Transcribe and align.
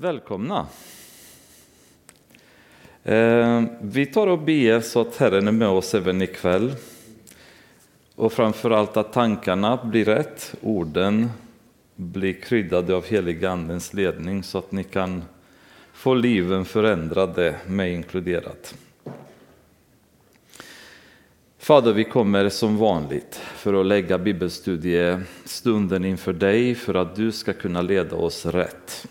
Välkomna! 0.00 0.66
Eh, 3.04 3.62
vi 3.80 4.06
tar 4.06 4.26
och 4.26 4.38
ber 4.38 4.80
så 4.80 5.00
att 5.00 5.16
Herren 5.16 5.48
är 5.48 5.52
med 5.52 5.68
oss 5.68 5.94
även 5.94 6.22
ikväll. 6.22 6.74
Och 8.14 8.32
framförallt 8.32 8.96
att 8.96 9.12
tankarna 9.12 9.84
blir 9.84 10.04
rätt, 10.04 10.54
orden 10.60 11.30
blir 11.94 12.32
kryddade 12.32 12.94
av 12.94 13.06
helig 13.06 13.44
Andens 13.44 13.94
ledning 13.94 14.42
så 14.42 14.58
att 14.58 14.72
ni 14.72 14.84
kan 14.84 15.22
få 15.92 16.14
liven 16.14 16.64
förändrade, 16.64 17.54
mig 17.66 17.92
inkluderat. 17.92 18.74
Fader, 21.58 21.92
vi 21.92 22.04
kommer 22.04 22.48
som 22.48 22.76
vanligt 22.76 23.34
för 23.34 23.80
att 23.80 23.86
lägga 23.86 24.18
bibelstudiestunden 24.18 26.04
inför 26.04 26.32
dig 26.32 26.74
för 26.74 26.94
att 26.94 27.16
du 27.16 27.32
ska 27.32 27.52
kunna 27.52 27.82
leda 27.82 28.16
oss 28.16 28.46
rätt. 28.46 29.08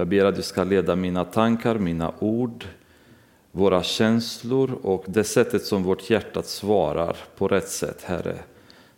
Jag 0.00 0.08
ber 0.08 0.24
att 0.24 0.36
du 0.36 0.42
ska 0.42 0.64
leda 0.64 0.96
mina 0.96 1.24
tankar, 1.24 1.78
mina 1.78 2.12
ord, 2.18 2.64
våra 3.52 3.82
känslor 3.82 4.78
och 4.82 5.04
det 5.06 5.24
sättet 5.24 5.64
som 5.64 5.82
vårt 5.82 6.10
hjärta 6.10 6.42
svarar 6.42 7.16
på 7.36 7.48
rätt 7.48 7.68
sätt, 7.68 8.02
Herre. 8.02 8.36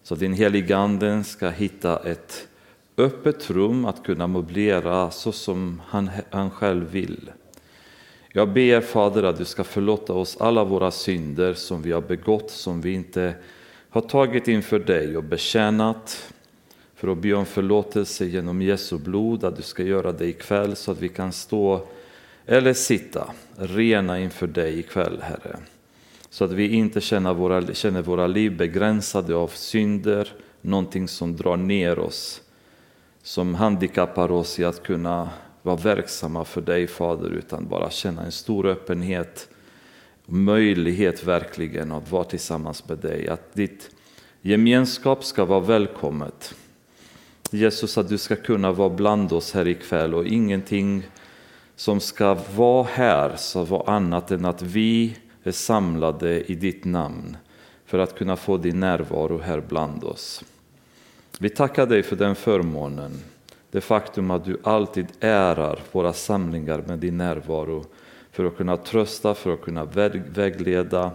Så 0.03 0.15
din 0.15 0.33
heliga 0.33 0.77
Ande 0.77 1.25
ska 1.25 1.49
hitta 1.49 1.99
ett 1.99 2.49
öppet 2.97 3.51
rum 3.51 3.85
att 3.85 4.05
kunna 4.05 4.27
möblera 4.27 5.11
så 5.11 5.33
som 5.33 5.83
han, 5.87 6.11
han 6.31 6.51
själv 6.51 6.91
vill. 6.91 7.31
Jag 8.33 8.53
ber 8.53 8.81
Fader 8.81 9.23
att 9.23 9.39
du 9.39 9.45
ska 9.45 9.65
förlåta 9.65 10.13
oss 10.13 10.37
alla 10.41 10.65
våra 10.65 10.91
synder 10.91 11.55
som 11.55 11.83
vi 11.83 11.93
har 11.93 12.03
begått, 12.03 12.51
som 12.51 12.81
vi 12.81 12.93
inte 12.93 13.35
har 13.91 14.01
tagit 14.01 14.49
inför 14.49 14.79
dig 14.79 15.17
och 15.17 15.25
betjänat 15.25 16.33
för 17.03 17.09
att 17.09 17.19
be 17.19 17.33
om 17.33 17.47
förlåtelse 17.47 18.27
genom 18.27 18.63
Jesu 18.63 18.99
blod, 18.99 19.45
att 19.45 19.57
du 19.57 19.63
ska 19.63 19.83
göra 19.83 20.13
det 20.13 20.27
ikväll 20.27 20.77
så 20.77 20.93
att 20.93 21.01
vi 21.01 21.09
kan 21.09 21.33
stå 21.33 21.87
eller 22.47 22.75
sitta 22.75 23.33
rena 23.57 24.21
inför 24.21 24.47
dig 24.47 24.79
ikväll, 24.79 25.19
Herre. 25.23 25.57
Så 26.31 26.45
att 26.45 26.53
vi 26.53 26.69
inte 26.69 27.01
känner 27.01 27.35
våra, 27.35 27.75
känner 27.75 28.03
våra 28.03 28.27
liv 28.27 28.57
begränsade 28.57 29.35
av 29.35 29.49
synder, 29.49 30.33
någonting 30.61 31.09
som 31.09 31.37
drar 31.37 31.57
ner 31.57 31.99
oss, 31.99 32.43
som 33.23 33.55
handikappar 33.55 34.33
oss 34.33 34.59
i 34.59 34.65
att 34.65 34.83
kunna 34.83 35.31
vara 35.63 35.77
verksamma 35.77 36.45
för 36.45 36.61
dig, 36.61 36.87
Fader, 36.87 37.31
utan 37.31 37.69
bara 37.69 37.91
känna 37.91 38.25
en 38.25 38.33
stor 38.33 38.67
öppenhet, 38.67 39.49
möjlighet 40.27 41.25
verkligen 41.25 41.93
att 41.93 42.11
vara 42.11 42.25
tillsammans 42.25 42.89
med 42.89 42.99
dig. 42.99 43.29
Att 43.29 43.55
ditt 43.55 43.91
gemenskap 44.43 45.25
ska 45.25 45.45
vara 45.45 45.61
välkommet. 45.61 46.55
Jesus, 47.55 47.99
att 47.99 48.09
du 48.09 48.19
ska 48.19 48.37
kunna 48.37 48.73
vara 48.73 48.89
bland 48.89 49.33
oss 49.33 49.53
här 49.53 49.69
ikväll 49.69 50.15
och 50.15 50.27
ingenting 50.27 51.07
som 51.77 52.01
ska 52.01 52.39
vara 52.57 52.87
här 52.93 53.37
ska 53.37 53.65
vara 53.65 53.93
annat 53.93 54.31
än 54.31 54.45
att 54.45 54.63
vi 54.63 55.17
är 55.43 55.53
samlade 55.53 56.51
i 56.51 56.55
ditt 56.55 56.85
namn 56.85 57.37
för 57.87 57.99
att 57.99 58.19
kunna 58.19 58.37
få 58.37 58.57
din 58.57 58.81
närvaro 58.81 59.39
här 59.39 59.61
bland 59.69 60.05
oss. 60.05 60.45
Vi 61.39 61.51
tackar 61.51 61.87
dig 61.87 62.03
för 62.03 62.17
den 62.17 62.35
förmånen, 62.35 63.13
det 63.71 63.81
faktum 63.81 64.31
att 64.31 64.45
du 64.45 64.61
alltid 64.63 65.07
ärar 65.21 65.79
våra 65.93 66.13
samlingar 66.13 66.83
med 66.87 66.99
din 66.99 67.19
närvaro 67.19 67.85
för 68.31 68.45
att 68.45 68.57
kunna 68.57 68.77
trösta, 68.77 69.35
för 69.35 69.55
att 69.55 69.63
kunna 69.63 69.85
vägleda, 70.35 71.11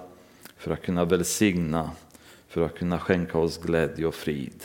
för 0.58 0.72
att 0.72 0.82
kunna 0.82 1.06
välsigna, 1.06 1.92
för 2.48 2.62
att 2.66 2.78
kunna 2.78 3.00
skänka 3.00 3.38
oss 3.38 3.58
glädje 3.58 4.06
och 4.06 4.16
frid. 4.16 4.64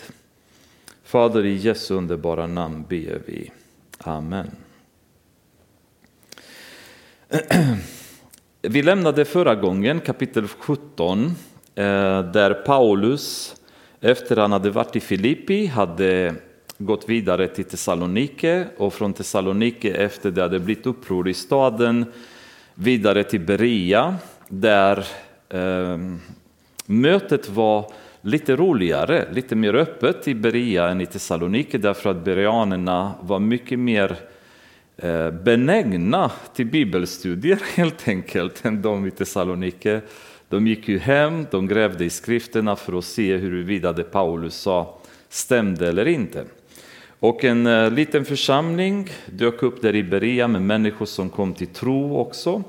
Fader, 1.12 1.44
i 1.46 1.54
Jesu 1.54 1.94
underbara 1.94 2.46
namn 2.46 2.84
ber 2.88 3.22
vi. 3.26 3.50
Amen. 3.98 4.50
Vi 8.62 8.82
lämnade 8.82 9.24
förra 9.24 9.54
gången 9.54 10.00
kapitel 10.00 10.48
17 10.48 11.24
eh, 11.74 11.84
där 12.32 12.54
Paulus 12.54 13.56
efter 14.00 14.36
han 14.36 14.52
hade 14.52 14.70
varit 14.70 14.96
i 14.96 15.00
Filippi 15.00 15.66
hade 15.66 16.34
gått 16.78 17.08
vidare 17.08 17.48
till 17.48 17.64
Thessalonike 17.64 18.66
och 18.76 18.94
från 18.94 19.12
Thessalonike 19.12 19.94
efter 19.94 20.30
det 20.30 20.42
hade 20.42 20.60
blivit 20.60 20.86
uppror 20.86 21.28
i 21.28 21.34
staden 21.34 22.12
vidare 22.74 23.24
till 23.24 23.40
Berea 23.40 24.16
där 24.48 25.06
eh, 25.48 25.98
mötet 26.86 27.48
var 27.48 27.92
lite 28.22 28.56
roligare, 28.56 29.28
lite 29.32 29.56
mer 29.56 29.74
öppet 29.74 30.28
i 30.28 30.34
Berea 30.34 30.88
än 30.88 31.00
i 31.00 31.06
Thessaloniki 31.06 31.78
därför 31.78 32.10
att 32.10 32.24
bereanerna 32.24 33.14
var 33.20 33.38
mycket 33.38 33.78
mer 33.78 34.16
eh, 34.96 35.30
benägna 35.30 36.30
till 36.54 36.66
bibelstudier 36.66 37.62
helt 37.76 38.08
enkelt 38.08 38.64
än 38.64 38.82
de 38.82 39.06
i 39.06 39.10
Thessaloniki. 39.10 40.00
De 40.48 40.66
gick 40.66 40.88
ju 40.88 40.98
hem, 40.98 41.46
de 41.50 41.66
grävde 41.66 42.04
i 42.04 42.10
skrifterna 42.10 42.76
för 42.76 42.98
att 42.98 43.04
se 43.04 43.36
huruvida 43.36 43.92
det 43.92 44.02
Paulus 44.02 44.54
sa 44.54 44.98
stämde 45.28 45.88
eller 45.88 46.08
inte. 46.08 46.44
Och 47.18 47.44
en 47.44 47.66
eh, 47.66 47.90
liten 47.90 48.24
församling 48.24 49.08
dök 49.26 49.62
upp 49.62 49.82
där 49.82 49.94
i 49.94 50.02
Berea 50.02 50.48
med 50.48 50.62
människor 50.62 51.06
som 51.06 51.30
kom 51.30 51.54
till 51.54 51.66
tro 51.66 52.16
också. 52.16 52.62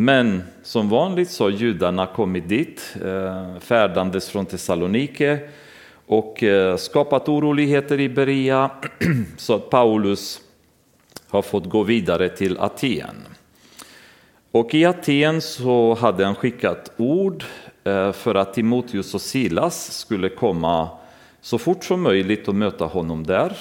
Men 0.00 0.42
som 0.62 0.88
vanligt 0.88 1.30
så 1.30 1.44
har 1.44 1.50
judarna 1.50 2.06
kommit 2.06 2.48
dit, 2.48 2.96
eh, 3.04 3.58
färdandes 3.60 4.30
från 4.30 4.46
Thessalonike 4.46 5.38
och 6.06 6.42
eh, 6.42 6.76
skapat 6.76 7.28
oroligheter 7.28 8.00
i 8.00 8.08
Berea 8.08 8.70
så 9.36 9.54
att 9.54 9.70
Paulus 9.70 10.40
har 11.28 11.42
fått 11.42 11.64
gå 11.66 11.82
vidare 11.82 12.28
till 12.28 12.58
Aten. 12.58 13.16
Och 14.50 14.74
i 14.74 14.84
Aten 14.84 15.40
så 15.40 15.94
hade 15.94 16.24
han 16.24 16.34
skickat 16.34 16.92
ord 16.96 17.44
eh, 17.84 18.12
för 18.12 18.34
att 18.34 18.54
Timoteus 18.54 19.14
och 19.14 19.20
Silas 19.20 19.98
skulle 19.98 20.28
komma 20.28 20.88
så 21.40 21.58
fort 21.58 21.84
som 21.84 22.02
möjligt 22.02 22.48
och 22.48 22.54
möta 22.54 22.84
honom 22.84 23.26
där. 23.26 23.56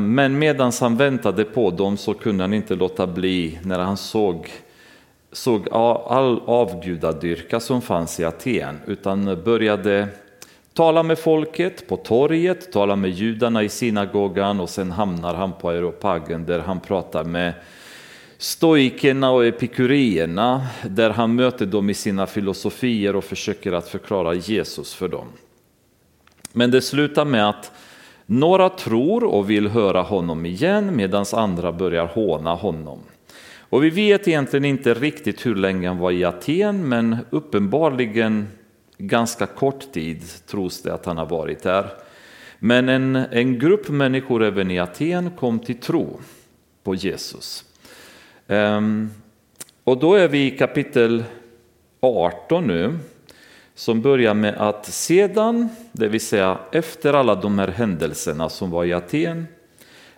Men 0.00 0.38
medan 0.38 0.72
han 0.80 0.96
väntade 0.96 1.44
på 1.44 1.70
dem 1.70 1.96
så 1.96 2.14
kunde 2.14 2.44
han 2.44 2.54
inte 2.54 2.74
låta 2.74 3.06
bli 3.06 3.58
när 3.62 3.78
han 3.78 3.96
såg 3.96 4.50
såg 5.34 5.68
all 5.70 6.40
avgudadyrka 6.46 7.60
som 7.60 7.82
fanns 7.82 8.20
i 8.20 8.24
Aten 8.24 8.80
utan 8.86 9.42
började 9.44 10.08
tala 10.72 11.02
med 11.02 11.18
folket 11.18 11.88
på 11.88 11.96
torget, 11.96 12.72
tala 12.72 12.96
med 12.96 13.10
judarna 13.10 13.62
i 13.62 13.68
synagogan 13.68 14.60
och 14.60 14.70
sen 14.70 14.90
hamnar 14.90 15.34
han 15.34 15.52
på 15.52 15.70
europagen 15.70 16.44
där 16.46 16.58
han 16.58 16.80
pratar 16.80 17.24
med 17.24 17.54
stoikerna 18.38 19.30
och 19.30 19.46
epikurierna 19.46 20.66
där 20.82 21.10
han 21.10 21.34
möter 21.34 21.66
dem 21.66 21.90
i 21.90 21.94
sina 21.94 22.26
filosofier 22.26 23.16
och 23.16 23.24
försöker 23.24 23.72
att 23.72 23.88
förklara 23.88 24.34
Jesus 24.34 24.94
för 24.94 25.08
dem. 25.08 25.26
Men 26.52 26.70
det 26.70 26.82
slutar 26.82 27.24
med 27.24 27.48
att 27.48 27.72
några 28.26 28.68
tror 28.68 29.24
och 29.24 29.50
vill 29.50 29.68
höra 29.68 30.02
honom 30.02 30.46
igen 30.46 30.96
medan 30.96 31.24
andra 31.32 31.72
börjar 31.72 32.06
håna 32.06 32.54
honom. 32.54 32.98
Och 33.74 33.84
vi 33.84 33.90
vet 33.90 34.28
egentligen 34.28 34.64
inte 34.64 34.94
riktigt 34.94 35.46
hur 35.46 35.54
länge 35.54 35.88
han 35.88 35.98
var 35.98 36.10
i 36.10 36.24
Aten, 36.24 36.88
men 36.88 37.16
uppenbarligen 37.30 38.48
ganska 38.98 39.46
kort 39.46 39.92
tid 39.92 40.22
tros 40.46 40.82
det 40.82 40.94
att 40.94 41.06
han 41.06 41.16
har 41.16 41.26
varit 41.26 41.62
där. 41.62 41.86
Men 42.58 42.88
en, 42.88 43.16
en 43.16 43.58
grupp 43.58 43.88
människor 43.88 44.44
även 44.44 44.70
i 44.70 44.78
Aten 44.78 45.30
kom 45.30 45.58
till 45.58 45.80
tro 45.80 46.20
på 46.82 46.94
Jesus. 46.94 47.64
Um, 48.46 49.10
och 49.84 49.98
då 49.98 50.14
är 50.14 50.28
vi 50.28 50.46
i 50.46 50.50
kapitel 50.50 51.24
18 52.00 52.66
nu, 52.66 52.98
som 53.74 54.02
börjar 54.02 54.34
med 54.34 54.54
att 54.54 54.86
sedan, 54.86 55.68
det 55.92 56.08
vill 56.08 56.20
säga 56.20 56.58
efter 56.72 57.14
alla 57.14 57.34
de 57.34 57.58
här 57.58 57.68
händelserna 57.68 58.48
som 58.48 58.70
var 58.70 58.84
i 58.84 58.92
Aten, 58.92 59.46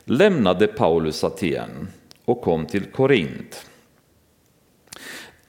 lämnade 0.05 0.67
Paulus 0.67 1.25
Aten 1.25 1.89
och 2.27 2.43
kom 2.43 2.67
till 2.67 2.85
Korint. 2.85 3.67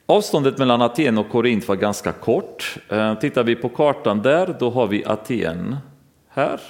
Avståndet 0.06 0.57
mellan 0.57 0.81
Aten 0.81 1.18
och 1.18 1.29
Korint 1.29 1.68
var 1.68 1.75
ganska 1.75 2.12
kort. 2.12 2.77
Eh, 2.89 3.19
tittar 3.19 3.44
vi 3.44 3.56
på 3.56 3.69
kartan 3.69 4.21
där, 4.21 4.56
då 4.59 4.69
har 4.69 4.88
vi 4.88 5.06
Aten 5.06 5.75
här 6.29 6.62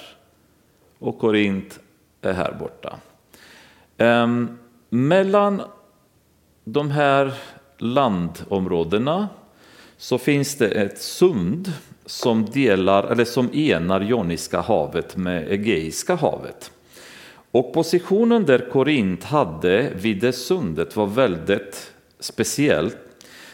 och 0.98 1.18
Korint 1.18 1.78
är 2.22 2.32
här 2.32 2.56
borta. 2.60 2.98
Ehm, 3.96 4.58
mellan 4.88 5.62
de 6.64 6.90
här 6.90 7.34
landområdena 7.78 9.28
så 9.96 10.18
finns 10.18 10.58
det 10.58 10.68
ett 10.68 10.98
sund 10.98 11.72
som, 12.06 12.44
delar, 12.44 13.04
eller 13.04 13.24
som 13.24 13.50
enar 13.54 14.00
Joniska 14.00 14.60
havet 14.60 15.16
med 15.16 15.52
Egeiska 15.52 16.14
havet. 16.14 16.70
Och 17.50 17.72
positionen 17.72 18.46
där 18.46 18.70
Korint 18.70 19.24
hade 19.24 19.90
vid 19.94 20.20
det 20.20 20.32
sundet 20.32 20.96
var 20.96 21.06
väldigt 21.06 21.92
speciell 22.20 22.90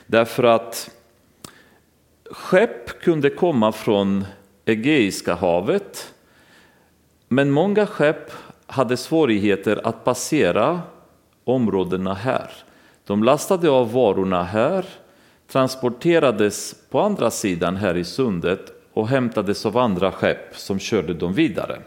därför 0.06 0.44
att 0.44 0.90
skepp 2.30 3.00
kunde 3.00 3.30
komma 3.30 3.72
från 3.72 4.24
Egeiska 4.64 5.34
havet 5.34 6.14
men 7.28 7.50
många 7.50 7.86
skepp 7.86 8.30
hade 8.66 8.96
svårigheter 8.96 9.80
att 9.84 10.04
passera 10.04 10.80
områdena 11.44 12.14
här. 12.14 12.50
De 13.06 13.24
lastade 13.24 13.70
av 13.70 13.92
varorna 13.92 14.42
här, 14.42 14.84
transporterades 15.48 16.74
på 16.90 17.00
andra 17.00 17.30
sidan 17.30 17.76
här 17.76 17.96
i 17.96 18.04
sundet 18.04 18.72
och 18.92 19.08
hämtades 19.08 19.66
av 19.66 19.78
andra 19.78 20.12
skepp 20.12 20.56
som 20.56 20.78
körde 20.78 21.14
dem 21.14 21.32
vidare. 21.32 21.82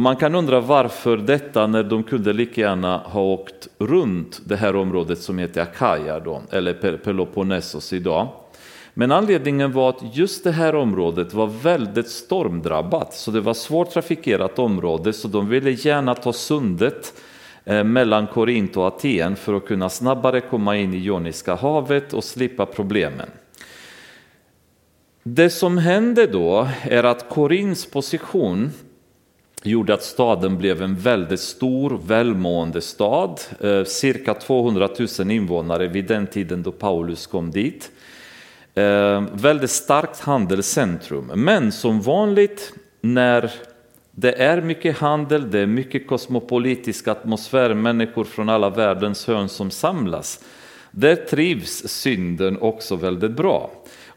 Och 0.00 0.04
man 0.04 0.16
kan 0.16 0.34
undra 0.34 0.60
varför 0.60 1.16
detta 1.16 1.66
när 1.66 1.82
de 1.82 2.02
kunde 2.02 2.32
lika 2.32 2.60
gärna 2.60 2.98
ha 2.98 3.20
åkt 3.20 3.68
runt 3.78 4.40
det 4.44 4.56
här 4.56 4.76
området 4.76 5.18
som 5.18 5.38
heter 5.38 5.62
Akaja 5.62 6.20
då, 6.20 6.42
eller 6.50 6.96
Peloponnesos 6.96 7.92
idag. 7.92 8.28
Men 8.94 9.12
anledningen 9.12 9.72
var 9.72 9.88
att 9.88 10.16
just 10.16 10.44
det 10.44 10.52
här 10.52 10.74
området 10.74 11.34
var 11.34 11.46
väldigt 11.46 12.08
stormdrabbat, 12.08 13.14
så 13.14 13.30
det 13.30 13.40
var 13.40 13.54
svårt 13.54 13.90
trafikerat 13.90 14.58
område, 14.58 15.12
så 15.12 15.28
de 15.28 15.48
ville 15.48 15.70
gärna 15.70 16.14
ta 16.14 16.32
sundet 16.32 17.14
eh, 17.64 17.84
mellan 17.84 18.26
Korint 18.26 18.76
och 18.76 18.86
Aten 18.86 19.36
för 19.36 19.54
att 19.54 19.66
kunna 19.66 19.88
snabbare 19.88 20.40
komma 20.40 20.76
in 20.76 20.94
i 20.94 20.98
Joniska 20.98 21.54
havet 21.54 22.12
och 22.12 22.24
slippa 22.24 22.66
problemen. 22.66 23.28
Det 25.22 25.50
som 25.50 25.78
hände 25.78 26.26
då 26.26 26.68
är 26.82 27.04
att 27.04 27.28
Korints 27.28 27.90
position 27.90 28.70
gjorde 29.62 29.94
att 29.94 30.02
staden 30.02 30.58
blev 30.58 30.82
en 30.82 30.96
väldigt 30.96 31.40
stor, 31.40 32.00
välmående 32.06 32.80
stad, 32.80 33.40
eh, 33.60 33.84
cirka 33.84 34.34
200 34.34 34.88
000 35.18 35.30
invånare 35.30 35.88
vid 35.88 36.04
den 36.04 36.26
tiden 36.26 36.62
då 36.62 36.72
Paulus 36.72 37.26
kom 37.26 37.50
dit. 37.50 37.90
Eh, 38.74 39.24
väldigt 39.32 39.70
starkt 39.70 40.20
handelscentrum, 40.20 41.30
men 41.34 41.72
som 41.72 42.00
vanligt 42.00 42.72
när 43.00 43.50
det 44.12 44.32
är 44.32 44.60
mycket 44.60 44.98
handel, 44.98 45.50
det 45.50 45.58
är 45.58 45.66
mycket 45.66 46.06
kosmopolitisk 46.06 47.08
atmosfär, 47.08 47.74
människor 47.74 48.24
från 48.24 48.48
alla 48.48 48.70
världens 48.70 49.26
hörn 49.26 49.48
som 49.48 49.70
samlas. 49.70 50.44
Där 50.90 51.16
trivs 51.16 51.88
synden 51.88 52.58
också 52.60 52.96
väldigt 52.96 53.30
bra. 53.30 53.70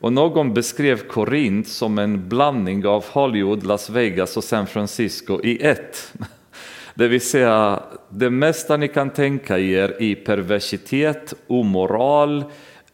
Och 0.03 0.13
någon 0.13 0.53
beskrev 0.53 1.07
Korint 1.07 1.67
som 1.67 1.97
en 1.97 2.29
blandning 2.29 2.85
av 2.85 3.05
Hollywood, 3.05 3.65
Las 3.65 3.89
Vegas 3.89 4.37
och 4.37 4.43
San 4.43 4.67
Francisco 4.67 5.39
i 5.43 5.65
ett. 5.65 6.13
Det 6.95 7.07
vill 7.07 7.21
säga 7.21 7.83
det 8.09 8.29
mesta 8.29 8.77
ni 8.77 8.87
kan 8.87 9.09
tänka 9.09 9.59
er 9.59 10.01
i 10.01 10.15
perversitet, 10.15 11.33
omoral, 11.47 12.43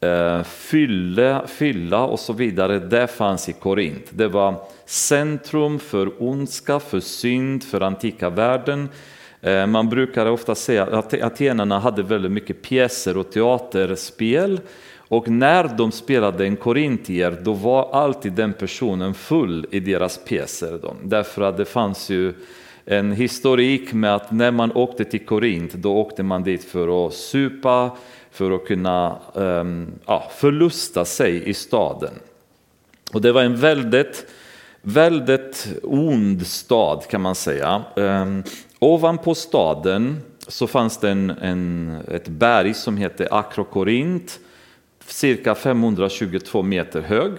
eh, 0.02 0.44
fylla, 0.44 1.48
fylla 1.48 2.06
och 2.06 2.20
så 2.20 2.34
vidare, 2.34 2.80
det 2.80 3.08
fanns 3.08 3.50
i 3.50 3.54
Korint. 3.54 4.06
Det 4.10 4.28
var 4.28 4.56
centrum 4.86 5.80
för 5.80 6.24
ondska, 6.24 6.80
för 6.80 7.00
synd, 7.00 7.64
för 7.64 7.82
antika 7.82 8.30
världen. 8.30 8.90
Eh, 9.42 9.68
man 9.68 9.90
brukar 9.90 10.26
ofta 10.26 10.56
säga 10.56 10.84
att 10.86 11.14
atenarna 11.14 11.80
hade 11.80 12.04
väldigt 12.04 12.32
mycket 12.32 12.62
pjäser 12.62 13.18
och 13.18 13.32
teaterspel 13.32 14.60
och 15.10 15.28
när 15.28 15.68
de 15.78 15.92
spelade 15.92 16.46
en 16.46 16.56
korintier, 16.56 17.40
då 17.44 17.54
var 17.54 17.92
alltid 17.92 18.34
den 18.34 18.54
personen 18.54 19.14
full 19.14 19.66
i 19.72 19.80
deras 19.80 20.18
pjäser. 20.18 20.80
Då. 20.82 20.96
Därför 21.04 21.42
att 21.42 21.58
det 21.58 21.66
fanns 21.66 22.10
ju 22.10 22.34
en 22.86 23.12
historik 23.12 23.94
med 23.94 24.16
att 24.16 24.32
när 24.32 24.52
man 24.52 24.72
åkte 24.72 25.06
till 25.06 25.26
Korint, 25.26 25.74
då 25.74 25.96
åkte 25.98 26.24
man 26.24 26.44
dit 26.44 26.64
för 26.64 27.08
att 27.08 27.14
supa, 27.14 27.98
för 28.32 28.52
att 28.52 28.66
kunna 28.66 29.18
um, 29.34 29.88
ja, 30.06 30.32
förlusta 30.36 31.06
sig 31.06 31.50
i 31.50 31.54
staden. 31.54 32.14
Och 33.14 33.22
det 33.22 33.32
var 33.32 33.44
en 33.44 33.56
väldigt, 33.56 34.26
väldigt 34.82 35.68
ond 35.84 36.48
stad 36.48 37.04
kan 37.10 37.22
man 37.22 37.36
säga. 37.36 37.84
Um, 37.96 38.44
ovanpå 38.80 39.36
staden 39.36 40.18
så 40.48 40.68
fanns 40.68 40.98
det 40.98 41.10
en, 41.10 41.30
en, 41.30 41.98
ett 42.12 42.28
berg 42.28 42.74
som 42.74 42.98
hette 42.98 43.28
Akrokorint 43.32 44.40
cirka 45.12 45.56
522 45.56 46.64
meter 46.64 47.02
hög. 47.02 47.32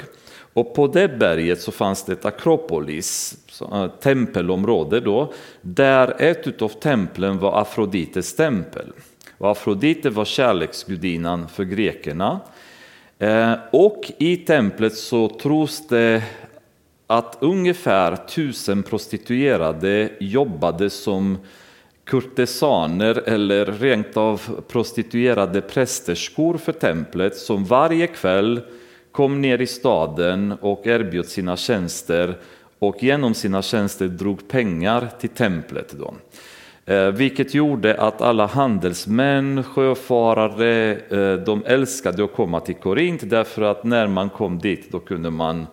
Och 0.52 0.74
på 0.74 0.86
det 0.86 1.08
berget 1.08 1.60
så 1.60 1.72
fanns 1.72 2.04
det 2.04 2.12
ett 2.12 2.24
Akropolis, 2.24 3.36
eh, 3.72 3.86
tempelområde 3.86 5.00
då, 5.00 5.32
där 5.60 6.14
ett 6.18 6.62
av 6.62 6.68
templen 6.68 7.38
var 7.38 7.60
Afrodites 7.60 8.36
tempel. 8.36 8.92
Och 9.38 9.50
Afrodite 9.50 10.10
var 10.10 10.24
kärleksgudinnan 10.24 11.48
för 11.48 11.64
grekerna. 11.64 12.40
Eh, 13.18 13.52
och 13.72 14.12
i 14.18 14.36
templet 14.36 14.96
så 14.96 15.28
tros 15.28 15.88
det 15.88 16.22
att 17.06 17.38
ungefär 17.40 18.16
tusen 18.16 18.82
prostituerade 18.82 20.10
jobbade 20.20 20.90
som 20.90 21.38
kurtesaner 22.10 23.28
eller 23.28 23.66
rent 23.66 24.16
av 24.16 24.62
prostituerade 24.68 25.60
prästerskor 25.60 26.58
för 26.58 26.72
templet 26.72 27.36
som 27.36 27.64
varje 27.64 28.06
kväll 28.06 28.60
kom 29.12 29.40
ner 29.40 29.60
i 29.60 29.66
staden 29.66 30.54
och 30.60 30.86
erbjöd 30.86 31.26
sina 31.26 31.56
tjänster 31.56 32.38
och 32.78 33.02
genom 33.02 33.34
sina 33.34 33.62
tjänster 33.62 34.08
drog 34.08 34.48
pengar 34.48 35.08
till 35.20 35.28
templet. 35.28 35.94
Då. 35.98 36.14
Eh, 36.92 37.06
vilket 37.06 37.54
gjorde 37.54 38.00
att 38.00 38.20
alla 38.20 38.46
handelsmän, 38.46 39.64
sjöfarare, 39.64 40.92
eh, 40.92 41.44
de 41.44 41.62
älskade 41.66 42.24
att 42.24 42.34
komma 42.34 42.60
till 42.60 42.74
Korint 42.74 43.30
därför 43.30 43.62
att 43.62 43.84
när 43.84 44.06
man 44.06 44.30
kom 44.30 44.58
dit 44.58 44.92
då 44.92 44.98
kunde 44.98 45.30
man 45.30 45.66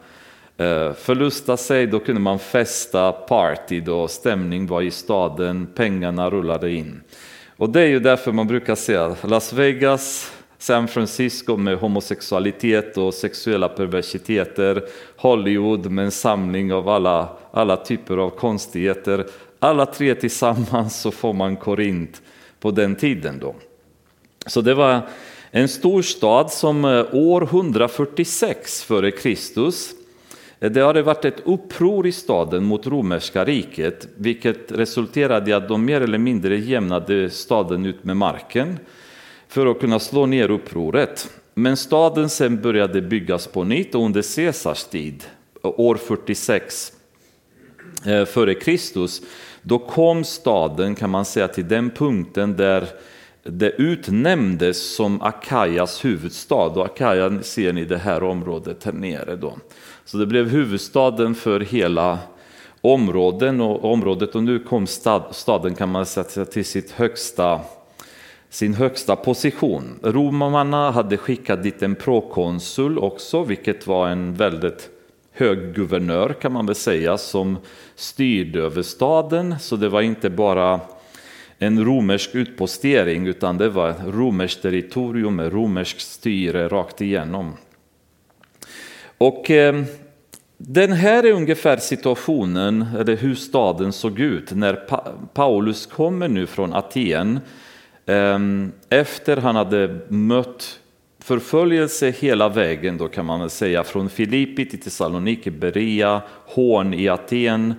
Eh, 0.57 0.93
förlusta 0.93 1.57
sig, 1.57 1.87
då 1.87 1.99
kunde 1.99 2.21
man 2.21 2.39
festa, 2.39 3.11
party, 3.11 3.79
då 3.79 4.07
stämning 4.07 4.67
var 4.67 4.81
i 4.81 4.91
staden, 4.91 5.67
pengarna 5.75 6.29
rullade 6.29 6.71
in. 6.71 7.01
Och 7.57 7.69
det 7.69 7.81
är 7.81 7.87
ju 7.87 7.99
därför 7.99 8.31
man 8.31 8.47
brukar 8.47 8.75
säga 8.75 9.15
Las 9.23 9.53
Vegas, 9.53 10.31
San 10.57 10.87
Francisco 10.87 11.57
med 11.57 11.77
homosexualitet 11.77 12.97
och 12.97 13.13
sexuella 13.13 13.69
perversiteter, 13.69 14.83
Hollywood 15.17 15.91
med 15.91 16.05
en 16.05 16.11
samling 16.11 16.73
av 16.73 16.89
alla, 16.89 17.29
alla 17.51 17.77
typer 17.77 18.17
av 18.17 18.29
konstigheter. 18.29 19.25
Alla 19.59 19.85
tre 19.85 20.15
tillsammans 20.15 21.01
så 21.01 21.11
får 21.11 21.33
man 21.33 21.55
Korint 21.55 22.21
på 22.59 22.71
den 22.71 22.95
tiden 22.95 23.39
då. 23.39 23.55
Så 24.45 24.61
det 24.61 24.73
var 24.73 25.01
en 25.51 25.67
stor 25.67 26.01
stad 26.01 26.51
som 26.51 26.85
eh, 26.85 27.05
år 27.13 27.43
146 27.43 28.83
före 28.83 29.11
Kristus 29.11 29.96
det 30.59 30.81
hade 30.81 31.01
varit 31.01 31.25
ett 31.25 31.41
uppror 31.45 32.07
i 32.07 32.11
staden 32.11 32.63
mot 32.63 32.87
romerska 32.87 33.45
riket, 33.45 34.07
vilket 34.15 34.71
resulterade 34.71 35.51
i 35.51 35.53
att 35.53 35.67
de 35.67 35.85
mer 35.85 36.01
eller 36.01 36.17
mindre 36.17 36.57
jämnade 36.57 37.29
staden 37.29 37.85
ut 37.85 38.03
med 38.03 38.17
marken 38.17 38.79
för 39.47 39.65
att 39.65 39.79
kunna 39.79 39.99
slå 39.99 40.25
ner 40.25 40.51
upproret. 40.51 41.29
Men 41.53 41.77
staden 41.77 42.29
sen 42.29 42.61
började 42.61 43.01
byggas 43.01 43.47
på 43.47 43.63
nytt 43.63 43.95
och 43.95 44.05
under 44.05 44.35
Caesars 44.35 44.83
tid, 44.83 45.23
år 45.61 45.95
46 45.95 46.93
eh, 48.05 48.25
före 48.25 48.53
Kristus, 48.53 49.21
då 49.61 49.79
kom 49.79 50.23
staden 50.23 50.95
kan 50.95 51.09
man 51.09 51.25
säga 51.25 51.47
till 51.47 51.67
den 51.67 51.89
punkten 51.89 52.55
där 52.55 52.87
det 53.43 53.69
utnämndes 53.69 54.95
som 54.95 55.21
Akajas 55.21 56.05
huvudstad 56.05 56.55
och 56.55 56.85
Akaja 56.85 57.41
ser 57.41 57.73
ni 57.73 57.85
det 57.85 57.97
här 57.97 58.23
området 58.23 58.83
här 58.83 58.93
nere 58.93 59.35
då. 59.35 59.57
Så 60.07 60.17
det 60.17 60.25
blev 60.25 60.49
huvudstaden 60.49 61.35
för 61.35 61.59
hela 61.59 62.19
områden 62.81 63.61
och 63.61 63.91
området 63.91 64.35
och 64.35 64.43
nu 64.43 64.59
kom 64.59 64.87
staden 65.31 65.75
kan 65.75 65.89
man 65.89 66.05
säga 66.05 66.45
till 66.45 66.65
sitt 66.65 66.91
högsta, 66.91 67.59
sin 68.49 68.73
högsta 68.73 69.15
position. 69.15 69.99
Romarna 70.03 70.91
hade 70.91 71.17
skickat 71.17 71.63
dit 71.63 71.83
en 71.83 71.95
prokonsul 71.95 72.99
också, 72.99 73.43
vilket 73.43 73.87
var 73.87 74.07
en 74.07 74.33
väldigt 74.33 74.89
hög 75.31 75.75
guvernör 75.75 76.33
kan 76.41 76.51
man 76.51 76.65
väl 76.65 76.75
säga, 76.75 77.17
som 77.17 77.57
styrde 77.95 78.59
över 78.59 78.81
staden. 78.81 79.59
Så 79.59 79.75
det 79.75 79.89
var 79.89 80.01
inte 80.01 80.29
bara 80.29 80.79
en 81.57 81.85
romersk 81.85 82.35
utpostering 82.35 83.27
utan 83.27 83.57
det 83.57 83.69
var 83.69 83.93
romerskt 84.07 84.61
territorium 84.61 85.35
med 85.35 85.53
romerskt 85.53 86.01
styre 86.01 86.67
rakt 86.67 87.01
igenom. 87.01 87.53
Och 89.17 89.51
eh, 89.51 89.83
den 90.57 90.91
här 90.91 91.25
är 91.25 91.31
ungefär 91.31 91.77
situationen, 91.77 92.85
eller 92.99 93.15
hur 93.15 93.35
staden 93.35 93.93
såg 93.93 94.19
ut 94.19 94.51
när 94.51 94.73
pa 94.73 95.13
Paulus 95.33 95.85
kommer 95.85 96.27
nu 96.27 96.47
från 96.47 96.73
Aten 96.73 97.39
eh, 98.05 98.39
efter 98.89 99.37
han 99.37 99.55
hade 99.55 99.99
mött 100.07 100.79
förföljelse 101.19 102.13
hela 102.19 102.49
vägen 102.49 102.97
då 102.97 103.07
kan 103.07 103.25
man 103.25 103.39
väl 103.39 103.49
säga 103.49 103.83
från 103.83 104.09
Filippi 104.09 104.65
till 104.65 104.81
Thessaloniki, 104.81 105.51
Berea, 105.51 106.21
hån 106.45 106.93
i 106.93 107.09
Aten. 107.09 107.73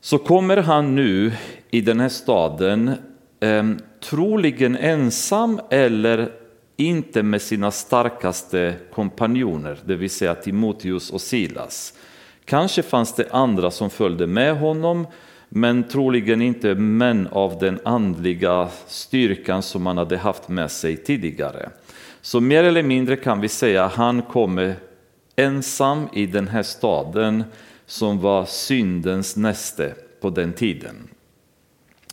Så 0.00 0.18
kommer 0.18 0.56
han 0.56 0.94
nu 0.94 1.32
i 1.70 1.80
den 1.80 2.00
här 2.00 2.08
staden 2.08 2.90
eh, 3.40 3.64
troligen 4.00 4.76
ensam 4.76 5.60
eller 5.70 6.30
inte 6.76 7.22
med 7.22 7.42
sina 7.42 7.70
starkaste 7.70 8.74
kompanjoner, 8.92 9.78
det 9.84 9.96
vill 9.96 10.10
säga 10.10 10.34
Timoteus 10.34 11.10
och 11.10 11.20
Silas. 11.20 11.94
Kanske 12.44 12.82
fanns 12.82 13.14
det 13.14 13.30
andra 13.30 13.70
som 13.70 13.90
följde 13.90 14.26
med 14.26 14.56
honom, 14.56 15.06
men 15.48 15.88
troligen 15.88 16.42
inte 16.42 16.74
män 16.74 17.28
av 17.32 17.58
den 17.58 17.80
andliga 17.84 18.68
styrkan 18.86 19.62
som 19.62 19.82
man 19.82 19.98
hade 19.98 20.16
haft 20.16 20.48
med 20.48 20.70
sig 20.70 20.96
tidigare. 20.96 21.70
Så 22.20 22.40
mer 22.40 22.64
eller 22.64 22.82
mindre 22.82 23.16
kan 23.16 23.40
vi 23.40 23.48
säga 23.48 23.84
att 23.84 23.92
han 23.92 24.22
kommer 24.22 24.74
ensam 25.36 26.08
i 26.12 26.26
den 26.26 26.48
här 26.48 26.62
staden 26.62 27.44
som 27.86 28.20
var 28.20 28.44
syndens 28.44 29.36
näste 29.36 29.94
på 30.20 30.30
den 30.30 30.52
tiden. 30.52 31.08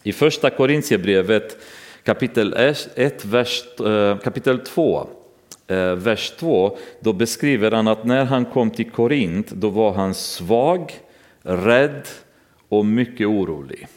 I 0.03 0.13
första 0.13 0.49
Korintierbrevet 0.49 1.57
kapitel 2.03 2.53
1, 2.95 3.25
vers, 3.25 3.63
eh, 3.79 4.17
kapitel 4.17 4.59
2, 4.59 5.07
eh, 5.67 5.95
vers 5.95 6.33
2, 6.39 6.77
då 6.99 7.13
beskriver 7.13 7.71
han 7.71 7.87
att 7.87 8.05
när 8.05 8.25
han 8.25 8.45
kom 8.45 8.69
till 8.69 8.91
Korint, 8.91 9.51
då 9.51 9.69
var 9.69 9.93
han 9.93 10.13
svag, 10.13 10.93
rädd 11.41 12.07
och 12.69 12.85
mycket 12.85 13.27
orolig. 13.27 13.87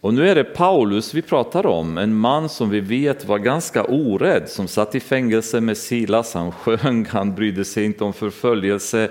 Och 0.00 0.14
nu 0.14 0.28
är 0.28 0.34
det 0.34 0.44
Paulus 0.44 1.14
vi 1.14 1.22
pratar 1.22 1.66
om, 1.66 1.98
en 1.98 2.14
man 2.14 2.48
som 2.48 2.70
vi 2.70 2.80
vet 2.80 3.24
var 3.24 3.38
ganska 3.38 3.84
orädd, 3.84 4.48
som 4.48 4.68
satt 4.68 4.94
i 4.94 5.00
fängelse 5.00 5.60
med 5.60 5.76
Silas, 5.76 6.34
han 6.34 6.52
sjöng, 6.52 7.06
han 7.06 7.34
brydde 7.34 7.64
sig 7.64 7.84
inte 7.84 8.04
om 8.04 8.12
förföljelse, 8.12 9.08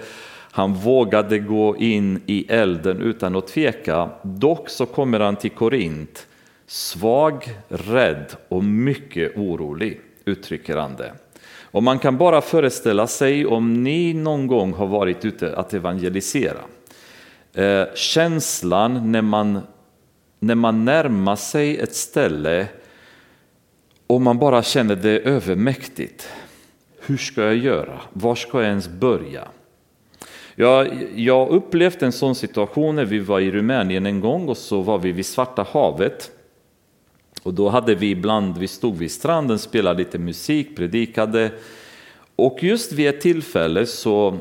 han 0.52 0.74
vågade 0.74 1.40
gå 1.40 1.78
in 1.78 2.22
i 2.26 2.46
elden 2.50 3.02
utan 3.02 3.36
att 3.36 3.48
tveka. 3.48 4.10
Dock 4.24 4.70
så 4.70 4.86
kommer 4.86 5.20
han 5.20 5.36
till 5.36 5.52
Korint, 5.52 6.28
svag, 6.70 7.50
rädd 7.68 8.36
och 8.48 8.64
mycket 8.64 9.38
orolig, 9.38 10.02
uttrycker 10.26 10.78
han 10.78 10.96
det. 10.96 11.14
Och 11.62 11.84
man 11.84 12.00
kan 12.00 12.18
bara 12.18 12.42
föreställa 12.42 13.08
sig 13.08 13.46
om 13.46 13.84
ni 13.84 14.14
någon 14.14 14.48
gång 14.48 14.74
har 14.74 14.88
varit 14.88 15.26
ute 15.26 15.56
att 15.56 15.74
evangelisera. 15.74 16.60
Eh, 17.54 17.86
känslan 17.96 19.12
när 19.12 19.22
man, 19.22 19.60
när 20.40 20.56
man 20.56 20.86
närmar 20.86 21.36
sig 21.36 21.78
ett 21.78 21.96
ställe 21.96 22.68
och 24.08 24.22
man 24.22 24.40
bara 24.40 24.64
känner 24.64 24.96
det 24.96 25.20
övermäktigt. 25.20 26.30
Hur 27.00 27.18
ska 27.18 27.42
jag 27.42 27.56
göra? 27.56 28.00
Var 28.14 28.36
ska 28.36 28.62
jag 28.62 28.70
ens 28.70 28.90
börja? 28.90 29.48
Jag, 30.56 31.08
jag 31.16 31.50
upplevt 31.50 32.04
en 32.04 32.12
sån 32.12 32.36
situation 32.36 32.96
när 32.96 33.06
vi 33.06 33.20
var 33.20 33.40
i 33.40 33.52
Rumänien 33.52 34.06
en 34.06 34.20
gång 34.20 34.50
och 34.50 34.58
så 34.58 34.82
var 34.82 34.98
vi 34.98 35.12
vid 35.12 35.26
Svarta 35.26 35.66
havet. 35.72 36.32
Och 37.44 37.54
då 37.54 37.70
hade 37.70 37.96
vi 37.96 38.10
ibland, 38.10 38.58
vi 38.58 38.68
stod 38.68 38.98
vid 38.98 39.12
stranden, 39.12 39.60
spelade 39.60 40.00
lite 40.00 40.18
musik, 40.18 40.76
predikade. 40.76 41.52
Och 42.36 42.58
just 42.62 42.92
vid 42.92 43.08
ett 43.08 43.22
tillfälle 43.22 43.86
så 43.86 44.38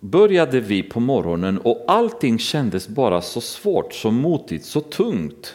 började 0.00 0.60
vi 0.60 0.82
på 0.82 1.00
morgonen 1.00 1.58
och 1.58 1.84
allting 1.88 2.38
kändes 2.38 2.88
bara 2.88 3.22
så 3.22 3.40
svårt, 3.40 3.94
så 3.94 4.10
motigt, 4.10 4.64
så 4.64 4.80
tungt. 4.80 5.54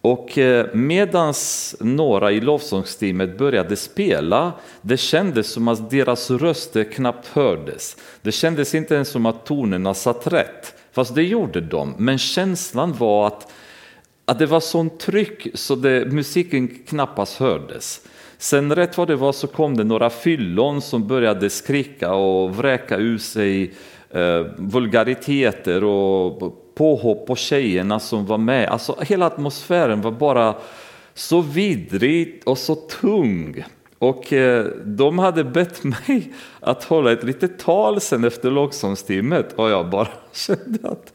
Och 0.00 0.38
eh, 0.38 0.66
medans 0.74 1.76
några 1.80 2.32
i 2.32 2.40
lovsångsteamet 2.40 3.38
började 3.38 3.76
spela, 3.76 4.52
det 4.82 4.96
kändes 4.96 5.50
som 5.50 5.68
att 5.68 5.90
deras 5.90 6.30
röster 6.30 6.84
knappt 6.84 7.26
hördes. 7.26 7.96
Det 8.22 8.32
kändes 8.32 8.74
inte 8.74 8.94
ens 8.94 9.08
som 9.08 9.26
att 9.26 9.46
tonerna 9.46 9.94
satt 9.94 10.26
rätt, 10.26 10.74
fast 10.92 11.14
det 11.14 11.22
gjorde 11.22 11.60
de. 11.60 11.94
Men 11.98 12.18
känslan 12.18 12.92
var 12.92 13.26
att, 13.26 13.52
att 14.28 14.38
det 14.38 14.46
var 14.46 14.60
sånt 14.60 15.00
tryck 15.00 15.46
så 15.54 15.74
det, 15.74 16.12
musiken 16.12 16.68
knappast 16.68 17.38
hördes. 17.38 18.00
Sen 18.38 18.74
rätt 18.74 18.98
vad 18.98 19.08
det 19.08 19.16
var 19.16 19.32
så 19.32 19.46
kom 19.46 19.76
det 19.76 19.84
några 19.84 20.10
fyllon 20.10 20.82
som 20.82 21.06
började 21.06 21.50
skrika 21.50 22.14
och 22.14 22.56
vräka 22.56 22.96
ur 22.96 23.18
sig 23.18 23.74
eh, 24.10 24.40
vulgariteter 24.56 25.84
och 25.84 26.74
påhopp 26.74 27.26
på 27.26 27.36
tjejerna 27.36 28.00
som 28.00 28.26
var 28.26 28.38
med. 28.38 28.68
Alltså 28.68 28.96
hela 29.00 29.26
atmosfären 29.26 30.00
var 30.00 30.10
bara 30.10 30.54
så 31.14 31.40
vidrig 31.40 32.42
och 32.44 32.58
så 32.58 32.74
tung. 32.74 33.64
Och 33.98 34.32
eh, 34.32 34.66
de 34.84 35.18
hade 35.18 35.44
bett 35.44 35.84
mig 36.06 36.32
att 36.60 36.84
hålla 36.84 37.12
ett 37.12 37.24
litet 37.24 37.58
tal 37.58 38.00
sen 38.00 38.24
efter 38.24 38.50
lågsångstimmet 38.50 39.52
och 39.52 39.70
jag 39.70 39.90
bara 39.90 40.08
kände 40.32 40.88
att 40.88 41.12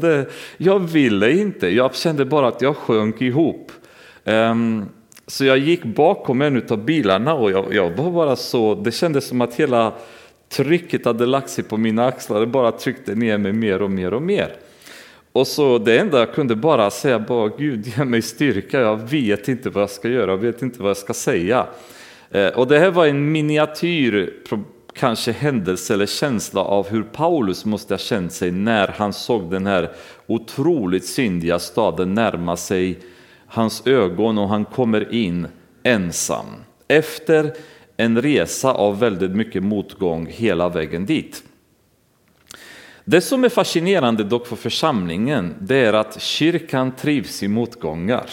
det, 0.00 0.26
jag 0.56 0.78
ville 0.78 1.32
inte. 1.32 1.68
Jag 1.68 1.94
kände 1.94 2.24
bara 2.24 2.48
att 2.48 2.62
jag 2.62 2.76
sjönk 2.76 3.22
ihop. 3.22 3.72
Um, 4.24 4.88
så 5.26 5.44
jag 5.44 5.58
gick 5.58 5.84
bakom 5.84 6.42
en 6.42 6.62
av 6.68 6.84
bilarna 6.84 7.34
och 7.34 7.50
jag, 7.50 7.74
jag, 7.74 7.90
var 7.90 8.10
bara 8.10 8.36
så, 8.36 8.74
det 8.74 8.92
kändes 8.92 9.28
som 9.28 9.40
att 9.40 9.54
hela 9.54 9.92
trycket 10.48 11.04
hade 11.04 11.26
lagt 11.26 11.50
sig 11.50 11.64
på 11.64 11.76
mina 11.76 12.06
axlar, 12.06 12.40
det 12.40 12.46
bara 12.46 12.72
tryckte 12.72 13.14
ner 13.14 13.38
mig 13.38 13.52
mer 13.52 13.82
och 13.82 13.90
mer 13.90 14.14
och 14.14 14.22
mer. 14.22 14.56
Och 15.32 15.46
så 15.46 15.78
det 15.78 15.98
enda 15.98 16.18
jag 16.18 16.34
kunde 16.34 16.56
bara 16.56 16.90
säga 16.90 17.18
bara 17.18 17.48
Gud 17.48 17.86
ge 17.86 18.04
mig 18.04 18.22
styrka, 18.22 18.80
jag 18.80 18.96
vet 18.96 19.48
inte 19.48 19.70
vad 19.70 19.82
jag 19.82 19.90
ska 19.90 20.08
göra, 20.08 20.30
jag 20.30 20.38
vet 20.38 20.62
inte 20.62 20.82
vad 20.82 20.90
jag 20.90 20.96
ska 20.96 21.14
säga. 21.14 21.66
Eh, 22.30 22.48
och 22.48 22.66
det 22.66 22.78
här 22.78 22.90
var 22.90 23.06
en 23.06 23.32
miniatyr, 23.32 24.32
kanske 24.94 25.32
händelse 25.32 25.94
eller 25.94 26.06
känsla 26.06 26.60
av 26.60 26.88
hur 26.88 27.02
Paulus 27.02 27.64
måste 27.64 27.94
ha 27.94 27.98
känt 27.98 28.32
sig 28.32 28.50
när 28.50 28.88
han 28.88 29.12
såg 29.12 29.50
den 29.50 29.66
här 29.66 29.90
otroligt 30.26 31.06
syndiga 31.06 31.58
staden 31.58 32.14
närma 32.14 32.56
sig 32.56 32.98
hans 33.46 33.86
ögon 33.86 34.38
och 34.38 34.48
han 34.48 34.64
kommer 34.64 35.14
in 35.14 35.46
ensam. 35.82 36.46
Efter 36.88 37.52
en 37.96 38.22
resa 38.22 38.72
av 38.72 38.98
väldigt 38.98 39.30
mycket 39.30 39.62
motgång 39.62 40.26
hela 40.30 40.68
vägen 40.68 41.06
dit. 41.06 41.42
Det 43.04 43.20
som 43.20 43.44
är 43.44 43.48
fascinerande 43.48 44.24
dock 44.24 44.46
för 44.46 44.56
församlingen, 44.56 45.54
det 45.60 45.76
är 45.76 45.92
att 45.92 46.22
kyrkan 46.22 46.92
trivs 46.96 47.42
i 47.42 47.48
motgångar. 47.48 48.30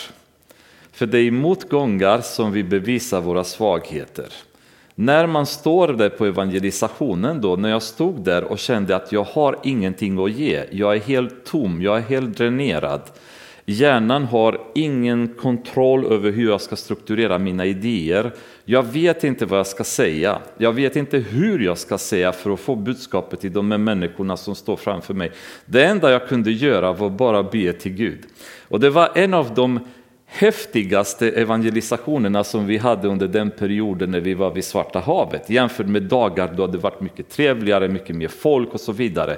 För 0.91 1.05
det 1.05 1.17
är 1.17 1.23
i 1.23 1.31
motgångar 1.31 2.21
som 2.21 2.51
vi 2.51 2.63
bevisar 2.63 3.21
våra 3.21 3.43
svagheter. 3.43 4.33
När 5.01 5.27
man 5.27 5.45
står 5.45 5.87
där 5.87 6.09
på 6.09 6.25
evangelisationen, 6.25 7.41
då, 7.41 7.55
när 7.55 7.69
jag 7.69 7.81
stod 7.81 8.23
där 8.23 8.43
och 8.43 8.59
kände 8.59 8.95
att 8.95 9.11
jag 9.11 9.23
har 9.23 9.59
ingenting 9.63 10.23
att 10.23 10.31
ge, 10.31 10.63
jag 10.71 10.95
är 10.95 10.99
helt 10.99 11.45
tom, 11.45 11.81
jag 11.81 11.97
är 11.97 12.01
helt 12.01 12.37
dränerad. 12.37 13.01
Hjärnan 13.65 14.23
har 14.23 14.61
ingen 14.75 15.27
kontroll 15.27 16.05
över 16.05 16.31
hur 16.31 16.49
jag 16.49 16.61
ska 16.61 16.75
strukturera 16.75 17.39
mina 17.39 17.65
idéer. 17.65 18.31
Jag 18.65 18.83
vet 18.83 19.23
inte 19.23 19.45
vad 19.45 19.59
jag 19.59 19.67
ska 19.67 19.83
säga. 19.83 20.39
Jag 20.57 20.73
vet 20.73 20.95
inte 20.95 21.17
hur 21.17 21.59
jag 21.59 21.77
ska 21.77 21.97
säga 21.97 22.31
för 22.31 22.53
att 22.53 22.59
få 22.59 22.75
budskapet 22.75 23.39
till 23.39 23.53
de 23.53 23.67
människorna 23.67 24.37
som 24.37 24.55
står 24.55 24.75
framför 24.75 25.13
mig. 25.13 25.31
Det 25.65 25.85
enda 25.85 26.11
jag 26.11 26.27
kunde 26.27 26.51
göra 26.51 26.93
var 26.93 27.09
bara 27.09 27.43
be 27.43 27.73
till 27.73 27.93
Gud. 27.93 28.19
Och 28.67 28.79
det 28.79 28.89
var 28.89 29.11
en 29.15 29.33
av 29.33 29.53
de 29.53 29.79
häftigaste 30.33 31.29
evangelisationerna 31.29 32.43
som 32.43 32.65
vi 32.65 32.77
hade 32.77 33.07
under 33.07 33.27
den 33.27 33.51
perioden 33.51 34.11
när 34.11 34.19
vi 34.19 34.33
var 34.33 34.51
vid 34.51 34.65
Svarta 34.65 34.99
havet 34.99 35.49
jämfört 35.49 35.87
med 35.87 36.03
dagar 36.03 36.53
då 36.57 36.67
det 36.67 36.77
varit 36.77 37.01
mycket 37.01 37.29
trevligare, 37.29 37.87
mycket 37.87 38.15
mer 38.15 38.27
folk 38.27 38.73
och 38.73 38.79
så 38.79 38.91
vidare. 38.91 39.37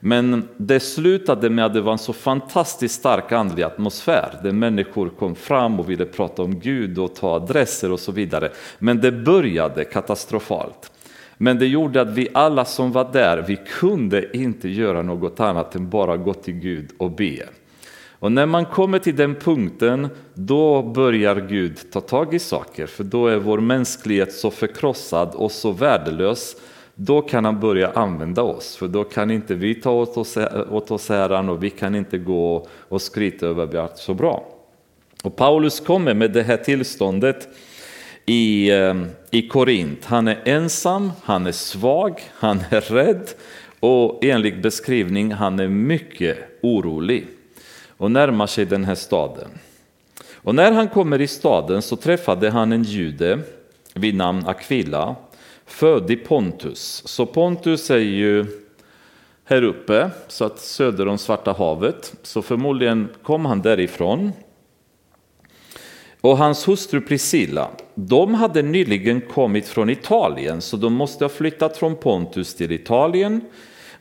Men 0.00 0.48
det 0.56 0.80
slutade 0.80 1.50
med 1.50 1.64
att 1.64 1.74
det 1.74 1.80
var 1.80 1.92
en 1.92 1.98
så 1.98 2.12
fantastiskt 2.12 2.94
stark 2.94 3.32
andlig 3.32 3.62
atmosfär 3.62 4.40
där 4.42 4.52
människor 4.52 5.08
kom 5.08 5.34
fram 5.34 5.80
och 5.80 5.90
ville 5.90 6.04
prata 6.04 6.42
om 6.42 6.60
Gud 6.60 6.98
och 6.98 7.14
ta 7.14 7.34
adresser 7.34 7.92
och 7.92 8.00
så 8.00 8.12
vidare. 8.12 8.50
Men 8.78 9.00
det 9.00 9.12
började 9.12 9.84
katastrofalt. 9.84 10.92
Men 11.38 11.58
det 11.58 11.66
gjorde 11.66 12.00
att 12.00 12.10
vi 12.10 12.28
alla 12.32 12.64
som 12.64 12.92
var 12.92 13.12
där, 13.12 13.44
vi 13.48 13.58
kunde 13.80 14.36
inte 14.36 14.68
göra 14.68 15.02
något 15.02 15.40
annat 15.40 15.74
än 15.74 15.90
bara 15.90 16.16
gå 16.16 16.34
till 16.34 16.54
Gud 16.54 16.90
och 16.98 17.10
be. 17.10 17.46
Och 18.18 18.32
när 18.32 18.46
man 18.46 18.64
kommer 18.64 18.98
till 18.98 19.16
den 19.16 19.34
punkten, 19.34 20.08
då 20.34 20.82
börjar 20.82 21.36
Gud 21.36 21.90
ta 21.90 22.00
tag 22.00 22.34
i 22.34 22.38
saker, 22.38 22.86
för 22.86 23.04
då 23.04 23.26
är 23.26 23.36
vår 23.36 23.58
mänsklighet 23.58 24.32
så 24.32 24.50
förkrossad 24.50 25.34
och 25.34 25.52
så 25.52 25.70
värdelös 25.70 26.56
då 26.98 27.22
kan 27.22 27.44
han 27.44 27.60
börja 27.60 27.90
använda 27.90 28.42
oss, 28.42 28.76
för 28.76 28.88
då 28.88 29.04
kan 29.04 29.30
inte 29.30 29.54
vi 29.54 29.74
ta 29.74 29.90
åt 29.90 30.16
oss, 30.16 30.36
åt 30.70 30.90
oss 30.90 31.10
äran 31.10 31.48
och 31.48 31.64
vi 31.64 31.70
kan 31.70 31.94
inte 31.94 32.18
gå 32.18 32.66
och 32.88 33.02
skryta 33.02 33.46
över 33.46 33.64
att 33.64 33.74
vi 33.74 33.78
har 33.78 33.90
så 33.94 34.14
bra. 34.14 34.46
Och 35.24 35.36
Paulus 35.36 35.80
kommer 35.80 36.14
med 36.14 36.32
det 36.32 36.42
här 36.42 36.56
tillståndet 36.56 37.48
i, 38.26 38.70
eh, 38.70 38.94
i 39.30 39.48
Korint. 39.48 40.04
Han 40.04 40.28
är 40.28 40.38
ensam, 40.44 41.12
han 41.22 41.46
är 41.46 41.52
svag, 41.52 42.20
han 42.34 42.60
är 42.70 42.80
rädd 42.80 43.30
och 43.80 44.24
enligt 44.24 44.62
beskrivning 44.62 45.32
han 45.32 45.60
är 45.60 45.68
mycket 45.68 46.38
orolig 46.62 47.26
och 47.96 48.10
närmar 48.10 48.46
sig 48.46 48.64
den 48.64 48.84
här 48.84 48.94
staden. 48.94 49.50
Och 50.34 50.54
när 50.54 50.72
han 50.72 50.88
kommer 50.88 51.20
i 51.20 51.26
staden 51.26 51.82
så 51.82 51.96
träffade 51.96 52.50
han 52.50 52.72
en 52.72 52.82
jude 52.82 53.38
vid 53.94 54.14
namn 54.14 54.46
Aquila 54.46 55.16
född 55.66 56.10
i 56.10 56.16
Pontus. 56.16 57.02
Så 57.06 57.26
Pontus 57.26 57.90
är 57.90 57.98
ju 57.98 58.46
här 59.44 59.62
uppe, 59.62 60.10
så 60.28 60.44
att 60.44 60.58
söder 60.58 61.08
om 61.08 61.18
Svarta 61.18 61.52
havet. 61.52 62.14
Så 62.22 62.42
förmodligen 62.42 63.08
kom 63.22 63.46
han 63.46 63.62
därifrån. 63.62 64.32
Och 66.20 66.38
hans 66.38 66.68
hustru 66.68 67.00
Priscilla, 67.00 67.70
de 67.94 68.34
hade 68.34 68.62
nyligen 68.62 69.20
kommit 69.20 69.68
från 69.68 69.90
Italien, 69.90 70.60
så 70.60 70.76
de 70.76 70.92
måste 70.92 71.24
ha 71.24 71.28
flyttat 71.28 71.76
från 71.76 71.96
Pontus 71.96 72.54
till 72.54 72.72
Italien. 72.72 73.40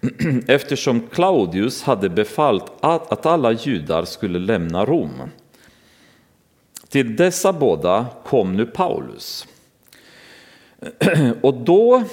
eftersom 0.48 1.02
Claudius 1.12 1.84
hade 1.84 2.10
befallt 2.10 2.72
att, 2.80 3.12
att 3.12 3.26
alla 3.26 3.52
judar 3.52 4.06
skulle 4.06 4.40
lämna 4.40 4.86
Rom. 4.86 5.12
Till 6.90 7.16
dessa 7.16 7.54
båda 7.54 8.06
kom 8.26 8.56
nu 8.56 8.66
Paulus. 8.66 9.48
Och 11.42 11.54
då 11.54 12.04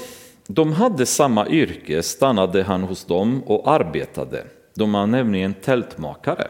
de 0.46 0.72
hade 0.72 1.06
samma 1.06 1.49
yrke 1.49 2.02
stannade 2.02 2.62
han 2.62 2.82
hos 2.82 3.04
dem 3.04 3.42
och 3.46 3.72
arbetade. 3.72 4.44
De 4.75 4.92
var 4.92 5.06
nämligen 5.06 5.54
tältmakare. 5.54 6.49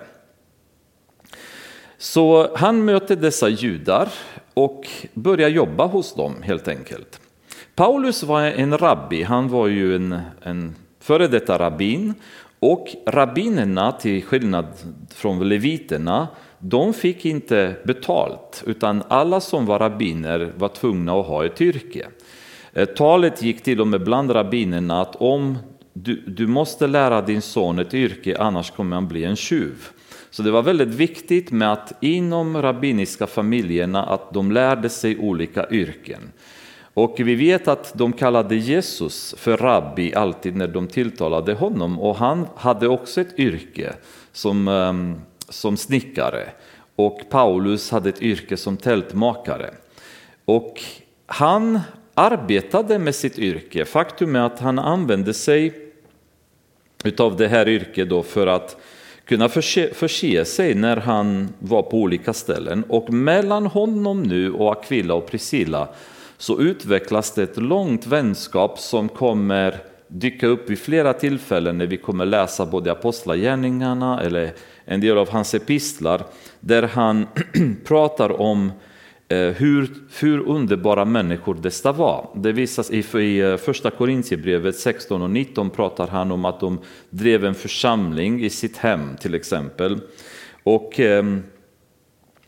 Så 1.99 2.57
han 2.57 2.85
mötte 2.85 3.17
dessa 3.17 3.49
judar 3.49 4.09
och 4.55 4.89
började 5.15 5.55
jobba 5.55 5.87
hos 5.87 6.15
dem 6.15 6.43
helt 6.43 6.69
enkelt. 6.69 7.21
Paulus 7.75 8.23
var 8.23 8.43
en 8.43 8.79
rabbi, 8.79 9.23
han 9.23 9.49
var 9.49 9.67
ju 9.67 9.97
en, 9.97 10.21
en 10.43 10.75
före 11.03 11.29
detta 11.29 11.59
rabbin 11.59 12.15
och 12.61 12.89
rabbinerna 13.07 13.93
till 13.93 14.25
skillnad 14.25 14.67
från 15.15 15.49
leviterna 15.49 16.29
de 16.65 16.95
fick 16.95 17.25
inte 17.25 17.77
betalt 17.85 18.63
utan 18.67 19.03
alla 19.09 19.41
som 19.41 19.67
var 19.67 19.79
rabbiner 19.79 20.53
var 20.57 20.69
tvungna 20.69 21.21
att 21.21 21.27
ha 21.27 21.45
ett 21.47 21.61
yrke. 21.61 22.07
Eh, 22.73 22.85
talet 22.85 23.43
gick 23.43 23.63
till 23.63 23.81
och 23.81 23.87
med 23.87 24.05
bland 24.05 24.35
rabbinerna 24.35 25.01
att 25.01 25.17
om 25.17 25.59
du, 25.93 26.15
du 26.27 26.47
måste 26.47 26.87
lära 26.87 27.23
din 27.23 27.43
son 27.43 27.79
ett 27.79 27.95
yrke 27.95 28.37
annars 28.39 28.71
kommer 28.71 28.97
han 28.97 29.09
bli 29.09 29.25
en 29.25 29.37
tjuv. 29.37 29.89
Så 30.31 30.43
det 30.43 30.51
var 30.51 30.63
väldigt 30.63 30.89
viktigt 30.89 31.51
med 31.51 31.73
att 31.73 31.93
inom 32.01 32.63
rabbiniska 32.63 33.27
familjerna 33.27 34.03
att 34.03 34.33
de 34.33 34.53
lärde 34.53 34.89
sig 34.89 35.19
olika 35.19 35.71
yrken. 35.71 36.33
Och 36.95 37.15
vi 37.17 37.35
vet 37.35 37.69
att 37.69 37.93
de 37.95 38.13
kallade 38.13 38.57
Jesus 38.57 39.35
för 39.39 39.57
rabbi 39.57 40.15
alltid 40.15 40.57
när 40.57 40.69
de 40.69 40.89
tilltalade 40.89 41.55
honom 41.55 42.01
och 42.01 42.17
han 42.17 42.47
hade 42.57 42.89
också 42.89 43.21
ett 43.21 43.39
yrke 43.39 43.93
som, 44.33 44.69
ehm, 44.69 45.21
som 45.49 45.77
snickare 45.77 46.49
och 46.97 47.21
Paulus 47.31 47.91
hade 47.91 48.09
ett 48.09 48.23
yrke 48.23 48.57
som 48.57 48.77
tältmakare. 48.77 49.75
Och 50.45 50.83
han 51.27 51.81
arbetade 52.15 52.99
med 52.99 53.15
sitt 53.15 53.39
yrke. 53.39 53.85
Faktum 53.85 54.37
är 54.37 54.41
att 54.41 54.59
han 54.59 54.79
använde 54.79 55.35
sig 55.35 55.75
utav 57.05 57.37
det 57.37 57.49
här 57.49 57.69
yrket 57.69 58.09
då 58.09 58.23
för 58.23 58.47
att 58.47 58.77
kunna 59.25 59.49
förse, 59.49 59.95
förse 59.95 60.45
sig 60.45 60.75
när 60.75 60.97
han 60.97 61.49
var 61.59 61.83
på 61.83 61.97
olika 61.97 62.33
ställen. 62.33 62.85
Och 62.89 63.13
mellan 63.13 63.67
honom 63.67 64.23
nu 64.23 64.53
och 64.53 64.73
Aquila 64.73 65.15
och 65.15 65.27
Priscilla 65.27 65.89
så 66.43 66.61
utvecklas 66.61 67.35
det 67.35 67.43
ett 67.43 67.57
långt 67.57 68.07
vänskap 68.07 68.79
som 68.79 69.09
kommer 69.09 69.79
dyka 70.09 70.47
upp 70.47 70.71
vid 70.71 70.79
flera 70.79 71.13
tillfällen 71.13 71.79
när 71.79 71.87
vi 71.87 71.97
kommer 71.97 72.27
läsa 72.27 72.67
både 72.67 72.93
Apostlagärningarna 72.93 74.23
eller 74.23 74.53
en 74.85 75.01
del 75.01 75.19
av 75.19 75.31
hans 75.31 75.55
epistlar 75.55 76.25
där 76.61 76.83
han 76.83 77.27
pratar 77.85 78.41
om 78.41 78.73
eh, 79.29 79.39
hur, 79.39 79.89
hur 80.21 80.49
underbara 80.49 81.05
människor 81.05 81.55
dessa 81.55 81.93
var. 81.93 82.29
Det 82.35 82.53
visas 82.53 82.91
i, 82.91 83.19
i 83.19 83.41
eh, 83.41 83.57
första 83.57 83.91
Korintierbrevet 83.91 84.77
16 84.77 85.23
och 85.23 85.31
19 85.31 85.71
pratar 85.71 86.07
han 86.07 86.33
om 86.33 86.45
att 86.45 86.61
de 86.61 86.79
drev 87.11 87.45
en 87.45 87.55
församling 87.55 88.45
i 88.45 88.51
sitt 88.51 88.77
hem 88.77 89.17
till 89.21 89.35
exempel. 89.35 90.01
Och 90.63 91.01
eh, 91.01 91.25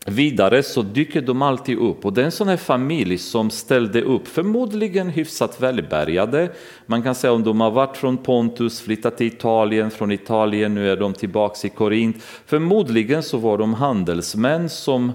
Vidare 0.07 0.63
så 0.63 0.81
dyker 0.81 1.21
de 1.21 1.41
alltid 1.41 1.77
upp 1.77 2.05
och 2.05 2.13
det 2.13 2.21
är 2.21 2.25
en 2.25 2.31
sån 2.31 2.47
här 2.47 2.57
familj 2.57 3.17
som 3.17 3.49
ställde 3.49 4.01
upp, 4.01 4.27
förmodligen 4.27 5.09
hyfsat 5.09 5.61
välbärgade. 5.61 6.49
Man 6.85 7.03
kan 7.03 7.15
säga 7.15 7.33
om 7.33 7.43
de 7.43 7.61
har 7.61 7.71
varit 7.71 7.97
från 7.97 8.17
Pontus, 8.17 8.81
flyttat 8.81 9.17
till 9.17 9.27
Italien, 9.27 9.91
från 9.91 10.11
Italien, 10.11 10.73
nu 10.73 10.91
är 10.91 10.97
de 10.97 11.13
tillbaks 11.13 11.65
i 11.65 11.69
Korint. 11.69 12.23
Förmodligen 12.45 13.23
så 13.23 13.37
var 13.37 13.57
de 13.57 13.73
handelsmän 13.73 14.69
som, 14.69 15.11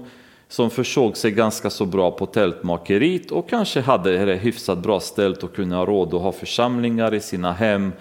som 0.47 0.69
försåg 0.69 1.17
sig 1.17 1.31
ganska 1.31 1.69
så 1.69 1.85
bra 1.85 2.11
på 2.11 2.25
tältmakeriet 2.25 3.31
och 3.31 3.49
kanske 3.49 3.81
hade 3.81 4.25
det 4.25 4.35
hyfsat 4.35 4.77
bra 4.77 4.99
ställt 4.99 5.43
och 5.43 5.55
kunde 5.55 5.75
ha 5.75 5.85
råd 5.85 6.13
att 6.13 6.21
ha 6.21 6.31
församlingar 6.31 7.13
i 7.13 7.19
sina 7.19 7.53
hem 7.53 7.91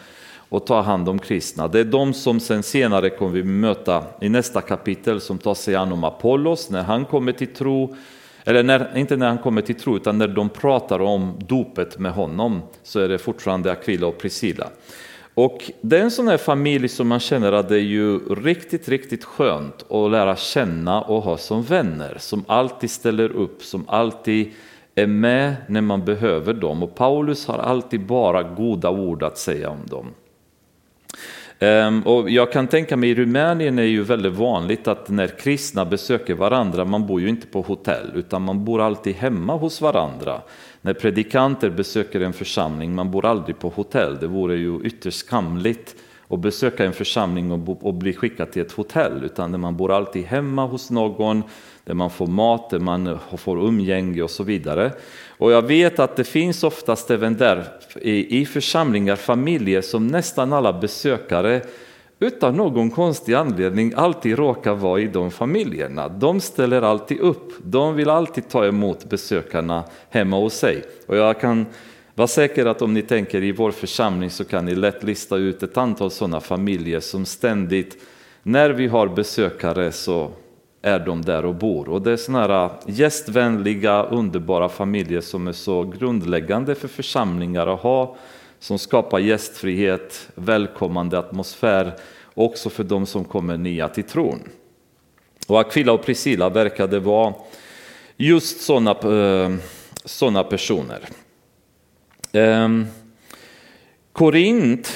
och 0.50 0.66
ta 0.66 0.80
hand 0.80 1.08
om 1.08 1.18
kristna. 1.18 1.68
Det 1.68 1.80
är 1.80 1.84
de 1.84 2.12
som 2.12 2.40
sen 2.40 2.62
senare 2.62 3.10
kommer 3.10 3.32
vi 3.32 3.42
möta 3.42 4.04
i 4.20 4.28
nästa 4.28 4.60
kapitel 4.60 5.20
som 5.20 5.38
tar 5.38 5.54
sig 5.54 5.74
an 5.74 5.92
om 5.92 6.04
Apollos 6.04 6.70
när 6.70 6.82
han 6.82 7.04
kommer 7.04 7.32
till 7.32 7.54
tro, 7.54 7.96
eller 8.44 8.62
när, 8.62 8.96
inte 8.96 9.16
när 9.16 9.28
han 9.28 9.38
kommer 9.38 9.62
till 9.62 9.74
tro 9.74 9.96
utan 9.96 10.18
när 10.18 10.28
de 10.28 10.48
pratar 10.48 11.00
om 11.00 11.34
dopet 11.38 11.98
med 11.98 12.12
honom 12.12 12.62
så 12.82 13.00
är 13.00 13.08
det 13.08 13.18
fortfarande 13.18 13.72
Aquila 13.72 14.06
och 14.06 14.18
Priscilla. 14.18 14.68
Och 15.34 15.70
det 15.80 15.98
är 15.98 16.02
en 16.02 16.10
sån 16.10 16.28
här 16.28 16.36
familj 16.36 16.88
som 16.88 17.08
man 17.08 17.20
känner 17.20 17.52
att 17.52 17.68
det 17.68 17.76
är 17.76 17.78
ju 17.78 18.18
riktigt, 18.34 18.88
riktigt 18.88 19.24
skönt 19.24 19.90
att 19.90 20.10
lära 20.10 20.36
känna 20.36 21.02
och 21.02 21.22
ha 21.22 21.36
som 21.36 21.62
vänner, 21.62 22.16
som 22.18 22.44
alltid 22.48 22.90
ställer 22.90 23.32
upp, 23.32 23.62
som 23.62 23.84
alltid 23.88 24.52
är 24.94 25.06
med 25.06 25.56
när 25.68 25.80
man 25.80 26.04
behöver 26.04 26.54
dem. 26.54 26.82
Och 26.82 26.94
Paulus 26.94 27.46
har 27.46 27.58
alltid 27.58 28.06
bara 28.06 28.42
goda 28.42 28.90
ord 28.90 29.22
att 29.22 29.38
säga 29.38 29.70
om 29.70 29.86
dem. 29.86 30.06
Ehm, 31.62 32.02
och 32.02 32.30
jag 32.30 32.52
kan 32.52 32.66
tänka 32.66 32.96
mig 32.96 33.10
i 33.10 33.14
Rumänien 33.14 33.78
är 33.78 33.82
det 33.82 33.88
ju 33.88 34.02
väldigt 34.02 34.32
vanligt 34.32 34.88
att 34.88 35.08
när 35.08 35.26
kristna 35.26 35.84
besöker 35.84 36.34
varandra, 36.34 36.84
man 36.84 37.06
bor 37.06 37.20
ju 37.20 37.28
inte 37.28 37.46
på 37.46 37.60
hotell 37.60 38.12
utan 38.14 38.42
man 38.42 38.64
bor 38.64 38.80
alltid 38.80 39.14
hemma 39.14 39.56
hos 39.56 39.80
varandra. 39.80 40.42
När 40.80 40.94
predikanter 40.94 41.70
besöker 41.70 42.20
en 42.20 42.32
församling, 42.32 42.94
man 42.94 43.10
bor 43.10 43.26
aldrig 43.26 43.58
på 43.58 43.68
hotell, 43.68 44.18
det 44.20 44.26
vore 44.26 44.56
ju 44.56 44.80
ytterst 44.84 45.18
skamligt 45.18 45.96
och 46.30 46.38
besöka 46.38 46.84
en 46.84 46.92
församling 46.92 47.52
och, 47.52 47.58
bo, 47.58 47.72
och 47.72 47.94
bli 47.94 48.12
skickad 48.12 48.52
till 48.52 48.62
ett 48.62 48.72
hotell, 48.72 49.24
utan 49.24 49.60
man 49.60 49.76
bor 49.76 49.92
alltid 49.92 50.24
hemma 50.24 50.66
hos 50.66 50.90
någon, 50.90 51.42
där 51.84 51.94
man 51.94 52.10
får 52.10 52.26
mat, 52.26 52.70
där 52.70 52.78
man 52.78 53.06
eh, 53.06 53.36
får 53.36 53.68
umgänge 53.68 54.22
och 54.22 54.30
så 54.30 54.44
vidare. 54.44 54.92
Och 55.38 55.52
jag 55.52 55.62
vet 55.62 55.98
att 55.98 56.16
det 56.16 56.24
finns 56.24 56.64
oftast 56.64 57.10
även 57.10 57.36
där 57.36 57.64
i, 58.00 58.40
i 58.40 58.46
församlingar 58.46 59.16
familjer 59.16 59.80
som 59.80 60.06
nästan 60.06 60.52
alla 60.52 60.72
besökare 60.72 61.62
utan 62.18 62.56
någon 62.56 62.90
konstig 62.90 63.34
anledning 63.34 63.92
alltid 63.96 64.38
råkar 64.38 64.74
vara 64.74 65.00
i 65.00 65.06
de 65.06 65.30
familjerna. 65.30 66.08
De 66.08 66.40
ställer 66.40 66.82
alltid 66.82 67.20
upp, 67.20 67.52
de 67.62 67.94
vill 67.94 68.10
alltid 68.10 68.48
ta 68.48 68.66
emot 68.66 69.04
besökarna 69.04 69.84
hemma 70.10 70.36
hos 70.36 70.54
sig. 70.54 70.82
Och 71.06 71.16
jag 71.16 71.40
kan 71.40 71.66
var 72.20 72.26
säker 72.26 72.66
att 72.66 72.82
om 72.82 72.94
ni 72.94 73.02
tänker 73.02 73.42
i 73.42 73.52
vår 73.52 73.70
församling 73.70 74.30
så 74.30 74.44
kan 74.44 74.64
ni 74.64 74.74
lätt 74.74 75.02
lista 75.02 75.36
ut 75.36 75.62
ett 75.62 75.76
antal 75.76 76.10
sådana 76.10 76.40
familjer 76.40 77.00
som 77.00 77.24
ständigt, 77.24 77.96
när 78.42 78.70
vi 78.70 78.86
har 78.86 79.08
besökare 79.08 79.92
så 79.92 80.30
är 80.82 80.98
de 80.98 81.22
där 81.22 81.44
och 81.44 81.54
bor. 81.54 81.88
Och 81.88 82.02
det 82.02 82.12
är 82.12 82.16
sådana 82.16 82.46
här 82.46 82.70
gästvänliga, 82.86 84.02
underbara 84.02 84.68
familjer 84.68 85.20
som 85.20 85.48
är 85.48 85.52
så 85.52 85.84
grundläggande 85.84 86.74
för 86.74 86.88
församlingar 86.88 87.66
att 87.66 87.80
ha, 87.80 88.16
som 88.58 88.78
skapar 88.78 89.18
gästfrihet, 89.18 90.28
välkommande 90.34 91.18
atmosfär, 91.18 91.96
också 92.34 92.70
för 92.70 92.84
de 92.84 93.06
som 93.06 93.24
kommer 93.24 93.56
nya 93.56 93.88
till 93.88 94.04
tron. 94.04 94.40
Och 95.46 95.60
Aquila 95.60 95.92
och 95.92 96.04
Priscilla 96.04 96.48
verkade 96.48 97.00
vara 97.00 97.34
just 98.16 98.60
sådana 98.60 98.90
eh, 98.90 99.50
såna 100.04 100.44
personer. 100.44 101.00
Ehm, 102.32 102.86
Korint 104.12 104.92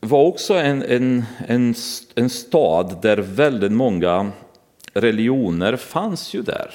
var 0.00 0.24
också 0.24 0.54
en, 0.54 0.82
en, 0.82 1.24
en, 1.46 1.74
en 2.14 2.30
stad 2.30 2.98
där 3.02 3.16
väldigt 3.16 3.72
många 3.72 4.30
religioner 4.94 5.76
fanns 5.76 6.34
ju 6.34 6.42
där. 6.42 6.70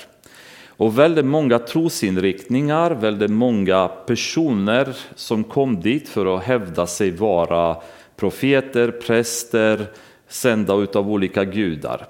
Och 0.68 1.00
väldigt 1.00 1.26
många 1.26 1.60
trosinriktningar, 1.60 2.92
väldigt 2.92 3.32
många 3.32 3.88
personer 3.88 4.98
som 5.16 5.44
kom 5.44 5.82
dit 5.82 6.10
för 6.10 6.38
att 6.38 6.44
hävda 6.44 6.88
sig 6.88 7.12
vara 7.12 7.78
profeter, 8.16 8.92
präster, 8.92 9.86
sända 10.28 10.76
utav 10.76 11.12
olika 11.12 11.44
gudar. 11.44 12.08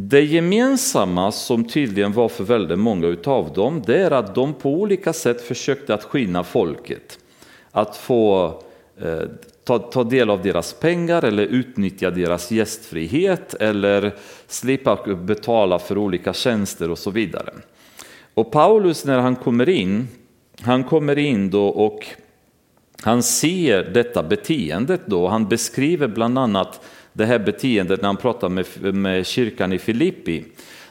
Det 0.00 0.20
gemensamma 0.20 1.32
som 1.32 1.64
tydligen 1.64 2.12
var 2.12 2.28
för 2.28 2.44
väldigt 2.44 2.78
många 2.78 3.06
utav 3.06 3.52
dem, 3.52 3.82
det 3.86 4.02
är 4.02 4.10
att 4.10 4.34
de 4.34 4.54
på 4.54 4.72
olika 4.72 5.12
sätt 5.12 5.40
försökte 5.40 5.94
att 5.94 6.04
skinna 6.04 6.44
folket. 6.44 7.18
Att 7.70 7.96
få 7.96 8.46
eh, 9.00 9.20
ta, 9.64 9.78
ta 9.78 10.04
del 10.04 10.30
av 10.30 10.42
deras 10.42 10.72
pengar 10.72 11.24
eller 11.24 11.42
utnyttja 11.42 12.10
deras 12.10 12.50
gästfrihet 12.50 13.54
eller 13.54 14.14
slippa 14.46 15.14
betala 15.14 15.78
för 15.78 15.98
olika 15.98 16.32
tjänster 16.32 16.90
och 16.90 16.98
så 16.98 17.10
vidare. 17.10 17.52
Och 18.34 18.52
Paulus 18.52 19.04
när 19.04 19.18
han 19.18 19.36
kommer 19.36 19.68
in, 19.68 20.08
han 20.60 20.84
kommer 20.84 21.18
in 21.18 21.50
då 21.50 21.68
och 21.68 22.06
han 23.02 23.22
ser 23.22 23.84
detta 23.84 24.22
beteendet 24.22 25.00
då, 25.06 25.28
han 25.28 25.48
beskriver 25.48 26.08
bland 26.08 26.38
annat 26.38 26.80
det 27.18 27.26
här 27.26 27.38
beteendet 27.38 28.02
när 28.02 28.08
han 28.08 28.16
pratar 28.16 28.48
med, 28.48 28.66
med 28.94 29.26
kyrkan 29.26 29.72
i 29.72 29.78
Filippi. 29.78 30.44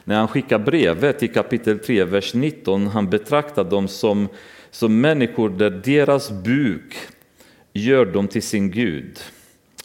När 0.04 0.16
han 0.16 0.28
skickar 0.28 0.58
brevet 0.58 1.22
i 1.22 1.28
kapitel 1.28 1.78
3, 1.78 2.04
vers 2.04 2.34
19, 2.34 2.86
han 2.86 3.10
betraktar 3.10 3.64
dem 3.64 3.88
som, 3.88 4.28
som 4.70 5.00
människor 5.00 5.48
där 5.48 5.70
deras 5.70 6.30
buk 6.30 6.96
gör 7.72 8.06
dem 8.06 8.28
till 8.28 8.42
sin 8.42 8.70
Gud. 8.70 9.18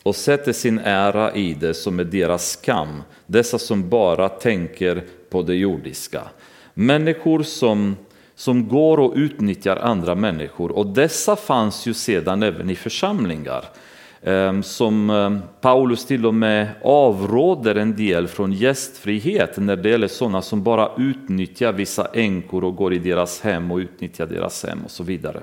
och 0.04 0.16
sätter 0.16 0.54
sin 0.54 0.80
ära 0.80 1.36
i 1.36 1.54
det 1.54 1.74
som 1.74 2.00
är 2.00 2.04
deras 2.04 2.52
skam, 2.52 3.02
dessa 3.26 3.60
som 3.60 3.90
bara 3.90 4.30
tänker 4.30 5.04
på 5.30 5.42
det 5.42 5.56
jordiska. 5.56 6.22
Människor 6.74 7.44
som, 7.44 7.96
som 8.36 8.68
går 8.68 9.00
och 9.00 9.14
utnyttjar 9.16 9.76
andra 9.78 10.16
människor 10.16 10.72
och 10.72 10.88
dessa 10.88 11.36
fanns 11.36 11.86
ju 11.86 11.94
sedan 11.94 12.44
även 12.44 12.70
i 12.70 12.76
församlingar. 12.76 13.66
Ehm, 14.26 14.64
som 14.64 15.10
ehm, 15.10 15.40
Paulus 15.62 16.06
till 16.06 16.26
och 16.26 16.34
med 16.34 16.68
avråder 16.84 17.76
en 17.76 17.96
del 17.96 18.28
från 18.28 18.54
gästfrihet 18.54 19.58
när 19.58 19.76
det 19.76 19.90
gäller 19.90 20.08
sådana 20.08 20.42
som 20.42 20.64
bara 20.64 20.92
utnyttjar 20.98 21.74
vissa 21.74 22.08
änkor 22.14 22.64
och 22.64 22.76
går 22.76 22.94
i 22.94 23.00
deras 23.00 23.42
hem 23.42 23.72
och 23.72 23.78
utnyttjar 23.78 24.26
deras 24.26 24.66
hem 24.66 24.80
och 24.86 24.92
så 24.92 25.04
vidare. 25.04 25.42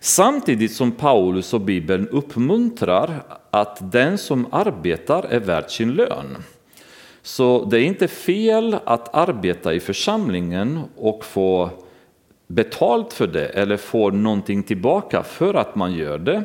Samtidigt 0.00 0.72
som 0.72 0.92
Paulus 0.92 1.54
och 1.54 1.60
Bibeln 1.60 2.08
uppmuntrar 2.08 3.22
att 3.50 3.92
den 3.92 4.18
som 4.18 4.46
arbetar 4.50 5.26
är 5.30 5.40
värd 5.40 5.70
sin 5.70 5.92
lön. 5.92 6.36
Så 7.22 7.64
det 7.64 7.80
är 7.80 7.84
inte 7.84 8.08
fel 8.08 8.76
att 8.84 9.14
arbeta 9.14 9.74
i 9.74 9.80
församlingen 9.80 10.80
och 10.96 11.24
få 11.24 11.70
betalt 12.46 13.12
för 13.12 13.26
det 13.26 13.46
eller 13.46 13.76
få 13.76 14.10
någonting 14.10 14.62
tillbaka 14.62 15.22
för 15.22 15.54
att 15.54 15.76
man 15.76 15.92
gör 15.92 16.18
det. 16.18 16.44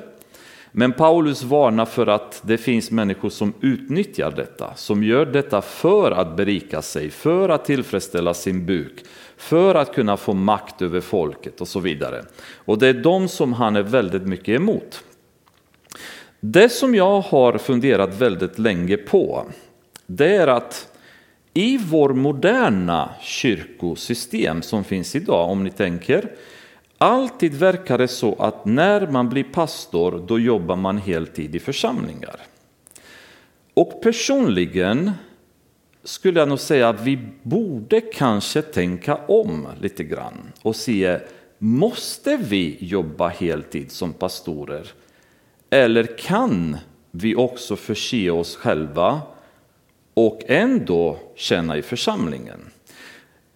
Men 0.72 0.94
Paulus 0.94 1.44
varnar 1.44 1.86
för 1.86 2.08
att 2.08 2.42
det 2.46 2.58
finns 2.58 2.92
människor 2.92 3.30
som 3.30 3.54
utnyttjar 3.62 4.32
detta, 4.32 4.76
som 4.76 5.04
gör 5.04 5.26
detta 5.26 5.62
för 5.62 6.12
att 6.12 6.36
berika 6.38 6.82
sig, 6.82 7.10
för 7.10 7.50
att 7.50 7.66
tillfredsställa 7.66 8.34
sin 8.34 8.66
buk, 8.66 9.04
för 9.38 9.76
att 9.76 9.94
kunna 9.94 10.18
få 10.18 10.34
makt 10.34 10.82
över 10.82 11.02
folket 11.02 11.62
och 11.62 11.68
så 11.68 11.80
vidare. 11.80 12.24
Och 12.56 12.78
det 12.78 12.88
är 12.88 12.94
de 12.94 13.28
som 13.28 13.54
han 13.54 13.76
är 13.76 13.84
väldigt 13.84 14.28
mycket 14.28 14.56
emot. 14.56 15.04
Det 16.40 16.70
som 16.70 16.96
jag 16.96 17.22
har 17.22 17.58
funderat 17.58 18.22
väldigt 18.22 18.60
länge 18.60 18.98
på, 18.98 19.46
det 20.06 20.36
är 20.36 20.48
att 20.48 20.88
i 21.54 21.78
vår 21.78 22.10
moderna 22.10 23.10
kyrkosystem 23.22 24.62
som 24.62 24.84
finns 24.84 25.16
idag, 25.16 25.50
om 25.50 25.64
ni 25.64 25.72
tänker, 25.72 26.32
alltid 27.02 27.54
verkar 27.54 27.98
det 27.98 28.08
så 28.08 28.36
att 28.36 28.66
när 28.66 29.08
man 29.08 29.30
blir 29.30 29.44
pastor, 29.44 30.26
då 30.28 30.40
jobbar 30.40 30.76
man 30.76 30.98
heltid 30.98 31.56
i 31.56 31.60
församlingar. 31.60 32.36
Och 33.74 34.02
personligen 34.04 35.12
skulle 36.04 36.40
jag 36.40 36.50
nog 36.50 36.60
säga 36.60 36.90
att 36.90 37.02
vi 37.02 37.20
borde 37.44 38.02
kanske 38.02 38.62
tänka 38.62 39.16
om 39.16 39.68
lite 39.82 40.04
grann 40.04 40.52
och 40.62 40.76
se, 40.76 41.20
måste 41.58 42.38
vi 42.38 42.78
jobba 42.80 43.28
heltid 43.28 43.92
som 43.92 44.14
pastorer? 44.14 44.88
Eller 45.70 46.18
kan 46.18 46.78
vi 47.12 47.36
också 47.36 47.76
förse 47.76 48.30
oss 48.30 48.56
själva 48.56 49.22
och 50.14 50.42
ändå 50.48 51.18
tjäna 51.36 51.78
i 51.78 51.82
församlingen? 51.82 52.60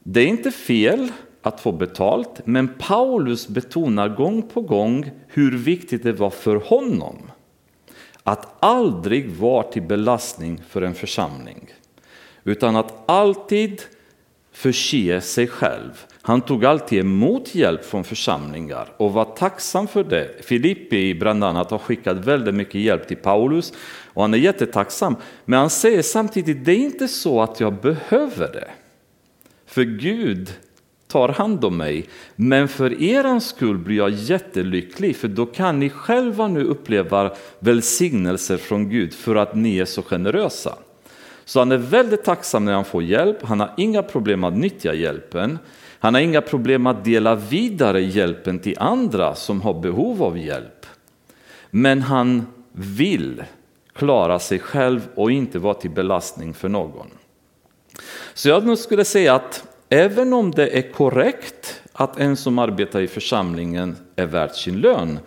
Det 0.04 0.20
är 0.20 0.28
inte 0.28 0.52
fel 0.52 1.12
att 1.46 1.62
få 1.62 1.72
betalt, 1.72 2.42
men 2.46 2.68
Paulus 2.68 3.48
betonar 3.48 4.10
gång 4.10 4.42
på 4.42 4.62
gång 4.62 5.12
hur 5.28 5.58
viktigt 5.58 6.04
det 6.04 6.14
var 6.14 6.30
för 6.30 6.56
honom 6.56 7.32
att 8.24 8.56
aldrig 8.60 9.30
vara 9.30 9.64
till 9.64 9.82
belastning 9.82 10.62
för 10.70 10.82
en 10.82 10.96
församling 10.96 11.74
utan 12.44 12.76
att 12.76 13.10
alltid 13.10 13.82
förse 14.52 15.22
sig 15.22 15.48
själv. 15.48 16.06
Han 16.22 16.42
tog 16.42 16.66
alltid 16.66 17.00
emot 17.00 17.56
hjälp 17.56 17.86
från 17.86 18.04
församlingar 18.04 18.94
och 18.98 19.14
var 19.14 19.26
tacksam 19.26 19.88
för 19.88 20.04
det. 20.04 20.46
Filippi 20.46 21.14
bland 21.14 21.44
annat 21.44 21.72
har 21.72 21.78
skickat 21.78 22.18
väldigt 22.18 22.56
mycket 22.56 22.82
hjälp 22.82 23.08
till 23.08 23.18
Paulus 23.18 23.74
och 24.14 24.22
han 24.22 24.34
är 24.34 24.38
jättetacksam. 24.38 25.16
Men 25.46 25.60
han 25.60 25.70
säger 25.70 26.02
samtidigt, 26.02 26.66
det 26.66 26.72
är 26.72 26.78
inte 26.78 27.08
så 27.08 27.42
att 27.42 27.60
jag 27.60 27.82
behöver 27.82 28.54
det. 28.54 28.70
För 29.66 29.84
Gud 29.84 30.54
tar 31.08 31.30
hand 31.30 31.66
om 31.66 31.78
mig. 31.78 32.06
Men 32.36 32.68
för 32.68 33.04
er 33.04 33.40
skull 33.40 33.78
blir 33.78 33.98
jag 33.98 34.10
jättelycklig, 34.10 35.16
för 35.16 35.28
då 35.28 35.46
kan 35.46 35.80
ni 35.80 35.90
själva 35.90 36.48
nu 36.48 36.64
uppleva 36.64 37.32
välsignelser 37.60 38.58
från 38.58 38.90
Gud 38.90 39.14
för 39.14 39.36
att 39.36 39.56
ni 39.56 39.78
är 39.78 39.86
så 39.86 40.02
generösa. 40.02 40.76
Så 41.46 41.60
han 41.60 41.72
är 41.72 41.78
väldigt 41.78 42.24
tacksam 42.24 42.66
när 42.66 42.74
han 42.74 42.86
får 42.86 43.04
hjälp, 43.04 43.38
han 43.44 43.60
har 43.60 43.74
inga 43.78 44.04
problem 44.04 44.44
att 44.44 44.58
nyttja 44.58 44.94
hjälpen. 44.94 45.60
Han 46.00 46.14
har 46.14 46.22
inga 46.22 46.42
problem 46.42 46.88
att 46.88 47.06
dela 47.06 47.36
vidare 47.36 48.02
hjälpen 48.02 48.60
till 48.60 48.76
andra 48.80 49.36
som 49.36 49.62
har 49.62 49.74
behov 49.74 50.24
av 50.24 50.38
hjälp. 50.38 50.86
Men 51.70 52.02
han 52.02 52.48
vill 52.72 53.44
klara 53.94 54.40
sig 54.40 54.60
själv 54.60 55.08
och 55.16 55.32
inte 55.32 55.60
vara 55.60 55.74
till 55.74 55.92
belastning 55.92 56.54
för 56.54 56.70
någon. 56.70 57.08
Så 58.34 58.50
jag 58.50 58.78
skulle 58.78 59.06
säga 59.06 59.36
att 59.36 59.75
även 59.90 60.34
om 60.34 60.52
det 60.52 60.78
är 60.78 60.92
korrekt 60.92 61.82
att 61.94 62.20
en 62.20 62.38
som 62.38 62.60
arbetar 62.60 63.02
i 63.02 63.08
församlingen 63.08 63.96
är 64.16 64.26
värd 64.26 64.52
sin 64.52 64.82
lön, 64.82 65.20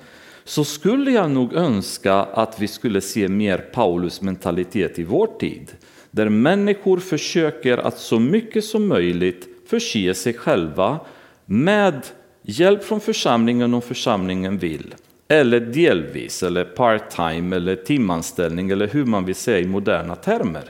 så 0.45 0.65
skulle 0.65 1.11
jag 1.11 1.31
nog 1.31 1.53
önska 1.55 2.15
att 2.15 2.61
vi 2.61 2.69
skulle 2.69 3.01
se 3.01 3.29
mer 3.29 3.59
Paulus 3.59 4.23
mentalitet 4.23 4.99
i 4.99 5.05
vår 5.05 5.27
tid 5.39 5.73
där 6.11 6.29
människor 6.29 6.99
försöker 6.99 7.79
att 7.79 7.99
så 7.99 8.21
mycket 8.21 8.65
som 8.65 8.89
möjligt 8.89 9.49
förse 9.69 10.15
sig 10.15 10.35
själva 10.35 11.01
med 11.45 12.07
hjälp 12.43 12.85
från 12.85 13.01
församlingen 13.01 13.75
om 13.75 13.83
församlingen 13.83 14.59
vill. 14.59 14.95
Eller 15.29 15.61
delvis, 15.61 16.43
eller 16.43 16.65
part-time, 16.65 17.57
eller 17.57 17.77
timanställning, 17.77 18.71
eller 18.71 18.87
hur 18.87 19.05
man 19.05 19.25
vill 19.25 19.35
säga 19.35 19.59
i 19.59 19.67
moderna 19.67 20.17
termer. 20.17 20.65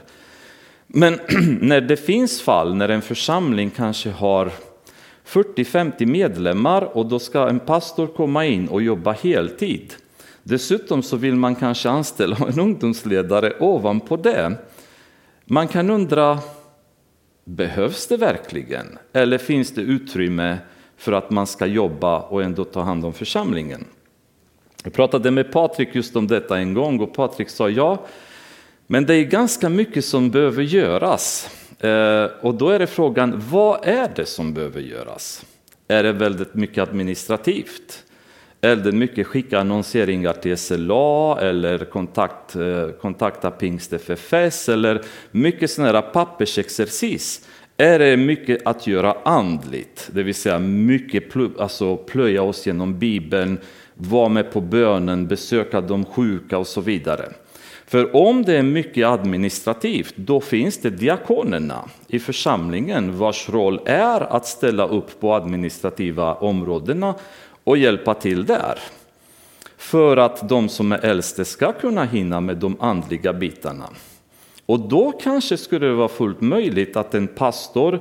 Men 0.93 1.13
när 1.61 1.81
det 1.81 1.97
finns 1.97 2.41
fall 2.41 2.75
när 2.75 2.89
en 2.89 3.01
församling 3.01 3.69
kanske 3.69 4.09
har 4.09 4.51
40-50 5.25 6.05
medlemmar 6.05 6.97
och 6.97 7.05
då 7.05 7.19
ska 7.19 7.49
en 7.49 7.59
pastor 7.59 8.07
komma 8.07 8.45
in 8.45 8.67
och 8.67 8.81
jobba 8.81 9.11
heltid. 9.11 9.93
Dessutom 10.43 11.03
så 11.03 11.17
vill 11.17 11.35
man 11.35 11.55
kanske 11.55 11.89
anställa 11.89 12.37
en 12.47 12.59
ungdomsledare 12.59 13.53
ovanpå 13.59 14.17
det. 14.17 14.57
Man 15.45 15.67
kan 15.67 15.89
undra, 15.89 16.39
behövs 17.45 18.07
det 18.07 18.17
verkligen? 18.17 18.97
Eller 19.13 19.37
finns 19.37 19.71
det 19.71 19.81
utrymme 19.81 20.57
för 20.97 21.11
att 21.11 21.31
man 21.31 21.47
ska 21.47 21.65
jobba 21.65 22.19
och 22.19 22.43
ändå 22.43 22.63
ta 22.63 22.81
hand 22.81 23.05
om 23.05 23.13
församlingen? 23.13 23.85
Jag 24.83 24.93
pratade 24.93 25.31
med 25.31 25.51
Patrik 25.51 25.95
just 25.95 26.15
om 26.15 26.27
detta 26.27 26.57
en 26.57 26.73
gång 26.73 26.99
och 26.99 27.13
Patrik 27.13 27.49
sa 27.49 27.69
ja, 27.69 28.05
men 28.91 29.05
det 29.05 29.15
är 29.15 29.23
ganska 29.23 29.69
mycket 29.69 30.05
som 30.05 30.31
behöver 30.31 30.63
göras. 30.63 31.49
Eh, 31.79 32.25
och 32.41 32.55
då 32.55 32.69
är 32.69 32.79
det 32.79 32.87
frågan, 32.87 33.43
vad 33.51 33.87
är 33.87 34.11
det 34.15 34.25
som 34.25 34.53
behöver 34.53 34.81
göras? 34.81 35.45
Är 35.87 36.03
det 36.03 36.11
väldigt 36.11 36.53
mycket 36.53 36.83
administrativt? 36.83 38.03
Är 38.61 38.75
det 38.75 38.91
mycket 38.91 39.27
skicka 39.27 39.59
annonseringar 39.59 40.33
till 40.33 40.57
SLA 40.57 41.39
eller 41.39 41.85
kontakt, 41.85 42.55
eh, 42.55 42.89
kontakta 42.89 43.51
Pingst 43.51 43.93
FFS 43.93 44.69
eller 44.69 45.01
mycket 45.31 45.71
sån 45.71 45.85
här 45.85 46.01
pappersexercis. 46.01 47.47
Är 47.77 47.99
det 47.99 48.17
mycket 48.17 48.67
att 48.67 48.87
göra 48.87 49.17
andligt, 49.23 50.09
det 50.13 50.23
vill 50.23 50.35
säga 50.35 50.59
mycket 50.59 51.29
plö, 51.29 51.47
alltså 51.59 51.97
plöja 51.97 52.41
oss 52.41 52.67
genom 52.67 52.99
Bibeln, 52.99 53.59
vara 53.93 54.29
med 54.29 54.51
på 54.51 54.61
bönen, 54.61 55.27
besöka 55.27 55.81
de 55.81 56.05
sjuka 56.05 56.57
och 56.57 56.67
så 56.67 56.81
vidare. 56.81 57.29
För 57.89 58.15
om 58.15 58.43
det 58.43 58.57
är 58.57 58.63
mycket 58.63 59.07
administrativt, 59.07 60.13
då 60.15 60.41
finns 60.41 60.77
det 60.77 60.89
diakonerna 60.89 61.89
i 62.07 62.19
församlingen 62.19 63.17
vars 63.17 63.49
roll 63.49 63.79
är 63.85 64.35
att 64.35 64.47
ställa 64.47 64.87
upp 64.87 65.19
på 65.19 65.33
administrativa 65.33 66.33
områdena 66.33 67.15
och 67.63 67.77
hjälpa 67.77 68.13
till 68.13 68.45
där. 68.45 68.79
För 69.77 70.17
att 70.17 70.49
de 70.49 70.69
som 70.69 70.91
är 70.91 71.05
äldste 71.05 71.45
ska 71.45 71.71
kunna 71.71 72.05
hinna 72.05 72.41
med 72.41 72.57
de 72.57 72.77
andliga 72.79 73.33
bitarna. 73.33 73.89
Och 74.65 74.79
då 74.79 75.11
kanske 75.11 75.57
skulle 75.57 75.87
det 75.87 75.93
vara 75.93 76.07
fullt 76.07 76.41
möjligt 76.41 76.95
att 76.95 77.15
en 77.15 77.27
pastor 77.27 77.99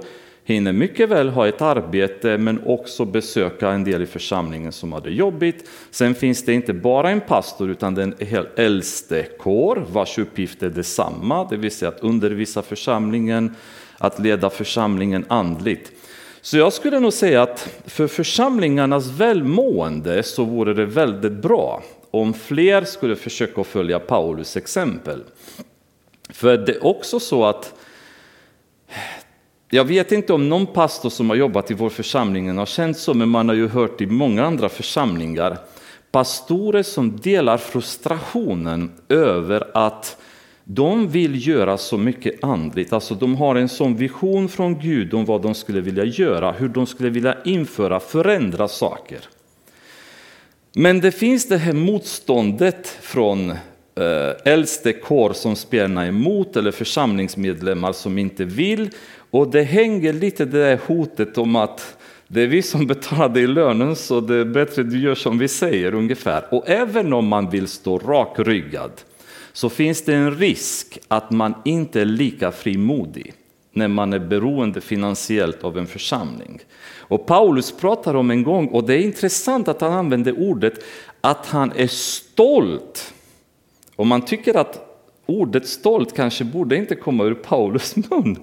hinner 0.48 0.72
mycket 0.72 1.08
väl 1.08 1.28
ha 1.28 1.48
ett 1.48 1.62
arbete 1.62 2.38
men 2.38 2.61
också 2.66 3.04
besöka 3.04 3.70
en 3.70 3.84
del 3.84 4.02
i 4.02 4.06
församlingen 4.06 4.72
som 4.72 4.92
har 4.92 5.00
det 5.00 5.11
jobbigt. 5.11 5.68
Sen 5.90 6.14
finns 6.14 6.44
det 6.44 6.52
inte 6.52 6.72
bara 6.72 7.11
en 7.11 7.20
pastor 7.20 7.70
utan 7.70 7.94
den 7.94 8.14
äldste 8.56 9.22
kår 9.22 9.84
vars 9.92 10.18
uppgift 10.18 10.62
är 10.62 10.70
detsamma, 10.70 11.46
det 11.50 11.56
vill 11.56 11.70
säga 11.70 11.88
att 11.88 12.00
undervisa 12.00 12.62
församlingen, 12.62 13.54
att 13.98 14.18
leda 14.18 14.50
församlingen 14.50 15.24
andligt. 15.28 15.92
Så 16.40 16.56
jag 16.56 16.72
skulle 16.72 17.00
nog 17.00 17.12
säga 17.12 17.42
att 17.42 17.68
för 17.87 18.06
församlingarnas 18.06 19.06
välmående 19.06 20.22
så 20.22 20.44
vore 20.44 20.74
det 20.74 20.87
väldigt 20.87 21.42
bra 21.42 21.82
om 22.11 22.34
fler 22.34 22.84
skulle 22.84 23.16
försöka 23.16 23.64
följa 23.64 23.98
Paulus 23.98 24.56
exempel. 24.56 25.22
För 26.30 26.56
det 26.56 26.72
är 26.72 26.87
också 26.87 27.20
så 27.20 27.44
att 27.44 27.74
jag 29.70 29.85
vet 29.85 30.12
inte 30.12 30.33
om 30.33 30.48
någon 30.48 30.66
pastor 30.66 31.11
som 31.11 31.31
har 31.31 31.37
jobbat 31.37 31.70
i 31.70 31.74
vår 31.74 31.90
församling 31.90 32.59
har 32.59 32.66
känt 32.66 32.98
så, 32.98 33.14
men 33.14 33.28
man 33.28 33.48
har 33.48 33.57
ju 33.57 33.68
hört 33.68 34.00
i 34.00 34.07
många 34.07 34.44
andra 34.44 34.68
församlingar. 34.68 35.59
pastorer 36.11 36.83
som 36.83 37.16
delar 37.16 37.59
frustrationen 37.59 38.92
över 39.09 39.70
att 39.74 40.16
de 40.64 41.09
vill 41.09 41.48
göra 41.48 41.78
så 41.78 41.98
mycket 41.98 42.44
andligt, 42.44 42.92
alltså 42.92 43.14
de 43.14 43.37
har 43.37 43.57
en 43.57 43.68
sån 43.68 43.96
vision 43.96 44.48
från 44.48 44.81
Gud 44.81 45.14
om 45.14 45.24
vad 45.24 45.42
de 45.42 45.54
skulle 45.54 45.81
vilja 45.81 46.04
göra, 46.04 46.52
hur 46.52 46.68
de 46.68 46.87
skulle 46.87 47.11
vilja 47.11 47.37
införa, 47.44 48.00
förändra 48.00 48.68
saker. 48.68 49.20
Men 50.74 51.00
det 51.00 51.12
finns 51.12 51.48
det 51.48 51.57
här 51.57 51.72
motståndet 51.72 52.87
från 53.00 53.50
eh, 53.50 53.57
äldste 54.44 54.92
kår 54.92 55.33
som 55.33 55.57
spjärnar 55.57 56.07
emot 56.07 56.57
eller 56.57 56.70
församlingsmedlemmar 56.70 57.92
som 57.92 58.18
inte 58.18 58.44
vill. 58.44 58.90
Och 59.30 59.50
det 59.50 59.62
hänger 59.62 60.12
lite 60.12 60.44
det 60.44 60.58
där 60.58 60.80
hotet 60.86 61.38
om 61.38 61.56
att 61.56 61.96
det 62.28 62.42
är 62.42 62.46
vi 62.46 62.62
som 62.62 62.86
betalar 62.86 63.28
dig 63.28 63.46
lönen 63.46 63.96
så 63.96 64.20
det 64.20 64.34
är 64.34 64.44
bättre 64.44 64.82
du 64.82 65.00
gör 65.00 65.14
som 65.14 65.38
vi 65.38 65.48
säger 65.48 65.94
ungefär. 65.94 66.54
Och 66.54 66.68
även 66.68 67.12
om 67.12 67.28
man 67.28 67.50
vill 67.50 67.68
stå 67.68 67.98
rakryggad 67.98 68.90
så 69.52 69.68
finns 69.68 70.02
det 70.02 70.14
en 70.14 70.34
risk 70.34 70.98
att 71.08 71.30
man 71.30 71.54
inte 71.64 72.00
är 72.00 72.04
lika 72.04 72.52
frimodig 72.52 73.34
när 73.72 73.88
man 73.88 74.12
är 74.12 74.18
beroende 74.18 74.80
finansiellt 74.80 75.64
av 75.64 75.78
en 75.78 75.86
församling. 75.86 76.60
Och 76.98 77.26
Paulus 77.26 77.72
pratar 77.72 78.14
om 78.14 78.30
en 78.30 78.42
gång, 78.42 78.68
och 78.68 78.86
det 78.86 78.94
är 78.94 78.98
intressant 78.98 79.68
att 79.68 79.80
han 79.80 79.92
använder 79.92 80.38
ordet 80.38 80.74
att 81.20 81.46
han 81.46 81.72
är 81.76 81.86
stolt. 81.86 83.14
Och 83.96 84.06
man 84.06 84.22
tycker 84.22 84.56
att 84.56 84.88
ordet 85.26 85.66
stolt 85.66 86.16
kanske 86.16 86.44
borde 86.44 86.76
inte 86.76 86.94
komma 86.94 87.24
ur 87.24 87.34
Paulus 87.34 87.96
mun. 87.96 88.36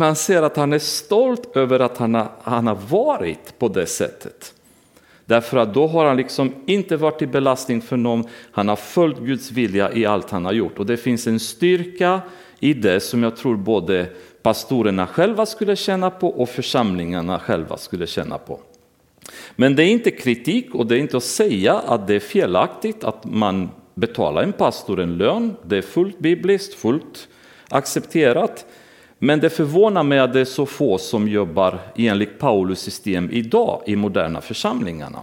Men 0.00 0.06
han 0.06 0.16
säger 0.16 0.42
att 0.42 0.56
han 0.56 0.72
är 0.72 0.78
stolt 0.78 1.56
över 1.56 1.80
att 1.80 1.96
han 1.96 2.14
har, 2.14 2.28
han 2.42 2.66
har 2.66 2.78
varit 2.90 3.58
på 3.58 3.68
det 3.68 3.86
sättet. 3.86 4.54
Därför 5.24 5.56
att 5.56 5.74
då 5.74 5.86
har 5.86 6.04
han 6.04 6.16
liksom 6.16 6.54
inte 6.66 6.96
varit 6.96 7.18
till 7.18 7.28
belastning 7.28 7.82
för 7.82 7.96
någon, 7.96 8.24
han 8.52 8.68
har 8.68 8.76
följt 8.76 9.18
Guds 9.18 9.50
vilja 9.50 9.92
i 9.92 10.06
allt 10.06 10.30
han 10.30 10.44
har 10.44 10.52
gjort. 10.52 10.78
Och 10.78 10.86
det 10.86 10.96
finns 10.96 11.26
en 11.26 11.40
styrka 11.40 12.20
i 12.60 12.74
det 12.74 13.00
som 13.00 13.22
jag 13.22 13.36
tror 13.36 13.56
både 13.56 14.06
pastorerna 14.42 15.06
själva 15.06 15.46
skulle 15.46 15.76
känna 15.76 16.10
på 16.10 16.28
och 16.28 16.48
församlingarna 16.48 17.38
själva 17.38 17.76
skulle 17.76 18.06
känna 18.06 18.38
på. 18.38 18.60
Men 19.56 19.76
det 19.76 19.82
är 19.82 19.88
inte 19.88 20.10
kritik 20.10 20.74
och 20.74 20.86
det 20.86 20.96
är 20.96 20.98
inte 20.98 21.16
att 21.16 21.24
säga 21.24 21.74
att 21.74 22.06
det 22.06 22.14
är 22.14 22.20
felaktigt 22.20 23.04
att 23.04 23.24
man 23.24 23.70
betalar 23.94 24.42
en 24.42 24.52
pastor 24.52 25.00
en 25.00 25.16
lön. 25.16 25.56
Det 25.62 25.76
är 25.76 25.82
fullt 25.82 26.18
bibliskt, 26.18 26.74
fullt 26.74 27.28
accepterat. 27.68 28.66
Men 29.22 29.40
det 29.40 29.50
förvånar 29.50 30.02
mig 30.02 30.18
att 30.18 30.32
det 30.32 30.40
är 30.40 30.44
så 30.44 30.66
få 30.66 30.98
som 30.98 31.28
jobbar 31.28 31.78
enligt 31.96 32.38
Paulus 32.38 32.80
system 32.80 33.30
idag 33.30 33.82
i 33.86 33.96
moderna 33.96 34.40
församlingarna. 34.40 35.20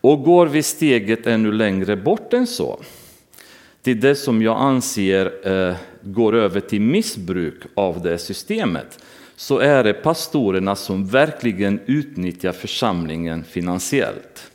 Och 0.00 0.22
går 0.22 0.46
vi 0.46 0.62
steget 0.62 1.26
ännu 1.26 1.52
längre 1.52 1.96
bort 1.96 2.32
än 2.32 2.46
så, 2.46 2.80
till 3.82 4.00
det 4.00 4.14
som 4.14 4.42
jag 4.42 4.56
anser 4.56 5.48
eh, 5.48 5.74
går 6.02 6.34
över 6.34 6.60
till 6.60 6.80
missbruk 6.80 7.62
av 7.74 8.02
det 8.02 8.18
systemet, 8.18 9.04
så 9.36 9.58
är 9.58 9.84
det 9.84 9.92
pastorerna 9.92 10.76
som 10.76 11.06
verkligen 11.06 11.80
utnyttjar 11.86 12.52
församlingen 12.52 13.44
finansiellt. 13.44 14.51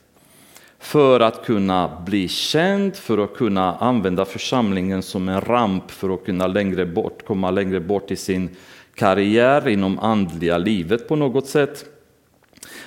För 0.87 1.19
att 1.19 1.45
kunna 1.45 2.01
bli 2.05 2.27
känd, 2.27 2.95
för 2.95 3.17
att 3.17 3.33
kunna 3.33 3.75
använda 3.75 4.25
församlingen 4.25 5.03
som 5.03 5.29
en 5.29 5.41
ramp 5.41 5.91
för 5.91 6.13
att 6.13 6.25
kunna 6.25 6.47
längre 6.47 6.85
bort, 6.85 7.25
komma 7.25 7.51
längre 7.51 7.79
bort 7.79 8.11
i 8.11 8.15
sin 8.15 8.49
karriär 8.95 9.67
inom 9.67 9.99
andliga 9.99 10.57
livet 10.57 11.07
på 11.07 11.15
något 11.15 11.47
sätt. 11.47 11.85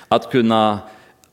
Att 0.07 0.31
kunna 0.31 0.79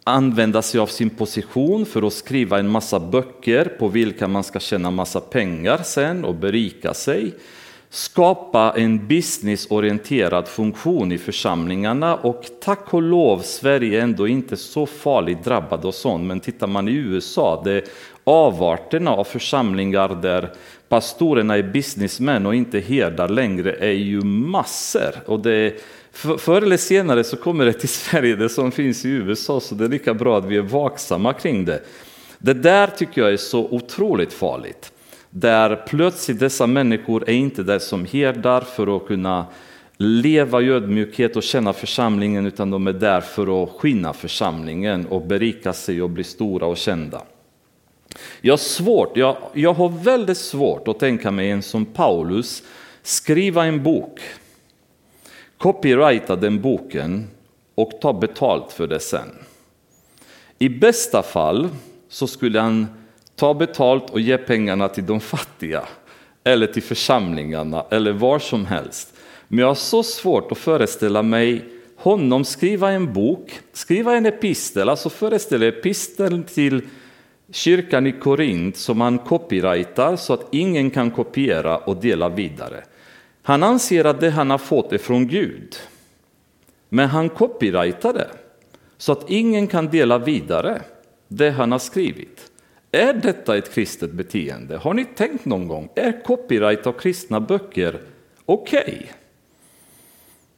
använda 0.04 0.62
sig 0.62 0.80
av 0.80 0.86
sin 0.86 1.10
position 1.10 1.86
för 1.86 2.06
att 2.06 2.12
skriva 2.12 2.58
en 2.58 2.70
massa 2.70 3.00
böcker 3.00 3.64
på 3.64 3.88
vilka 3.88 4.28
man 4.28 4.44
ska 4.44 4.60
tjäna 4.60 4.90
massa 4.90 5.20
pengar 5.20 5.80
sen 5.84 6.24
och 6.24 6.34
berika 6.34 6.94
sig. 6.94 7.34
Skapa 7.90 8.74
en 8.76 9.06
businessorienterad 9.06 10.48
funktion 10.48 11.12
i 11.12 11.18
församlingarna 11.18 12.16
och 12.16 12.44
tack 12.60 12.94
och 12.94 13.02
lov 13.02 13.38
Sverige 13.38 13.98
är 13.98 14.02
ändå 14.02 14.28
inte 14.28 14.56
så 14.56 14.86
farligt 14.86 15.44
drabbad 15.44 15.84
och 15.84 15.94
sånt. 15.94 16.24
Men 16.24 16.40
tittar 16.40 16.66
man 16.66 16.88
i 16.88 16.92
USA, 16.92 17.62
det 17.64 17.72
är 17.72 17.84
avarterna 18.24 19.10
av 19.10 19.24
församlingar 19.24 20.08
där 20.22 20.50
pastorerna 20.88 21.56
är 21.56 21.62
businessmän 21.62 22.46
och 22.46 22.54
inte 22.54 22.78
herdar 22.78 23.28
längre 23.28 23.72
är 23.72 23.92
ju 23.92 24.20
massor. 24.24 25.14
Och 25.26 25.40
det 25.40 25.80
Förr 26.12 26.62
eller 26.62 26.76
senare 26.76 27.24
så 27.24 27.36
kommer 27.36 27.64
det 27.64 27.72
till 27.72 27.88
Sverige, 27.88 28.36
det 28.36 28.48
som 28.48 28.72
finns 28.72 29.04
i 29.04 29.08
USA, 29.08 29.60
så 29.60 29.74
det 29.74 29.84
är 29.84 29.88
lika 29.88 30.14
bra 30.14 30.38
att 30.38 30.44
vi 30.44 30.56
är 30.56 30.62
vaksamma 30.62 31.32
kring 31.32 31.64
det. 31.64 31.82
Det 32.38 32.54
där 32.54 32.86
tycker 32.86 33.20
jag 33.20 33.32
är 33.32 33.36
så 33.36 33.68
otroligt 33.70 34.32
farligt. 34.32 34.92
Där 35.30 35.76
plötsligt 35.76 36.40
dessa 36.40 36.66
människor 36.66 37.28
är 37.28 37.34
inte 37.34 37.62
där 37.62 37.78
som 37.78 38.04
herdar 38.04 38.60
för 38.60 38.96
att 38.96 39.06
kunna 39.06 39.46
leva 39.96 40.62
i 40.62 40.68
ödmjukhet 40.68 41.36
och 41.36 41.42
känna 41.42 41.72
församlingen, 41.72 42.46
utan 42.46 42.70
de 42.70 42.86
är 42.86 42.92
där 42.92 43.20
för 43.20 43.62
att 43.62 43.70
skinna 43.70 44.12
församlingen 44.12 45.06
och 45.06 45.26
berika 45.26 45.72
sig 45.72 46.02
och 46.02 46.10
bli 46.10 46.24
stora 46.24 46.66
och 46.66 46.76
kända. 46.76 47.22
Jag 48.40 48.52
har, 48.52 48.58
svårt, 48.58 49.16
jag, 49.16 49.36
jag 49.54 49.74
har 49.74 49.88
väldigt 49.88 50.38
svårt 50.38 50.88
att 50.88 51.00
tänka 51.00 51.30
mig 51.30 51.50
en 51.50 51.62
som 51.62 51.84
Paulus 51.84 52.62
skriva 53.02 53.64
en 53.64 53.82
bok 53.82 54.20
copyrighta 55.58 56.36
den 56.36 56.60
boken 56.60 57.26
och 57.74 58.00
ta 58.00 58.12
betalt 58.12 58.72
för 58.72 58.86
det 58.86 59.00
sen. 59.00 59.28
I 60.58 60.68
bästa 60.68 61.22
fall 61.22 61.68
så 62.08 62.26
skulle 62.26 62.60
han 62.60 62.86
ta 63.38 63.54
betalt 63.54 64.10
och 64.10 64.20
ge 64.20 64.38
pengarna 64.38 64.88
till 64.88 65.06
de 65.06 65.20
fattiga 65.20 65.84
eller 66.44 66.66
till 66.66 66.82
församlingarna 66.82 67.84
eller 67.90 68.12
var 68.12 68.38
som 68.38 68.66
helst. 68.66 69.14
Men 69.48 69.58
jag 69.58 69.66
har 69.66 69.74
så 69.74 70.02
svårt 70.02 70.52
att 70.52 70.58
föreställa 70.58 71.22
mig 71.22 71.64
honom 71.96 72.44
skriva 72.44 72.90
en 72.90 73.12
bok, 73.12 73.60
skriva 73.72 74.16
en 74.16 74.26
epistel, 74.26 74.88
alltså 74.88 75.10
föreställa 75.10 75.66
episteln 75.66 76.44
till 76.44 76.82
kyrkan 77.52 78.06
i 78.06 78.12
Korint 78.12 78.76
som 78.76 79.00
han 79.00 79.18
copyrightar 79.18 80.16
så 80.16 80.32
att 80.32 80.46
ingen 80.54 80.90
kan 80.90 81.10
kopiera 81.10 81.78
och 81.78 81.96
dela 81.96 82.28
vidare. 82.28 82.84
Han 83.42 83.62
anser 83.62 84.04
att 84.04 84.20
det 84.20 84.30
han 84.30 84.50
har 84.50 84.58
fått 84.58 84.92
är 84.92 84.98
från 84.98 85.28
Gud. 85.28 85.76
Men 86.88 87.08
han 87.08 87.28
copyrightar 87.28 88.12
det 88.12 88.28
så 88.96 89.12
att 89.12 89.30
ingen 89.30 89.66
kan 89.66 89.86
dela 89.88 90.18
vidare 90.18 90.82
det 91.28 91.50
han 91.50 91.72
har 91.72 91.78
skrivit. 91.78 92.50
Är 92.92 93.12
detta 93.12 93.56
ett 93.56 93.74
kristet 93.74 94.12
beteende? 94.12 94.76
Har 94.76 94.94
ni 94.94 95.04
tänkt 95.04 95.44
någon 95.44 95.68
gång? 95.68 95.88
Är 95.94 96.22
copyright 96.24 96.86
av 96.86 96.92
kristna 96.92 97.40
böcker 97.40 98.00
okej? 98.44 98.82
Okay? 98.86 99.06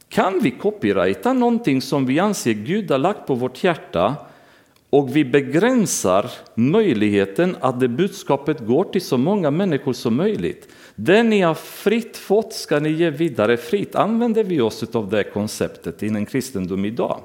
Kan 0.09 0.39
vi 0.39 0.51
copyrighta 0.51 1.33
någonting 1.33 1.81
som 1.81 2.05
vi 2.05 2.19
anser 2.19 2.53
Gud 2.53 2.91
har 2.91 2.97
lagt 2.97 3.27
på 3.27 3.35
vårt 3.35 3.63
hjärta 3.63 4.15
och 4.89 5.15
vi 5.15 5.25
begränsar 5.25 6.31
möjligheten 6.55 7.57
att 7.59 7.79
det 7.79 7.87
budskapet 7.87 8.59
går 8.59 8.83
till 8.83 9.01
så 9.01 9.17
många 9.17 9.51
människor 9.51 9.93
som 9.93 10.15
möjligt? 10.15 10.67
Det 10.95 11.23
ni 11.23 11.41
har 11.41 11.53
fritt 11.53 12.17
fått 12.17 12.53
ska 12.53 12.79
ni 12.79 12.89
ge 12.89 13.09
vidare 13.09 13.57
fritt. 13.57 13.95
Använder 13.95 14.43
vi 14.43 14.61
oss 14.61 14.95
av 14.95 15.09
det 15.09 15.23
konceptet 15.23 16.03
inom 16.03 16.25
kristendom 16.25 16.85
idag? 16.85 17.21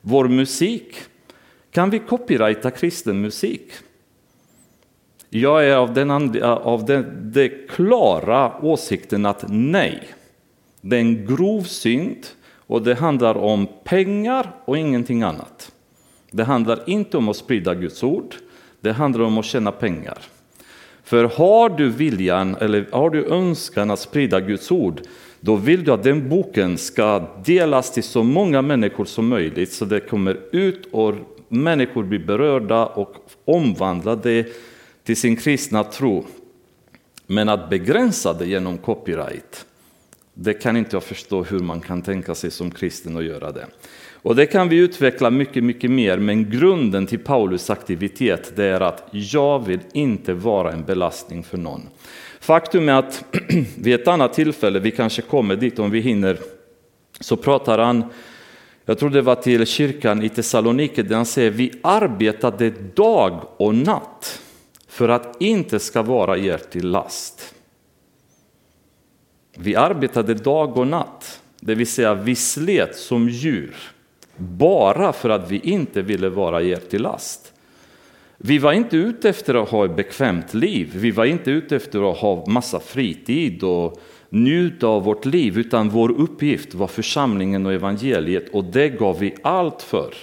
Vår 0.00 0.28
musik, 0.28 0.96
kan 1.70 1.90
vi 1.90 1.98
copyrighta 1.98 2.70
kristen 2.70 3.20
musik? 3.20 3.72
Jag 5.30 5.68
är 5.68 5.76
av 5.76 5.94
den, 5.94 6.10
av 6.42 6.84
den, 6.84 7.30
den 7.32 7.50
klara 7.68 8.52
åsikten 8.62 9.26
att 9.26 9.44
nej, 9.48 10.02
det 10.80 10.96
är 10.96 11.00
en 11.00 11.26
grov 11.26 11.62
synd 11.62 12.26
och 12.66 12.82
det 12.82 12.94
handlar 12.94 13.36
om 13.36 13.68
pengar 13.84 14.50
och 14.64 14.78
ingenting 14.78 15.22
annat. 15.22 15.72
Det 16.30 16.44
handlar 16.44 16.80
inte 16.86 17.16
om 17.16 17.28
att 17.28 17.36
sprida 17.36 17.74
Guds 17.74 18.02
ord, 18.02 18.34
det 18.80 18.92
handlar 18.92 19.24
om 19.24 19.38
att 19.38 19.44
tjäna 19.44 19.72
pengar. 19.72 20.18
För 21.04 21.24
har 21.24 21.68
du 21.68 21.88
viljan 21.88 22.56
eller 22.60 22.86
har 22.92 23.10
du 23.10 23.24
önskan 23.26 23.90
att 23.90 23.98
sprida 23.98 24.40
Guds 24.40 24.70
ord, 24.70 25.00
då 25.40 25.56
vill 25.56 25.84
du 25.84 25.92
att 25.92 26.02
den 26.02 26.28
boken 26.28 26.78
ska 26.78 27.22
delas 27.44 27.92
till 27.92 28.02
så 28.02 28.22
många 28.22 28.62
människor 28.62 29.04
som 29.04 29.28
möjligt 29.28 29.72
så 29.72 29.84
det 29.84 30.00
kommer 30.00 30.38
ut 30.52 30.88
och 30.92 31.14
människor 31.48 32.02
blir 32.02 32.18
berörda 32.18 32.86
och 32.86 33.14
omvandlade 33.44 34.44
till 35.06 35.16
sin 35.16 35.36
kristna 35.36 35.84
tro. 35.84 36.24
Men 37.26 37.48
att 37.48 37.70
begränsa 37.70 38.32
det 38.32 38.46
genom 38.46 38.78
copyright, 38.78 39.66
det 40.34 40.54
kan 40.54 40.76
inte 40.76 40.96
jag 40.96 41.02
förstå 41.02 41.42
hur 41.42 41.58
man 41.58 41.80
kan 41.80 42.02
tänka 42.02 42.34
sig 42.34 42.50
som 42.50 42.70
kristen 42.70 43.16
att 43.16 43.24
göra 43.24 43.52
det. 43.52 43.66
Och 44.12 44.36
det 44.36 44.46
kan 44.46 44.68
vi 44.68 44.76
utveckla 44.76 45.30
mycket, 45.30 45.64
mycket 45.64 45.90
mer, 45.90 46.18
men 46.18 46.50
grunden 46.50 47.06
till 47.06 47.18
Paulus 47.18 47.70
aktivitet 47.70 48.52
det 48.56 48.64
är 48.64 48.80
att 48.80 49.08
jag 49.10 49.66
vill 49.66 49.80
inte 49.92 50.34
vara 50.34 50.72
en 50.72 50.84
belastning 50.84 51.42
för 51.42 51.58
någon. 51.58 51.82
Faktum 52.40 52.88
är 52.88 52.92
att 52.92 53.24
vid 53.78 53.94
ett 53.94 54.08
annat 54.08 54.32
tillfälle, 54.32 54.78
vi 54.78 54.90
kanske 54.90 55.22
kommer 55.22 55.56
dit 55.56 55.78
om 55.78 55.90
vi 55.90 56.00
hinner, 56.00 56.38
så 57.20 57.36
pratar 57.36 57.78
han 57.78 58.04
jag 58.88 58.98
tror 58.98 59.10
det 59.10 59.22
var 59.22 59.34
till 59.34 59.66
kyrkan 59.66 60.22
i 60.22 60.28
Thessaloniki 60.28 61.02
där 61.02 61.16
han 61.16 61.26
säger 61.26 61.50
vi 61.50 61.72
arbetade 61.82 62.72
dag 62.94 63.40
och 63.56 63.74
natt 63.74 64.40
för 64.96 65.08
att 65.08 65.36
inte 65.42 65.78
ska 65.78 66.02
vara 66.02 66.38
er 66.38 66.58
till 66.70 66.88
last. 66.88 67.54
Vi 69.56 69.76
arbetade 69.76 70.34
dag 70.34 70.76
och 70.76 70.86
natt, 70.86 71.40
det 71.60 71.74
vill 71.74 71.86
säga 71.86 72.14
vi 72.14 72.34
slet 72.34 72.96
som 72.96 73.28
djur 73.28 73.76
bara 74.36 75.12
för 75.12 75.30
att 75.30 75.50
vi 75.50 75.58
inte 75.58 76.02
ville 76.02 76.28
vara 76.28 76.62
er 76.62 76.76
till 76.76 77.02
last. 77.02 77.52
Vi 78.38 78.58
var 78.58 78.72
inte 78.72 78.96
ute 78.96 79.28
efter 79.28 79.54
att 79.54 79.68
ha 79.68 79.84
ett 79.84 79.96
bekvämt 79.96 80.54
liv, 80.54 80.90
vi 80.94 81.10
var 81.10 81.24
inte 81.24 81.50
ute 81.50 81.76
efter 81.76 82.10
att 82.10 82.18
ha 82.18 82.46
massa 82.46 82.80
fritid 82.80 83.62
och 83.62 84.00
njuta 84.28 84.86
av 84.86 85.04
vårt 85.04 85.24
liv, 85.24 85.58
utan 85.58 85.88
vår 85.88 86.10
uppgift 86.10 86.74
var 86.74 86.86
församlingen 86.86 87.66
och 87.66 87.72
evangeliet 87.72 88.48
och 88.48 88.64
det 88.64 88.88
gav 88.88 89.18
vi 89.18 89.34
allt 89.42 89.82
för. 89.82 90.14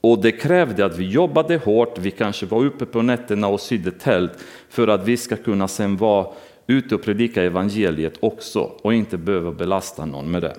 Och 0.00 0.22
det 0.22 0.32
krävde 0.32 0.84
att 0.84 0.98
vi 0.98 1.08
jobbade 1.08 1.56
hårt, 1.56 1.98
vi 1.98 2.10
kanske 2.10 2.46
var 2.46 2.64
uppe 2.64 2.86
på 2.86 3.02
nätterna 3.02 3.46
och 3.48 3.60
sydde 3.60 3.90
tält 3.90 4.32
för 4.68 4.88
att 4.88 5.08
vi 5.08 5.16
ska 5.16 5.36
kunna 5.36 5.68
sen 5.68 5.96
vara 5.96 6.26
ute 6.66 6.94
och 6.94 7.02
predika 7.02 7.42
evangeliet 7.42 8.14
också 8.20 8.60
och 8.82 8.94
inte 8.94 9.18
behöva 9.18 9.52
belasta 9.52 10.04
någon 10.04 10.30
med 10.30 10.42
det. 10.42 10.54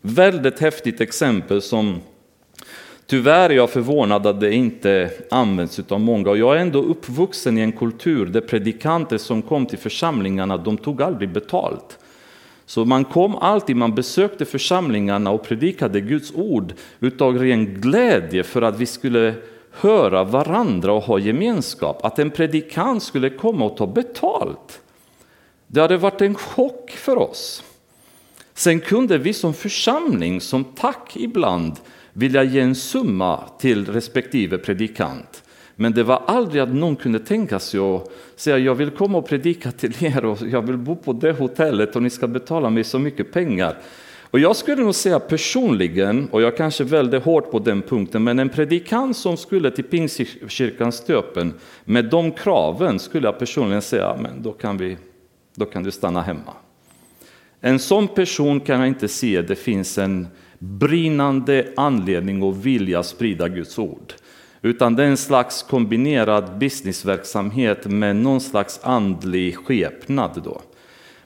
Väldigt 0.00 0.60
häftigt 0.60 1.00
exempel 1.00 1.62
som 1.62 2.00
tyvärr 3.06 3.50
är 3.50 3.54
jag 3.54 3.70
förvånad 3.70 4.26
att 4.26 4.40
det 4.40 4.54
inte 4.54 5.10
används 5.30 5.80
av 5.88 6.00
många. 6.00 6.30
Och 6.30 6.38
jag 6.38 6.56
är 6.56 6.60
ändå 6.60 6.82
uppvuxen 6.82 7.58
i 7.58 7.60
en 7.60 7.72
kultur 7.72 8.26
där 8.26 8.40
predikanter 8.40 9.18
som 9.18 9.42
kom 9.42 9.66
till 9.66 9.78
församlingarna, 9.78 10.56
de 10.56 10.76
tog 10.76 11.02
aldrig 11.02 11.28
betalt. 11.32 11.98
Så 12.66 12.84
man 12.84 13.04
kom 13.04 13.34
alltid, 13.36 13.76
man 13.76 13.94
besökte 13.94 14.44
församlingarna 14.44 15.30
och 15.30 15.42
predikade 15.42 16.00
Guds 16.00 16.32
ord 16.34 16.74
utav 17.00 17.38
ren 17.38 17.80
glädje 17.80 18.42
för 18.42 18.62
att 18.62 18.78
vi 18.78 18.86
skulle 18.86 19.34
höra 19.70 20.24
varandra 20.24 20.92
och 20.92 21.02
ha 21.02 21.18
gemenskap. 21.18 22.04
Att 22.04 22.18
en 22.18 22.30
predikant 22.30 23.02
skulle 23.02 23.30
komma 23.30 23.64
och 23.64 23.76
ta 23.76 23.86
betalt. 23.86 24.80
Det 25.66 25.80
hade 25.80 25.96
varit 25.96 26.20
en 26.20 26.34
chock 26.34 26.90
för 26.90 27.16
oss. 27.16 27.62
Sen 28.54 28.80
kunde 28.80 29.18
vi 29.18 29.32
som 29.32 29.54
församling, 29.54 30.40
som 30.40 30.64
tack 30.64 31.16
ibland, 31.16 31.76
vilja 32.12 32.42
ge 32.42 32.60
en 32.60 32.74
summa 32.74 33.40
till 33.58 33.86
respektive 33.86 34.58
predikant. 34.58 35.42
Men 35.76 35.92
det 35.92 36.02
var 36.02 36.22
aldrig 36.26 36.62
att 36.62 36.74
någon 36.74 36.96
kunde 36.96 37.18
tänka 37.18 37.58
sig 37.58 37.80
att 37.80 38.10
säga 38.36 38.58
jag 38.58 38.74
vill 38.74 38.90
komma 38.90 39.18
och 39.18 39.28
predika 39.28 39.72
till 39.72 40.04
er 40.04 40.24
och 40.24 40.38
jag 40.42 40.62
vill 40.62 40.76
bo 40.76 40.96
på 40.96 41.12
det 41.12 41.32
hotellet 41.32 41.96
och 41.96 42.02
ni 42.02 42.10
ska 42.10 42.26
betala 42.26 42.70
mig 42.70 42.84
så 42.84 42.98
mycket 42.98 43.32
pengar. 43.32 43.78
Och 44.30 44.38
jag 44.38 44.56
skulle 44.56 44.82
nog 44.82 44.94
säga 44.94 45.20
personligen, 45.20 46.28
och 46.30 46.42
jag 46.42 46.56
kanske 46.56 46.84
väldigt 46.84 47.22
hårt 47.22 47.50
på 47.50 47.58
den 47.58 47.82
punkten, 47.82 48.24
men 48.24 48.38
en 48.38 48.48
predikant 48.48 49.16
som 49.16 49.36
skulle 49.36 49.70
till 49.70 49.84
Pingstkyrkans 49.84 50.96
stöpen 50.96 51.54
med 51.84 52.04
de 52.04 52.32
kraven 52.32 52.98
skulle 52.98 53.26
jag 53.26 53.38
personligen 53.38 53.82
säga, 53.82 54.16
men 54.20 54.42
då 54.42 54.52
kan, 54.52 54.76
vi, 54.76 54.96
då 55.54 55.64
kan 55.64 55.82
du 55.82 55.90
stanna 55.90 56.22
hemma. 56.22 56.52
En 57.60 57.78
sån 57.78 58.08
person 58.08 58.60
kan 58.60 58.78
jag 58.78 58.88
inte 58.88 59.08
se, 59.08 59.42
det 59.42 59.56
finns 59.56 59.98
en 59.98 60.28
brinnande 60.58 61.66
anledning 61.76 62.42
och 62.42 62.66
vilja 62.66 62.98
att 62.98 63.06
sprida 63.06 63.48
Guds 63.48 63.78
ord. 63.78 64.12
Utan 64.66 64.96
det 64.96 65.02
är 65.02 65.06
en 65.06 65.16
slags 65.16 65.62
kombinerad 65.62 66.58
businessverksamhet 66.58 67.86
med 67.86 68.16
någon 68.16 68.40
slags 68.40 68.80
andlig 68.82 69.56
skepnad. 69.56 70.42
Då. 70.44 70.60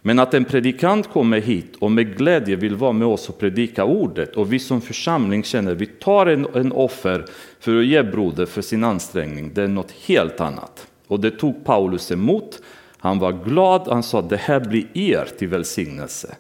Men 0.03 0.19
att 0.19 0.35
en 0.35 0.45
predikant 0.45 1.13
kommer 1.13 1.41
hit 1.41 1.77
och 1.79 1.91
med 1.91 2.17
glädje 2.17 2.57
vill 2.57 2.77
vara 2.77 2.93
med 2.93 3.09
oss 3.09 3.29
och 3.29 3.39
predika 3.39 3.85
ordet 3.85 4.37
och 4.37 4.53
vi 4.53 4.59
som 4.59 4.81
församling 4.81 5.45
känner 5.45 5.73
att 5.73 5.79
vi 5.79 5.87
tar 5.87 6.27
en, 6.27 6.47
en 6.55 6.73
offer 6.73 7.25
för 7.61 7.79
att 7.79 7.87
ge 7.87 8.03
broder 8.03 8.47
för 8.47 8.63
sin 8.63 8.85
ansträngning, 8.85 9.51
det 9.55 9.63
är 9.63 9.69
något 9.69 9.91
helt 10.07 10.41
annat. 10.41 10.87
Och 11.07 11.21
det 11.21 11.31
tog 11.31 11.65
Paulus 11.65 12.13
emot. 12.13 12.63
Han 12.99 13.19
var 13.19 13.33
glad, 13.33 13.89
han 13.89 14.03
sa 14.03 14.23
det 14.23 14.37
här 14.37 14.61
blir 14.61 14.87
er 14.95 15.29
till 15.39 15.49
välsignelse. 15.49 16.35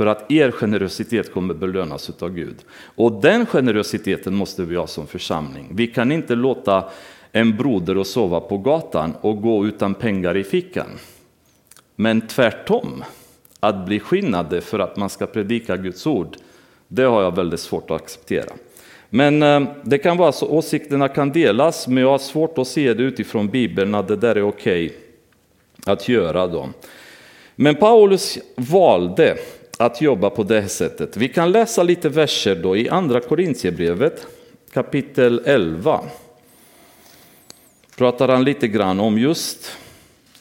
För 0.00 0.06
att 0.06 0.32
er 0.32 0.50
generositet 0.50 1.32
kommer 1.32 1.54
belönas 1.54 2.10
av 2.20 2.30
Gud. 2.34 2.56
Och 2.94 3.12
den 3.12 3.46
generositeten 3.46 4.34
måste 4.34 4.62
vi 4.62 4.76
ha 4.76 4.86
som 4.86 5.06
församling. 5.06 5.68
Vi 5.74 5.86
kan 5.86 6.12
inte 6.12 6.34
låta 6.34 6.84
en 7.32 7.56
broder 7.56 7.98
och 7.98 8.06
sova 8.06 8.40
på 8.40 8.58
gatan 8.58 9.14
och 9.20 9.42
gå 9.42 9.66
utan 9.66 9.94
pengar 9.94 10.36
i 10.36 10.44
fickan. 10.44 10.86
Men 11.96 12.20
tvärtom, 12.20 13.04
att 13.60 13.86
bli 13.86 14.00
skinnade 14.00 14.60
för 14.60 14.78
att 14.78 14.96
man 14.96 15.10
ska 15.10 15.26
predika 15.26 15.76
Guds 15.76 16.06
ord, 16.06 16.36
det 16.88 17.02
har 17.02 17.22
jag 17.22 17.36
väldigt 17.36 17.60
svårt 17.60 17.90
att 17.90 18.02
acceptera. 18.02 18.52
Men 19.10 19.42
eh, 19.42 19.62
det 19.82 19.98
kan 19.98 20.16
vara 20.16 20.32
så, 20.32 20.48
åsikterna 20.48 21.08
kan 21.08 21.32
delas, 21.32 21.88
men 21.88 22.02
jag 22.02 22.10
har 22.10 22.18
svårt 22.18 22.58
att 22.58 22.68
se 22.68 22.94
det 22.94 23.02
utifrån 23.02 23.48
Bibeln 23.48 23.94
att 23.94 24.08
det 24.08 24.16
där 24.16 24.36
är 24.36 24.42
okej 24.42 24.86
okay 24.86 24.96
att 25.86 26.08
göra. 26.08 26.46
Då. 26.46 26.68
Men 27.56 27.74
Paulus 27.74 28.38
valde 28.56 29.36
att 29.80 30.00
jobba 30.00 30.30
på 30.30 30.42
det 30.42 30.68
sättet. 30.68 31.16
Vi 31.16 31.28
kan 31.28 31.52
läsa 31.52 31.82
lite 31.82 32.08
verser 32.08 32.54
då 32.54 32.76
i 32.76 32.88
andra 32.88 33.20
Korintierbrevet 33.20 34.26
kapitel 34.72 35.42
11. 35.44 36.00
Pratar 37.96 38.28
han 38.28 38.44
lite 38.44 38.68
grann 38.68 39.00
om 39.00 39.18
just 39.18 39.76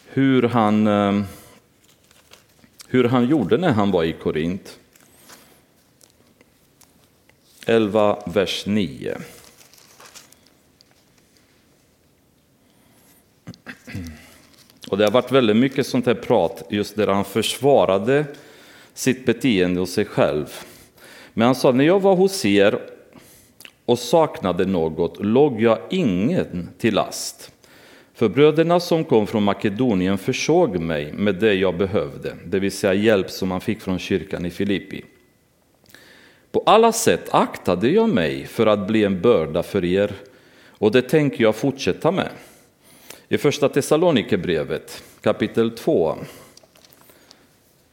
hur 0.05 0.43
han, 0.43 0.87
eh, 0.87 1.21
hur 2.87 3.03
han 3.03 3.25
gjorde 3.25 3.57
när 3.57 3.71
han 3.71 3.91
var 3.91 4.03
i 4.03 4.13
Korint. 4.13 4.79
11, 7.65 8.23
vers 8.25 8.65
9. 8.65 9.17
Och 14.89 14.97
det 14.97 15.03
har 15.03 15.11
varit 15.11 15.31
väldigt 15.31 15.57
mycket 15.57 15.87
sånt 15.87 16.05
här 16.05 16.13
prat 16.13 16.63
just 16.69 16.95
där 16.95 17.07
han 17.07 17.25
försvarade 17.25 18.25
sitt 18.99 19.25
beteende 19.25 19.81
och 19.81 19.89
sig 19.89 20.05
själv. 20.05 20.45
Men 21.33 21.45
han 21.45 21.55
sa, 21.55 21.71
när 21.71 21.83
jag 21.83 21.99
var 21.99 22.15
hos 22.15 22.45
er 22.45 22.79
och 23.85 23.99
saknade 23.99 24.65
något 24.65 25.25
låg 25.25 25.61
jag 25.61 25.79
ingen 25.89 26.69
till 26.77 26.93
last. 26.93 27.51
För 28.13 28.29
bröderna 28.29 28.79
som 28.79 29.03
kom 29.03 29.27
från 29.27 29.43
Makedonien 29.43 30.17
försåg 30.17 30.79
mig 30.79 31.13
med 31.13 31.35
det 31.35 31.53
jag 31.53 31.77
behövde, 31.77 32.35
det 32.45 32.59
vill 32.59 32.71
säga 32.71 32.93
hjälp 32.93 33.31
som 33.31 33.49
man 33.49 33.61
fick 33.61 33.81
från 33.81 33.99
kyrkan 33.99 34.45
i 34.45 34.49
Filippi. 34.49 35.05
På 36.51 36.63
alla 36.65 36.91
sätt 36.91 37.29
aktade 37.31 37.89
jag 37.89 38.09
mig 38.09 38.45
för 38.45 38.67
att 38.67 38.87
bli 38.87 39.03
en 39.03 39.21
börda 39.21 39.63
för 39.63 39.85
er 39.85 40.11
och 40.67 40.91
det 40.91 41.01
tänker 41.01 41.43
jag 41.43 41.55
fortsätta 41.55 42.11
med. 42.11 42.29
I 43.29 43.37
första 43.37 43.69
Thessalonikerbrevet 43.69 45.03
kapitel 45.21 45.71
2 45.71 46.17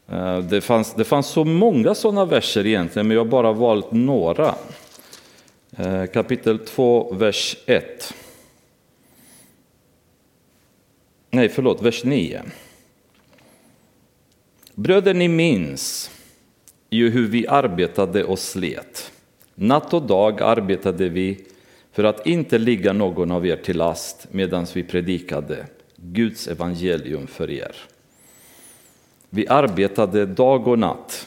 Eh, 0.08 0.38
det 0.38 0.60
fanns, 0.60 0.94
det 0.94 1.04
fanns 1.04 1.26
så 1.26 1.44
många 1.44 1.94
sådana 1.94 2.24
verser 2.24 2.66
egentligen, 2.66 3.08
men 3.08 3.14
jag 3.14 3.24
har 3.24 3.30
bara 3.30 3.52
valt 3.52 3.92
några. 3.92 4.54
Eh, 5.76 6.06
kapitel 6.06 6.58
2, 6.58 7.12
vers 7.12 7.56
1. 7.66 8.14
Nej, 11.30 11.48
förlåt, 11.48 11.82
vers 11.82 12.04
9. 12.04 12.42
Bröder, 14.74 15.14
ni 15.14 15.28
minns 15.28 16.10
ju 16.90 17.10
hur 17.10 17.28
vi 17.28 17.46
arbetade 17.46 18.24
och 18.24 18.38
slet. 18.38 19.12
Natt 19.54 19.94
och 19.94 20.02
dag 20.02 20.42
arbetade 20.42 21.08
vi 21.08 21.44
för 21.92 22.04
att 22.04 22.26
inte 22.26 22.58
ligga 22.58 22.92
någon 22.92 23.30
av 23.30 23.46
er 23.46 23.56
till 23.56 23.76
last 23.76 24.26
medan 24.30 24.66
vi 24.74 24.82
predikade 24.82 25.66
Guds 25.96 26.48
evangelium 26.48 27.26
för 27.26 27.50
er. 27.50 27.76
Vi 29.30 29.48
arbetade 29.48 30.26
dag 30.26 30.68
och 30.68 30.78
natt 30.78 31.26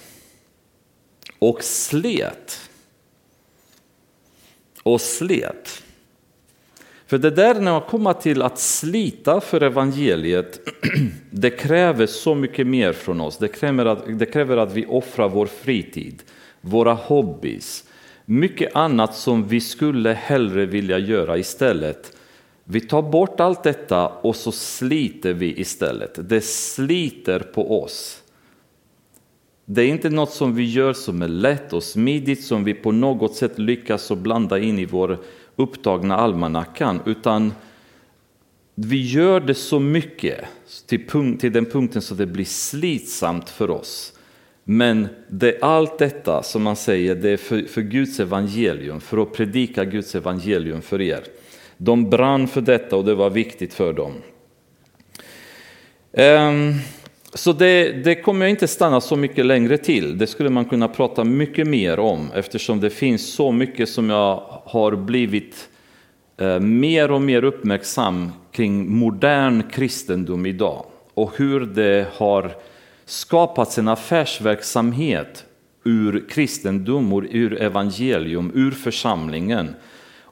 och 1.39 1.63
slet. 1.63 2.69
Och 4.83 5.01
slet. 5.01 5.83
För 7.07 7.17
det 7.17 7.29
där 7.29 7.55
när 7.55 7.71
man 7.71 7.81
kommer 7.81 8.13
till 8.13 8.41
att 8.41 8.59
slita 8.59 9.41
för 9.41 9.63
evangeliet, 9.63 10.59
det 11.31 11.49
kräver 11.49 12.05
så 12.05 12.35
mycket 12.35 12.67
mer 12.67 12.93
från 12.93 13.21
oss. 13.21 13.37
Det 13.37 13.47
kräver 13.47 13.85
att, 13.85 14.19
det 14.19 14.25
kräver 14.25 14.57
att 14.57 14.73
vi 14.73 14.85
offrar 14.85 15.29
vår 15.29 15.45
fritid, 15.45 16.23
våra 16.61 16.93
hobbys, 16.93 17.83
mycket 18.25 18.75
annat 18.75 19.15
som 19.15 19.47
vi 19.47 19.61
skulle 19.61 20.13
hellre 20.13 20.65
vilja 20.65 20.97
göra 20.97 21.37
istället 21.37 22.18
vi 22.71 22.81
tar 22.81 23.01
bort 23.01 23.39
allt 23.39 23.63
detta 23.63 24.07
och 24.07 24.35
så 24.35 24.51
sliter 24.51 25.33
vi 25.33 25.59
istället. 25.59 26.29
Det 26.29 26.41
sliter 26.41 27.39
på 27.39 27.83
oss. 27.83 28.23
Det 29.65 29.81
är 29.81 29.87
inte 29.87 30.09
något 30.09 30.31
som 30.31 30.55
vi 30.55 30.63
gör 30.63 30.93
som 30.93 31.21
är 31.21 31.27
lätt 31.27 31.73
och 31.73 31.83
smidigt 31.83 32.43
som 32.43 32.63
vi 32.63 32.73
på 32.73 32.91
något 32.91 33.35
sätt 33.35 33.59
lyckas 33.59 34.11
att 34.11 34.17
blanda 34.17 34.59
in 34.59 34.79
i 34.79 34.85
vår 34.85 35.17
upptagna 35.55 36.17
almanackan 36.17 36.99
utan 37.05 37.53
vi 38.75 39.05
gör 39.05 39.39
det 39.39 39.55
så 39.55 39.79
mycket 39.79 40.45
till, 40.85 41.07
punkt, 41.07 41.41
till 41.41 41.53
den 41.53 41.65
punkten 41.65 42.01
så 42.01 42.15
det 42.15 42.25
blir 42.25 42.45
slitsamt 42.45 43.49
för 43.49 43.69
oss. 43.69 44.13
Men 44.63 45.07
det, 45.29 45.61
allt 45.61 45.97
detta 45.97 46.43
som 46.43 46.63
man 46.63 46.75
säger, 46.75 47.15
det 47.15 47.29
är 47.29 47.37
för, 47.37 47.61
för 47.61 47.81
Guds 47.81 48.19
evangelium, 48.19 49.01
för 49.01 49.17
att 49.17 49.33
predika 49.33 49.85
Guds 49.85 50.15
evangelium 50.15 50.81
för 50.81 51.01
er. 51.01 51.23
De 51.81 52.09
brann 52.09 52.47
för 52.47 52.61
detta 52.61 52.95
och 52.95 53.05
det 53.05 53.15
var 53.15 53.29
viktigt 53.29 53.73
för 53.73 53.93
dem. 53.93 54.13
Ehm, 56.13 56.73
så 57.33 57.53
det, 57.53 57.91
det, 57.91 58.15
kommer 58.15 58.45
jag 58.45 58.49
inte 58.49 58.67
stanna 58.67 59.01
så 59.01 59.15
mycket 59.15 59.45
längre 59.45 59.77
till. 59.77 60.17
Det 60.17 60.27
skulle 60.27 60.49
man 60.49 60.65
kunna 60.65 60.87
prata 60.87 61.23
mycket 61.23 61.67
mer 61.67 61.99
om 61.99 62.31
eftersom 62.35 62.79
det 62.79 62.89
finns 62.89 63.33
så 63.33 63.51
mycket 63.51 63.89
som 63.89 64.09
jag 64.09 64.43
har 64.65 64.95
blivit 64.95 65.69
eh, 66.37 66.59
mer 66.59 67.11
och 67.11 67.21
mer 67.21 67.43
uppmärksam 67.43 68.31
kring 68.51 68.91
modern 68.91 69.63
kristendom 69.71 70.45
idag 70.45 70.85
och 71.13 71.37
hur 71.37 71.59
det 71.59 72.07
har 72.13 72.51
skapats 73.05 73.77
en 73.77 73.87
affärsverksamhet 73.87 75.45
ur 75.83 76.29
kristendom, 76.29 77.27
ur 77.31 77.61
evangelium, 77.61 78.51
ur 78.55 78.71
församlingen. 78.71 79.75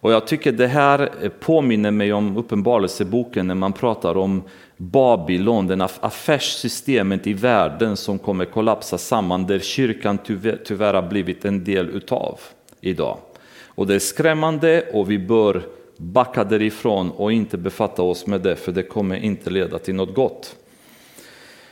Och 0.08 0.14
jag 0.14 0.28
tycker 0.28 0.52
det 0.52 0.68
här 0.68 1.30
påminner 1.40 1.92
mig 1.92 2.14
om 2.14 2.38
Uppenbarelseboken 2.38 3.48
när 3.48 3.56
man 3.56 3.74
pratar 3.74 4.18
om 4.18 4.44
Babylon, 4.78 5.68
den 5.68 5.82
affärssystemet 5.82 7.28
i 7.28 7.34
världen 7.34 7.98
som 7.98 8.20
kommer 8.20 8.46
kollapsa 8.46 8.98
samman, 8.98 9.48
där 9.48 9.60
kyrkan 9.60 10.18
tyvärr, 10.26 10.60
tyvärr 10.66 10.94
har 10.94 11.02
blivit 11.02 11.46
en 11.46 11.64
del 11.64 11.90
utav 11.90 12.40
idag. 12.82 13.18
Och 13.66 13.88
det 13.88 13.96
är 13.96 14.00
skrämmande 14.00 14.86
och 14.94 15.12
vi 15.12 15.20
bör 15.20 15.62
backa 15.98 16.44
därifrån 16.44 17.12
och 17.12 17.32
inte 17.32 17.58
befatta 17.58 18.02
oss 18.02 18.28
med 18.28 18.42
det, 18.42 18.56
för 18.56 18.72
det 18.72 18.84
kommer 18.84 19.16
inte 19.16 19.50
leda 19.50 19.80
till 19.80 19.96
något 19.96 20.16
gott. 20.16 20.56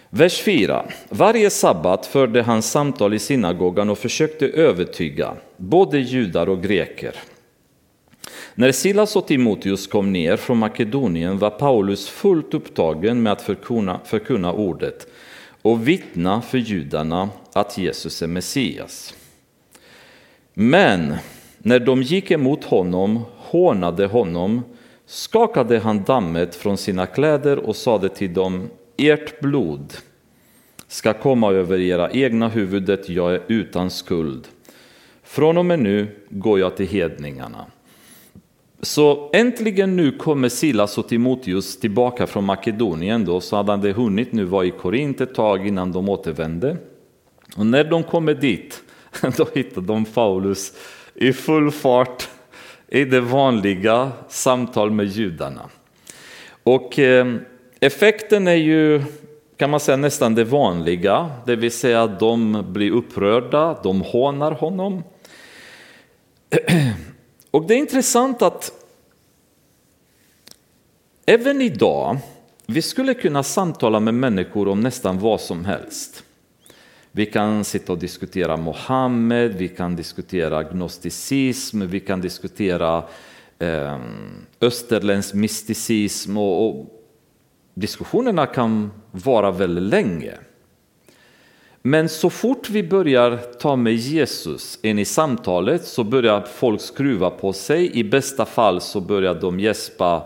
Vers 0.09 0.41
4. 0.41 0.85
Varje 1.09 1.49
sabbat 1.49 2.05
förde 2.05 2.41
han 2.41 2.61
samtal 2.61 3.13
i 3.13 3.19
synagogan 3.19 3.89
och 3.89 3.97
försökte 3.97 4.47
övertyga 4.47 5.33
både 5.57 5.99
judar 5.99 6.49
och 6.49 6.63
greker. 6.63 7.15
När 8.57 8.71
Silas 8.71 9.15
och 9.15 9.27
Timoteus 9.27 9.87
kom 9.87 10.13
ner 10.13 10.37
från 10.37 10.57
Makedonien 10.57 11.37
var 11.37 11.49
Paulus 11.49 12.09
fullt 12.09 12.53
upptagen 12.53 13.23
med 13.23 13.33
att 13.33 13.41
förkunna, 13.41 13.99
förkunna 14.05 14.53
ordet 14.53 15.07
och 15.61 15.87
vittna 15.87 16.41
för 16.41 16.57
judarna 16.57 17.29
att 17.53 17.77
Jesus 17.77 18.21
är 18.21 18.27
Messias. 18.27 19.13
Men 20.53 21.15
när 21.57 21.79
de 21.79 22.01
gick 22.01 22.31
emot 22.31 22.63
honom, 22.63 23.21
hånade 23.37 24.05
honom, 24.05 24.61
skakade 25.05 25.79
han 25.79 26.03
dammet 26.03 26.55
från 26.55 26.77
sina 26.77 27.05
kläder 27.05 27.57
och 27.57 27.75
sade 27.75 28.09
till 28.09 28.33
dem, 28.33 28.69
ert 28.97 29.39
blod 29.39 29.93
ska 30.87 31.13
komma 31.13 31.51
över 31.51 31.79
era 31.79 32.11
egna 32.11 32.49
huvudet, 32.49 33.09
jag 33.09 33.33
är 33.33 33.41
utan 33.47 33.89
skuld. 33.89 34.47
Från 35.23 35.57
och 35.57 35.65
med 35.65 35.79
nu 35.79 36.07
går 36.29 36.59
jag 36.59 36.77
till 36.77 36.87
hedningarna. 36.87 37.65
Så 38.85 39.29
äntligen 39.33 39.95
nu 39.95 40.11
kommer 40.11 40.49
Silas 40.49 40.97
och 40.97 41.07
Timoteus 41.07 41.79
tillbaka 41.79 42.27
från 42.27 42.43
Makedonien. 42.43 43.25
Då, 43.25 43.41
så 43.41 43.55
hade 43.55 43.77
de 43.77 43.91
hunnit 43.91 44.31
nu 44.31 44.43
vara 44.43 44.65
i 44.65 44.71
Korint 44.71 45.21
ett 45.21 45.35
tag 45.35 45.67
innan 45.67 45.91
de 45.91 46.09
återvände. 46.09 46.77
Och 47.57 47.65
när 47.65 47.83
de 47.83 48.03
kommer 48.03 48.33
dit, 48.33 48.83
då 49.37 49.47
hittar 49.53 49.81
de 49.81 50.05
Paulus 50.05 50.73
i 51.13 51.33
full 51.33 51.71
fart 51.71 52.29
i 52.87 53.05
det 53.05 53.21
vanliga 53.21 54.11
samtal 54.29 54.91
med 54.91 55.05
judarna. 55.05 55.69
Och 56.63 56.99
eh, 56.99 57.35
effekten 57.79 58.47
är 58.47 58.55
ju, 58.55 59.03
kan 59.57 59.69
man 59.69 59.79
säga, 59.79 59.97
nästan 59.97 60.35
det 60.35 60.43
vanliga, 60.43 61.29
det 61.45 61.55
vill 61.55 61.71
säga 61.71 62.03
att 62.03 62.19
de 62.19 62.65
blir 62.73 62.91
upprörda, 62.91 63.79
de 63.83 64.01
hånar 64.01 64.51
honom. 64.51 65.03
Och 67.55 67.67
det 67.67 67.73
är 67.73 67.77
intressant 67.77 68.41
att 68.41 68.71
även 71.25 71.61
idag, 71.61 72.17
vi 72.65 72.81
skulle 72.81 73.13
kunna 73.13 73.43
samtala 73.43 73.99
med 73.99 74.13
människor 74.13 74.67
om 74.67 74.79
nästan 74.79 75.19
vad 75.19 75.41
som 75.41 75.65
helst. 75.65 76.23
Vi 77.11 77.25
kan 77.25 77.63
sitta 77.63 77.93
och 77.93 77.99
diskutera 77.99 78.57
Mohammed, 78.57 79.55
vi 79.55 79.67
kan 79.67 79.95
diskutera 79.95 80.63
gnosticism, 80.63 81.87
vi 81.87 81.99
kan 81.99 82.21
diskutera 82.21 83.03
eh, 83.59 83.99
österländsk 84.61 85.33
mysticism 85.33 86.37
och, 86.37 86.69
och 86.69 86.85
diskussionerna 87.73 88.45
kan 88.45 88.91
vara 89.11 89.51
väldigt 89.51 89.83
länge. 89.83 90.33
Men 91.81 92.09
så 92.09 92.29
fort 92.29 92.69
vi 92.69 92.83
börjar 92.83 93.37
ta 93.37 93.75
med 93.75 93.95
Jesus 93.95 94.79
in 94.81 94.99
i 94.99 95.05
samtalet 95.05 95.85
så 95.85 96.03
börjar 96.03 96.41
folk 96.41 96.81
skruva 96.81 97.29
på 97.29 97.53
sig. 97.53 97.99
I 97.99 98.03
bästa 98.03 98.45
fall 98.45 98.81
så 98.81 99.01
börjar 99.01 99.35
de 99.35 99.59
gäspa, 99.59 100.23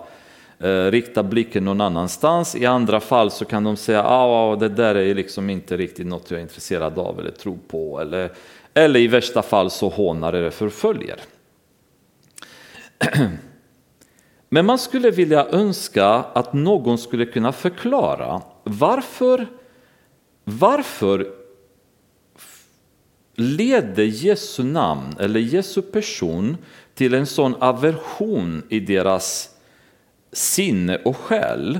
Eh, 0.59 0.91
rikta 0.91 1.23
blicken 1.23 1.65
någon 1.65 1.81
annanstans. 1.81 2.55
I 2.55 2.65
andra 2.65 2.99
fall 2.99 3.31
så 3.31 3.45
kan 3.45 3.63
de 3.63 3.77
säga 3.77 4.03
ah, 4.03 4.25
ah, 4.25 4.53
ah 4.53 4.55
det 4.55 4.69
där 4.69 4.95
är 4.95 5.15
liksom 5.15 5.49
inte 5.49 5.77
riktigt 5.77 6.07
något 6.07 6.31
jag 6.31 6.37
är 6.37 6.41
intresserad 6.41 6.99
av 6.99 7.19
eller 7.19 7.31
tror 7.31 7.57
på. 7.67 7.99
Eller, 7.99 8.31
eller 8.73 8.99
i 8.99 9.07
värsta 9.07 9.41
fall 9.41 9.71
så 9.71 9.89
hånar 9.89 10.33
eller 10.33 10.49
förföljer. 10.49 11.19
Men 14.49 14.65
man 14.65 14.79
skulle 14.79 15.11
vilja 15.11 15.47
önska 15.51 16.07
att 16.07 16.53
någon 16.53 16.97
skulle 16.97 17.25
kunna 17.25 17.51
förklara 17.51 18.41
varför 18.63 19.47
varför 20.43 21.27
leder 23.35 24.03
Jesu 24.03 24.63
namn 24.63 25.15
eller 25.19 25.39
Jesu 25.39 25.81
person 25.81 26.57
till 26.93 27.13
en 27.13 27.25
sån 27.25 27.55
aversion 27.59 28.63
i 28.69 28.79
deras 28.79 29.49
sinne 30.31 30.97
och 30.97 31.17
själ. 31.17 31.79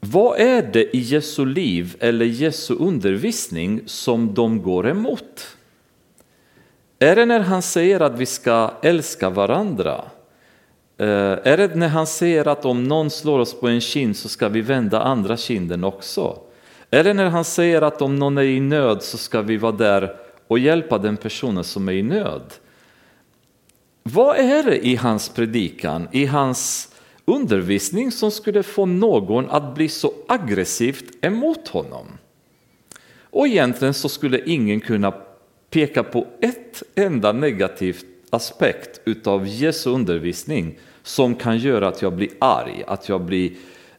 Vad 0.00 0.40
är 0.40 0.62
det 0.62 0.96
i 0.96 0.98
Jesu 0.98 1.44
liv 1.46 1.96
eller 2.00 2.26
Jesu 2.26 2.74
undervisning 2.74 3.80
som 3.86 4.34
de 4.34 4.62
går 4.62 4.88
emot? 4.88 5.56
Är 6.98 7.16
det 7.16 7.26
när 7.26 7.40
han 7.40 7.62
säger 7.62 8.00
att 8.00 8.18
vi 8.18 8.26
ska 8.26 8.70
älska 8.82 9.30
varandra? 9.30 10.04
Eh, 10.98 11.06
är 11.42 11.56
det 11.56 11.74
när 11.74 11.88
han 11.88 12.06
säger 12.06 12.48
att 12.48 12.64
om 12.64 12.84
någon 12.84 13.10
slår 13.10 13.38
oss 13.38 13.60
på 13.60 13.68
en 13.68 13.80
kind 13.80 14.16
så 14.16 14.28
ska 14.28 14.48
vi 14.48 14.60
vända 14.60 15.00
andra 15.00 15.36
kinden 15.36 15.84
också? 15.84 16.38
Är 16.90 17.04
det 17.04 17.14
när 17.14 17.26
han 17.26 17.44
säger 17.44 17.82
att 17.82 18.02
om 18.02 18.16
någon 18.16 18.38
är 18.38 18.42
i 18.42 18.60
nöd 18.60 19.02
så 19.02 19.18
ska 19.18 19.42
vi 19.42 19.56
vara 19.56 19.72
där 19.72 20.16
och 20.46 20.58
hjälpa 20.58 20.98
den 20.98 21.16
personen 21.16 21.64
som 21.64 21.88
är 21.88 21.92
i 21.92 22.02
nöd. 22.02 22.54
Vad 24.02 24.36
är 24.36 24.62
det 24.62 24.86
i 24.86 24.96
hans 24.96 25.28
predikan, 25.28 26.08
i 26.12 26.26
hans 26.26 26.88
undervisning 27.26 28.12
som 28.12 28.30
skulle 28.30 28.62
få 28.62 28.86
någon 28.86 29.50
att 29.50 29.74
bli 29.74 29.88
så 29.88 30.12
aggressivt 30.28 31.24
emot 31.24 31.68
honom? 31.68 32.06
Och 33.30 33.46
egentligen 33.46 33.94
så 33.94 34.08
skulle 34.08 34.40
ingen 34.46 34.80
kunna 34.80 35.14
peka 35.70 36.02
på 36.02 36.26
ett 36.40 36.82
enda 36.94 37.32
negativt 37.32 38.06
aspekt 38.30 39.00
utav 39.04 39.46
Jesu 39.46 39.90
undervisning 39.90 40.78
som 41.02 41.34
kan 41.34 41.58
göra 41.58 41.88
att 41.88 42.02
jag 42.02 42.12
blir 42.12 42.30
arg, 42.38 42.84
att 42.86 43.08
jag 43.08 43.20
blir 43.20 43.50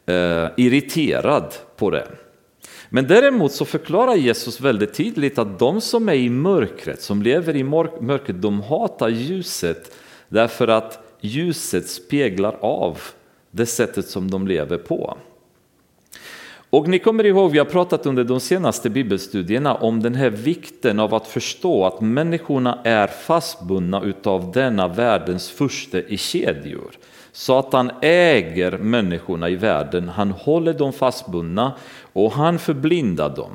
eh, 0.06 0.48
irriterad 0.58 1.54
på 1.76 1.90
det. 1.90 2.08
Men 2.90 3.08
däremot 3.08 3.52
så 3.52 3.66
förklarar 3.66 4.16
Jesus 4.16 4.62
väldigt 4.62 4.94
tydligt 4.94 5.38
att 5.38 5.60
de 5.60 5.82
som 5.82 6.10
är 6.10 6.14
i 6.14 6.30
mörkret, 6.30 7.02
som 7.02 7.22
lever 7.22 7.56
i 7.56 7.64
mörkret, 7.64 8.42
de 8.42 8.62
hatar 8.62 9.10
ljuset 9.10 9.96
därför 10.30 10.68
att 10.68 11.04
ljuset 11.22 11.90
speglar 11.90 12.58
av 12.62 13.00
det 13.52 13.66
sättet 13.66 14.08
som 14.08 14.32
de 14.32 14.48
lever 14.48 14.78
på. 14.78 15.18
Och 16.70 16.88
ni 16.88 17.00
kommer 17.00 17.26
ihåg, 17.26 17.52
vi 17.52 17.58
har 17.58 17.66
pratat 17.66 18.06
under 18.06 18.24
de 18.24 18.40
senaste 18.40 18.90
bibelstudierna 18.90 19.76
om 19.76 20.04
den 20.04 20.16
här 20.16 20.30
vikten 20.30 21.00
av 21.00 21.14
att 21.14 21.28
förstå 21.28 21.86
att 21.86 22.02
människorna 22.02 22.80
är 22.84 23.08
fastbundna 23.08 24.02
utav 24.02 24.52
denna 24.52 24.88
världens 24.88 25.50
första 25.50 26.00
i 26.00 26.18
kedjor. 26.18 26.92
Satan 27.32 27.92
äger 28.02 28.78
människorna 28.78 29.50
i 29.50 29.56
världen, 29.56 30.10
han 30.10 30.32
håller 30.32 30.74
dem 30.74 30.94
fastbundna 30.94 31.74
och 32.14 32.32
han 32.32 32.60
förblindar 32.60 33.36
dem. 33.36 33.52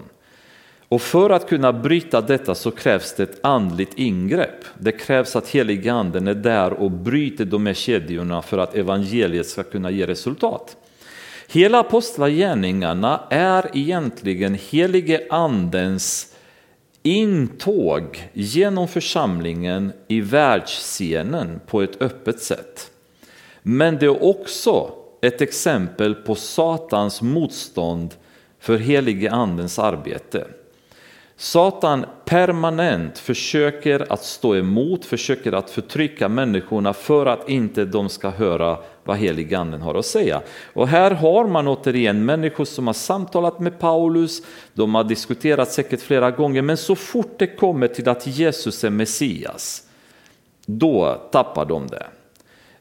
Och 0.93 1.03
för 1.03 1.31
att 1.31 1.49
kunna 1.49 1.73
bryta 1.73 2.21
detta 2.21 2.55
så 2.55 2.71
krävs 2.71 3.15
det 3.15 3.23
ett 3.23 3.39
andligt 3.43 3.99
ingrepp. 3.99 4.65
Det 4.79 4.93
krävs 4.93 5.37
att 5.37 5.49
helige 5.49 5.93
anden 5.93 6.29
är 6.29 6.35
där 6.35 6.73
och 6.73 6.91
bryter 6.91 7.45
de 7.45 7.67
här 7.67 7.75
kedjorna 7.75 8.43
för 8.43 8.59
att 8.59 8.75
evangeliet 8.75 9.47
ska 9.47 9.63
kunna 9.63 9.91
ge 9.91 10.07
resultat. 10.07 10.77
Hela 11.49 11.81
apostlagärningarna 11.81 13.21
är 13.31 13.71
egentligen 13.73 14.59
helige 14.71 15.27
andens 15.31 16.35
intåg 17.03 18.31
genom 18.33 18.89
församlingen 18.89 19.93
i 20.09 20.21
världsscenen 20.21 21.61
på 21.67 21.83
ett 21.83 22.03
öppet 22.03 22.41
sätt. 22.41 22.91
Men 23.63 23.99
det 23.99 24.07
är 24.07 24.25
också 24.25 24.91
ett 25.21 25.41
exempel 25.41 26.15
på 26.15 26.35
Satans 26.35 27.23
motstånd 27.23 28.15
för 28.59 28.77
helige 28.77 29.31
andens 29.31 29.79
arbete. 29.79 30.47
Satan 31.43 32.07
permanent 32.25 33.19
försöker 33.19 34.13
att 34.13 34.25
stå 34.25 34.57
emot, 34.57 35.05
försöker 35.05 35.53
att 35.53 35.71
förtrycka 35.71 36.29
människorna 36.29 36.93
för 36.93 37.27
att 37.27 37.49
inte 37.49 37.85
de 37.85 38.09
ska 38.09 38.31
höra 38.31 38.79
vad 39.05 39.17
heliganden 39.17 39.83
har 39.83 39.95
att 39.95 40.07
säga. 40.07 40.43
Och 40.73 40.89
här 40.89 41.11
har 41.11 41.47
man 41.47 41.69
återigen 41.69 42.25
människor 42.25 42.65
som 42.65 42.87
har 42.87 42.95
samtalat 42.95 43.61
med 43.61 43.79
Paulus, 43.79 44.43
de 44.75 44.95
har 44.95 45.05
diskuterat 45.05 45.73
säkert 45.73 46.01
flera 46.01 46.31
gånger, 46.31 46.63
men 46.63 46.77
så 46.77 46.97
fort 46.97 47.39
det 47.39 47.47
kommer 47.47 47.89
till 47.89 48.09
att 48.09 48.27
Jesus 48.27 48.85
är 48.85 48.91
Messias, 48.91 49.83
då 50.67 51.21
tappar 51.33 51.65
de 51.65 51.87
det. 51.87 52.07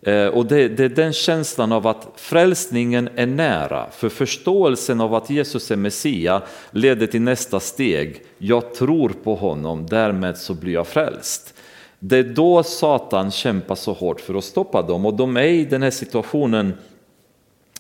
Eh, 0.02 0.28
och 0.28 0.46
det, 0.46 0.68
det, 0.68 0.84
är 0.84 0.90
den 0.90 1.14
känslan 1.14 1.72
av 1.72 1.88
att 1.88 2.08
frälsningen 2.16 3.10
är 3.16 3.26
nära, 3.26 3.92
för 3.92 4.10
förståelsen 4.10 5.02
av 5.02 5.16
att 5.16 5.30
Jesus 5.30 5.72
är 5.72 5.76
Messia 5.76 6.42
leder 6.72 7.08
till 7.08 7.22
nästa 7.22 7.60
steg. 7.60 8.24
Jag 8.38 8.74
tror 8.74 9.10
på 9.24 9.36
honom, 9.36 9.86
därmed 9.86 10.38
så 10.38 10.54
blir 10.54 10.74
jag 10.74 10.88
frälst. 10.88 11.54
Det 12.00 12.18
är 12.18 12.24
då 12.24 12.64
Satan 12.64 13.32
kämpar 13.32 13.76
så 13.76 13.94
hårt 13.94 14.22
för 14.22 14.36
att 14.36 14.44
stoppa 14.44 14.82
dem 14.82 15.06
och 15.06 15.14
de 15.14 15.38
är 15.38 15.44
i 15.44 15.66
den 15.66 15.84
här 15.84 15.92
situationen 15.92 16.74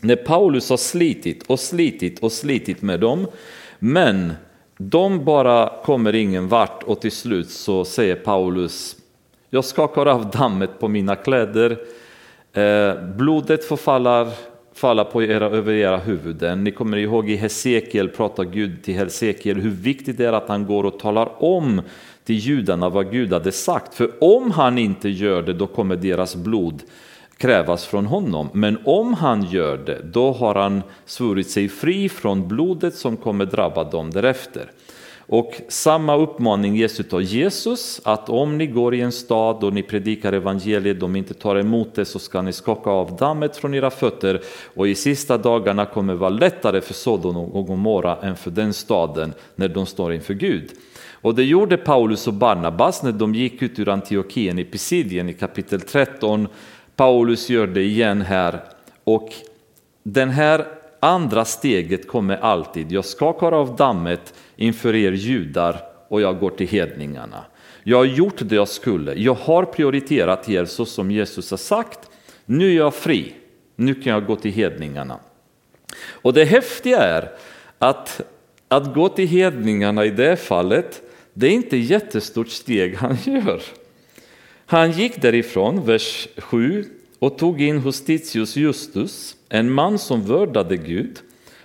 när 0.02 0.16
Paulus 0.16 0.70
har 0.70 0.78
slitit 0.78 1.44
och 1.48 1.60
slitit 1.60 2.20
och 2.20 2.32
slitit 2.32 2.82
med 2.82 3.00
dem, 3.00 3.28
men 3.80 4.34
de 4.78 5.26
bara 5.26 5.74
kommer 5.84 6.16
ingen 6.16 6.48
vart 6.48 6.84
och 6.84 7.02
till 7.02 7.12
slut 7.12 7.50
så 7.50 7.86
säger 7.86 8.16
Paulus, 8.16 8.96
jag 9.50 9.66
skakar 9.66 10.06
av 10.06 10.30
dammet 10.30 10.80
på 10.80 10.88
mina 10.88 11.16
kläder, 11.16 11.78
Eh, 12.54 12.94
blodet 13.16 13.66
får 13.66 13.78
falla, 13.78 14.32
falla 14.74 15.04
på 15.04 15.24
era, 15.24 15.46
över 15.46 15.74
era 15.74 15.98
huvuden. 15.98 16.64
Ni 16.64 16.72
kommer 16.72 16.98
ihåg 16.98 17.30
i 17.30 17.36
Hesekiel 17.36 18.10
pratar 18.10 18.44
Gud 18.44 18.84
till 18.84 18.94
Hesekiel 18.94 19.62
hur 19.62 19.70
viktigt 19.70 20.18
det 20.18 20.26
är 20.26 20.34
att 20.34 20.48
han 20.48 20.66
går 20.66 20.84
och 20.84 21.00
talar 21.00 21.44
om 21.44 21.82
till 22.24 22.36
judarna 22.36 22.90
vad 22.90 23.12
Gud 23.12 23.34
hade 23.34 23.52
sagt. 23.52 23.94
För 23.94 24.12
om 24.20 24.52
han 24.52 24.78
inte 24.78 25.10
gör 25.10 25.42
det 25.42 25.54
då 25.54 25.68
kommer 25.68 25.96
deras 25.96 26.36
blod 26.36 26.84
krävas 27.42 27.86
från 27.86 28.06
honom. 28.06 28.50
Men 28.54 28.78
om 28.86 29.14
han 29.14 29.44
gör 29.44 29.78
det 29.78 30.02
då 30.04 30.32
har 30.32 30.56
han 30.56 30.82
svurit 31.06 31.50
sig 31.50 31.70
fri 31.70 32.10
från 32.10 32.48
blodet 32.48 32.96
som 32.96 33.18
kommer 33.18 33.46
drabba 33.46 33.84
dem 33.84 34.12
därefter. 34.12 34.72
Och 35.32 35.62
samma 35.68 36.16
uppmaning 36.16 36.76
ges 36.76 37.14
av 37.14 37.22
Jesus, 37.22 38.02
att 38.04 38.30
om 38.30 38.58
ni 38.58 38.68
går 38.68 38.96
i 38.96 39.02
en 39.02 39.12
stad 39.12 39.64
och 39.64 39.74
ni 39.74 39.84
predikar 39.84 40.34
evangeliet, 40.34 41.00
de 41.00 41.16
inte 41.16 41.34
tar 41.34 41.56
emot 41.56 41.96
det 41.96 42.06
så 42.06 42.20
ska 42.20 42.42
ni 42.42 42.54
skaka 42.54 42.90
av 42.90 43.16
dammet 43.16 43.58
från 43.58 43.74
era 43.74 43.90
fötter 43.90 44.42
och 44.76 44.88
i 44.88 44.96
sista 44.96 45.38
dagarna 45.38 45.86
kommer 45.86 46.14
det 46.14 46.20
vara 46.20 46.30
lättare 46.30 46.82
för 46.82 46.94
Sodom 46.94 47.38
och 47.38 47.68
Gomorra 47.68 48.18
än 48.22 48.36
för 48.36 48.52
den 48.52 48.74
staden 48.74 49.34
när 49.56 49.70
de 49.70 49.86
står 49.86 50.14
inför 50.14 50.34
Gud. 50.34 50.70
Och 51.12 51.36
det 51.36 51.44
gjorde 51.44 51.78
Paulus 51.78 52.28
och 52.28 52.34
Barnabas 52.34 53.04
när 53.04 53.12
de 53.12 53.36
gick 53.36 53.62
ut 53.62 53.80
ur 53.80 53.90
Antiochien 53.90 54.60
i 54.60 54.64
Pisidien 54.64 55.30
i 55.30 55.34
kapitel 55.34 55.82
13. 55.82 56.48
Paulus 56.96 57.50
gör 57.50 57.68
det 57.68 57.84
igen 57.84 58.22
här 58.22 58.64
och 59.04 59.30
den 60.04 60.30
här 60.30 60.66
andra 61.00 61.46
steget 61.46 62.08
kommer 62.08 62.38
alltid. 62.38 62.92
Jag 62.92 63.06
skakar 63.06 63.52
av 63.52 63.76
dammet 63.76 64.34
inför 64.62 64.96
er 64.96 65.12
judar 65.12 65.82
och 66.08 66.22
jag 66.22 66.40
går 66.40 66.50
till 66.50 66.68
hedningarna. 66.68 67.46
Jag 67.84 67.98
har 67.98 68.06
gjort 68.06 68.36
det 68.38 68.56
jag 68.56 68.68
skulle. 68.68 69.14
Jag 69.14 69.34
har 69.34 69.66
prioriterat 69.66 70.50
er 70.50 70.66
så 70.66 70.86
som 70.86 71.12
Jesus 71.12 71.52
har 71.52 71.58
sagt. 71.58 72.00
Nu 72.46 72.72
är 72.72 72.76
jag 72.76 72.96
fri. 72.96 73.34
Nu 73.76 73.96
kan 73.96 74.14
jag 74.14 74.26
gå 74.26 74.36
till 74.36 74.52
hedningarna. 74.52 75.20
Och 76.08 76.34
det 76.34 76.46
häftiga 76.46 76.98
är 76.98 77.32
att, 77.78 78.22
att 78.68 78.94
gå 78.94 79.10
till 79.10 79.28
hedningarna 79.28 80.06
i 80.06 80.10
det 80.10 80.36
fallet, 80.36 81.02
det 81.34 81.48
är 81.48 81.52
inte 81.52 81.78
ett 81.78 81.90
jättestort 81.90 82.50
steg 82.50 82.96
han 82.96 83.18
gör. 83.26 83.62
Han 84.66 84.92
gick 84.92 85.22
därifrån, 85.22 85.86
vers 85.86 86.28
7, 86.38 86.86
och 87.20 87.38
tog 87.38 87.62
in 87.62 87.78
hos 87.78 88.06
Titius 88.06 88.56
Justus, 88.56 89.36
en 89.50 89.72
man 89.72 90.00
som 90.00 90.26
vördade 90.26 90.78
Gud 90.78 91.20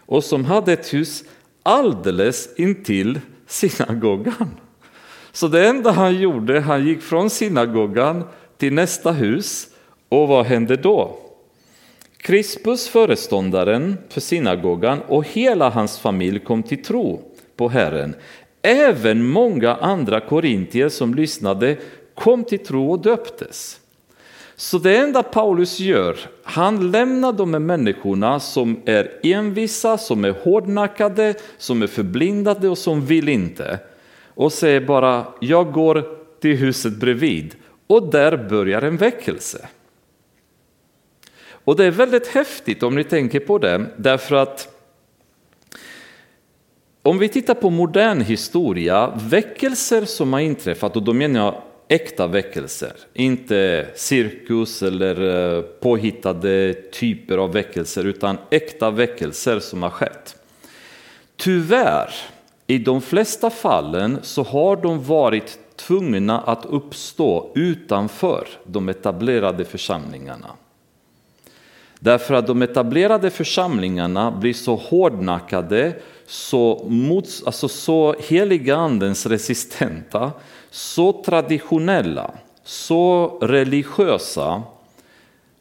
och 0.07 0.25
som 0.25 0.45
hade 0.45 0.73
ett 0.73 0.95
hus 0.95 1.25
alldeles 1.67 2.49
intill 2.57 3.21
synagogan. 3.47 4.51
Så 5.33 5.49
det 5.49 5.67
enda 5.67 5.91
han 5.91 6.21
gjorde, 6.21 6.61
han 6.61 6.87
gick 6.87 7.03
från 7.03 7.31
synagogan 7.31 8.25
till 8.57 8.73
nästa 8.73 9.13
hus 9.13 9.69
och 10.09 10.29
vad 10.29 10.47
hände 10.47 10.77
då? 10.77 11.19
Krispus, 12.17 12.89
föreståndaren 12.89 13.97
för 14.09 14.21
synagogan 14.21 15.01
och 15.09 15.25
hela 15.25 15.71
hans 15.71 15.99
familj 15.99 16.39
kom 16.39 16.63
till 16.63 16.85
tro 16.85 17.23
på 17.57 17.69
Herren. 17.69 18.15
Även 18.63 19.27
många 19.27 19.75
andra 19.75 20.21
korintier 20.21 20.89
som 20.89 21.15
lyssnade 21.15 21.77
kom 22.15 22.45
till 22.45 22.59
tro 22.59 22.91
och 22.91 23.03
döptes. 23.03 23.81
Så 24.57 24.79
det 24.79 24.97
enda 24.97 25.23
Paulus 25.23 25.81
gör, 25.81 26.19
han 26.43 26.91
lämnar 26.91 27.33
de 27.33 27.55
här 27.55 27.61
människorna 27.61 28.41
som 28.41 28.81
är 28.85 29.21
envisa, 29.23 29.99
som 29.99 30.25
är 30.25 30.31
hårdnackade, 30.31 31.35
som 31.59 31.83
är 31.83 31.87
förblindade 31.87 32.69
och 32.69 32.79
som 32.79 33.07
vill 33.07 33.29
inte. 33.29 33.79
Och 34.35 34.53
säger 34.53 34.81
bara, 34.81 35.27
jag 35.41 35.73
går 35.73 36.05
till 36.41 36.57
huset 36.57 36.97
bredvid. 36.97 37.55
Och 37.87 38.11
där 38.11 38.37
börjar 38.49 38.83
en 38.83 38.97
väckelse. 38.97 39.69
Och 41.49 41.77
det 41.77 41.85
är 41.85 41.91
väldigt 41.91 42.27
häftigt 42.27 42.83
om 42.83 42.95
ni 42.95 43.05
tänker 43.05 43.41
på 43.41 43.59
det, 43.59 43.87
därför 43.97 44.37
att 44.37 44.69
om 47.03 47.19
vi 47.19 47.29
tittar 47.29 47.55
på 47.55 47.71
modern 47.71 48.21
historia, 48.21 49.13
väckelser 49.17 50.05
som 50.05 50.33
har 50.33 50.41
inträffat, 50.41 50.97
och 50.97 51.03
då 51.03 51.13
menar 51.13 51.41
jag 51.41 51.63
äkta 51.89 52.27
väckelser, 52.27 52.93
inte 53.15 53.87
cirkus 53.95 54.83
eller 54.83 55.57
eh, 55.57 55.63
påhittade 55.63 56.75
typer 56.93 57.39
av 57.39 57.53
väckelser, 57.53 58.05
utan 58.05 58.39
äkta 58.51 58.91
väckelser 58.91 59.61
som 59.61 59.83
har 59.83 59.91
skett. 59.91 60.37
Tyvärr, 61.37 62.11
i 62.67 62.79
de 62.79 63.03
flesta 63.03 63.51
fallen 63.51 64.19
så 64.23 64.43
har 64.43 64.77
de 64.77 65.05
varit 65.05 65.59
tvungna 65.77 66.41
att 66.41 66.67
uppstå 66.67 67.53
utanför 67.55 68.49
de 68.65 68.89
etablerade 68.89 69.65
församlingarna. 69.65 70.49
Därför 72.01 72.35
att 72.35 72.47
de 72.47 72.63
etablerade 72.63 73.31
församlingarna 73.31 74.31
blir 74.31 74.55
så 74.55 74.75
hårdnackade, 74.75 75.93
så, 76.27 76.87
mots, 76.89 77.43
alltså 77.47 77.69
så 77.69 78.15
heliga 78.29 78.77
andens 78.77 79.27
resistenta, 79.27 80.33
så 80.71 81.23
traditionella, 81.25 82.31
så 82.65 83.39
religiösa, 83.43 84.63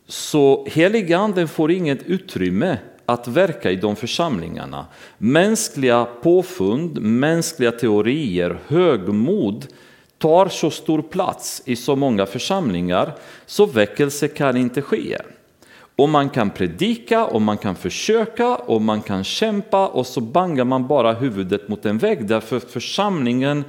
så 0.07 0.67
heliganden 0.69 1.47
får 1.47 1.71
inget 1.71 2.03
utrymme 2.03 2.77
att 3.05 3.27
verka 3.27 3.71
i 3.71 3.75
de 3.75 3.95
församlingarna. 3.95 4.85
Mänskliga 5.17 6.05
påfund, 6.21 7.01
mänskliga 7.01 7.71
teorier, 7.71 8.59
högmod 8.67 9.65
tar 10.17 10.47
så 10.47 10.71
stor 10.71 11.01
plats 11.01 11.61
i 11.65 11.75
så 11.75 11.95
många 11.95 12.25
församlingar 12.25 13.13
så 13.45 13.65
väckelse 13.65 14.27
kan 14.27 14.57
inte 14.57 14.81
ske. 14.81 15.17
Och 15.95 16.09
man 16.09 16.29
kan 16.29 16.49
predika 16.49 17.25
och 17.25 17.41
man 17.41 17.57
kan 17.57 17.75
försöka 17.75 18.55
och 18.55 18.81
man 18.81 19.01
kan 19.01 19.23
kämpa 19.23 19.87
och 19.87 20.07
så 20.07 20.21
bangar 20.21 20.63
man 20.63 20.87
bara 20.87 21.13
huvudet 21.13 21.67
mot 21.67 21.85
en 21.85 21.97
vägg 21.97 22.27
därför 22.27 22.59
församlingen 22.59 23.63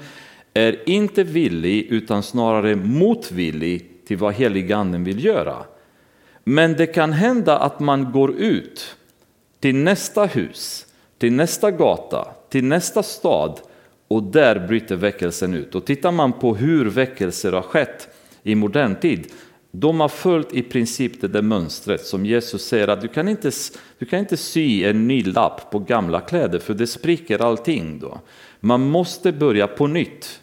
är 0.56 0.88
inte 0.88 1.24
villig 1.24 1.86
utan 1.90 2.22
snarare 2.22 2.76
motvillig 2.76 3.90
till 4.06 4.16
vad 4.16 4.34
heliganden 4.34 5.04
vill 5.04 5.24
göra. 5.24 5.64
Men 6.44 6.72
det 6.72 6.86
kan 6.86 7.12
hända 7.12 7.58
att 7.58 7.80
man 7.80 8.12
går 8.12 8.34
ut 8.34 8.96
till 9.60 9.76
nästa 9.76 10.24
hus, 10.24 10.86
till 11.18 11.32
nästa 11.32 11.70
gata, 11.70 12.28
till 12.48 12.64
nästa 12.64 13.02
stad 13.02 13.60
och 14.08 14.22
där 14.22 14.66
bryter 14.68 14.96
väckelsen 14.96 15.54
ut. 15.54 15.74
Och 15.74 15.84
tittar 15.84 16.12
man 16.12 16.32
på 16.32 16.54
hur 16.54 16.84
väckelser 16.84 17.52
har 17.52 17.62
skett 17.62 18.08
i 18.42 18.54
modern 18.54 18.96
tid, 19.00 19.26
de 19.70 20.00
har 20.00 20.08
följt 20.08 20.54
i 20.54 20.62
princip 20.62 21.20
det 21.20 21.28
där 21.28 21.42
mönstret 21.42 22.06
som 22.06 22.26
Jesus 22.26 22.66
säger 22.66 22.88
att 22.88 23.00
du 23.00 23.08
kan 23.08 23.28
inte, 23.28 23.50
du 23.98 24.06
kan 24.06 24.18
inte 24.18 24.36
sy 24.36 24.84
en 24.84 25.08
ny 25.08 25.22
lapp 25.22 25.70
på 25.70 25.78
gamla 25.78 26.20
kläder 26.20 26.58
för 26.58 26.74
det 26.74 26.86
spricker 26.86 27.42
allting 27.42 27.98
då. 27.98 28.20
Man 28.60 28.80
måste 28.80 29.32
börja 29.32 29.66
på 29.66 29.86
nytt. 29.86 30.40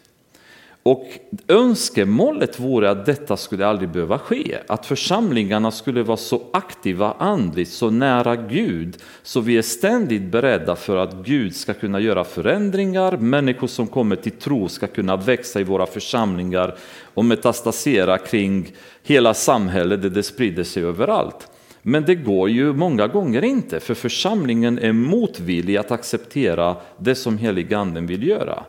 Och 0.86 1.06
önskemålet 1.48 2.60
vore 2.60 2.90
att 2.90 3.06
detta 3.06 3.36
skulle 3.36 3.66
aldrig 3.66 3.88
behöva 3.88 4.18
ske, 4.18 4.58
att 4.66 4.86
församlingarna 4.86 5.70
skulle 5.70 6.02
vara 6.02 6.16
så 6.16 6.42
aktiva 6.52 7.12
andligt, 7.12 7.70
så 7.70 7.90
nära 7.90 8.36
Gud, 8.36 8.96
så 9.22 9.40
vi 9.40 9.58
är 9.58 9.62
ständigt 9.62 10.22
beredda 10.22 10.76
för 10.76 10.96
att 10.96 11.14
Gud 11.14 11.56
ska 11.56 11.74
kunna 11.74 12.00
göra 12.00 12.24
förändringar, 12.24 13.16
människor 13.16 13.66
som 13.66 13.86
kommer 13.86 14.16
till 14.16 14.32
tro 14.32 14.68
ska 14.68 14.86
kunna 14.86 15.16
växa 15.16 15.60
i 15.60 15.64
våra 15.64 15.86
församlingar 15.86 16.76
och 17.14 17.24
metastasera 17.24 18.18
kring 18.18 18.72
hela 19.02 19.34
samhället 19.34 20.02
där 20.02 20.10
det 20.10 20.22
sprider 20.22 20.64
sig 20.64 20.84
överallt. 20.84 21.48
Men 21.82 22.04
det 22.04 22.14
går 22.14 22.50
ju 22.50 22.72
många 22.72 23.06
gånger 23.06 23.44
inte, 23.44 23.80
för 23.80 23.94
församlingen 23.94 24.78
är 24.78 24.92
motvillig 24.92 25.76
att 25.76 25.90
acceptera 25.90 26.76
det 26.98 27.14
som 27.14 27.38
heliganden 27.38 28.06
vill 28.06 28.28
göra. 28.28 28.64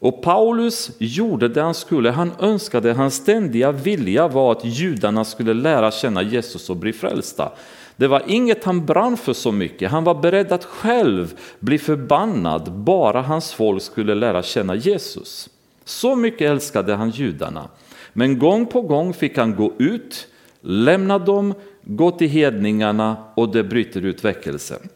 Och 0.00 0.22
Paulus 0.22 0.90
gjorde 0.98 1.48
det 1.48 1.62
han 1.62 1.74
skulle. 1.74 2.10
Han 2.10 2.32
önskade, 2.38 2.92
hans 2.92 3.14
ständiga 3.14 3.72
vilja 3.72 4.28
var 4.28 4.52
att 4.52 4.64
judarna 4.64 5.24
skulle 5.24 5.54
lära 5.54 5.90
känna 5.90 6.22
Jesus 6.22 6.70
och 6.70 6.76
bli 6.76 6.92
frälsta. 6.92 7.52
Det 7.96 8.06
var 8.06 8.22
inget 8.26 8.64
han 8.64 8.86
brann 8.86 9.16
för 9.16 9.32
så 9.32 9.52
mycket. 9.52 9.90
Han 9.90 10.04
var 10.04 10.14
beredd 10.14 10.52
att 10.52 10.64
själv 10.64 11.34
bli 11.58 11.78
förbannad 11.78 12.72
bara 12.72 13.22
hans 13.22 13.52
folk 13.52 13.82
skulle 13.82 14.14
lära 14.14 14.42
känna 14.42 14.74
Jesus. 14.74 15.48
Så 15.84 16.16
mycket 16.16 16.50
älskade 16.50 16.94
han 16.94 17.10
judarna. 17.10 17.68
Men 18.12 18.38
gång 18.38 18.66
på 18.66 18.80
gång 18.80 19.14
fick 19.14 19.38
han 19.38 19.56
gå 19.56 19.72
ut, 19.78 20.28
lämna 20.60 21.18
dem, 21.18 21.54
gå 21.82 22.10
till 22.10 22.28
hedningarna 22.28 23.16
och 23.34 23.52
det 23.52 23.64
bryter 23.64 24.04
ut 24.04 24.24
väckelsen. 24.24 24.88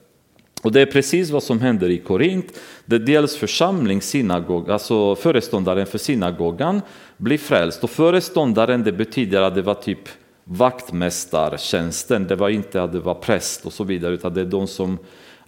Och 0.64 0.72
det 0.72 0.80
är 0.80 0.86
precis 0.86 1.30
vad 1.30 1.42
som 1.42 1.60
händer 1.60 1.90
i 1.90 1.98
Korint, 1.98 2.60
där 2.84 2.98
dels 2.98 3.36
församling, 3.36 4.02
synagog, 4.02 4.70
alltså 4.70 5.14
föreståndaren 5.14 5.86
för 5.86 5.98
synagogan 5.98 6.80
blir 7.16 7.38
frälst. 7.38 7.84
Och 7.84 7.90
föreståndaren 7.90 8.84
det 8.84 8.92
betyder 8.92 9.42
att 9.42 9.54
det 9.54 9.62
var 9.62 9.74
typ 9.74 10.08
vaktmästartjänsten, 10.44 12.26
det 12.26 12.36
var 12.36 12.48
inte 12.48 12.82
att 12.82 12.92
det 12.92 13.00
var 13.00 13.14
präst 13.14 13.66
och 13.66 13.72
så 13.72 13.84
vidare, 13.84 14.14
utan 14.14 14.34
det 14.34 14.40
är 14.40 14.44
de 14.44 14.66
som 14.66 14.98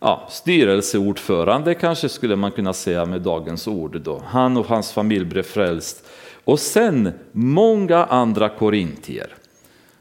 ja, 0.00 0.28
styrelseordförande 0.30 1.74
kanske 1.74 2.08
skulle 2.08 2.36
man 2.36 2.50
kunna 2.50 2.72
säga 2.72 3.04
med 3.04 3.20
dagens 3.20 3.68
ord. 3.68 4.00
Då. 4.00 4.22
Han 4.26 4.56
och 4.56 4.66
hans 4.66 4.92
familj 4.92 5.24
blev 5.24 5.42
frälst. 5.42 6.06
Och 6.44 6.60
sen 6.60 7.12
många 7.32 8.04
andra 8.04 8.48
korintier. 8.48 9.34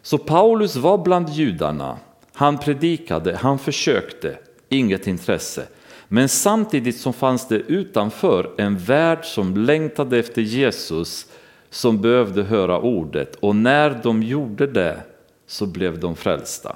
Så 0.01 0.17
Paulus 0.17 0.75
var 0.75 0.97
bland 0.97 1.29
judarna, 1.29 1.97
han 2.33 2.57
predikade, 2.57 3.35
han 3.35 3.59
försökte, 3.59 4.37
inget 4.69 5.07
intresse. 5.07 5.67
Men 6.07 6.29
samtidigt 6.29 6.97
som 6.97 7.13
fanns 7.13 7.47
det 7.47 7.55
utanför 7.55 8.51
en 8.57 8.77
värld 8.77 9.25
som 9.25 9.57
längtade 9.57 10.19
efter 10.19 10.41
Jesus, 10.41 11.27
som 11.69 12.01
behövde 12.01 12.43
höra 12.43 12.79
ordet. 12.79 13.35
Och 13.35 13.55
när 13.55 13.99
de 14.03 14.23
gjorde 14.23 14.67
det 14.67 14.97
så 15.47 15.65
blev 15.65 15.99
de 15.99 16.15
frälsta. 16.15 16.75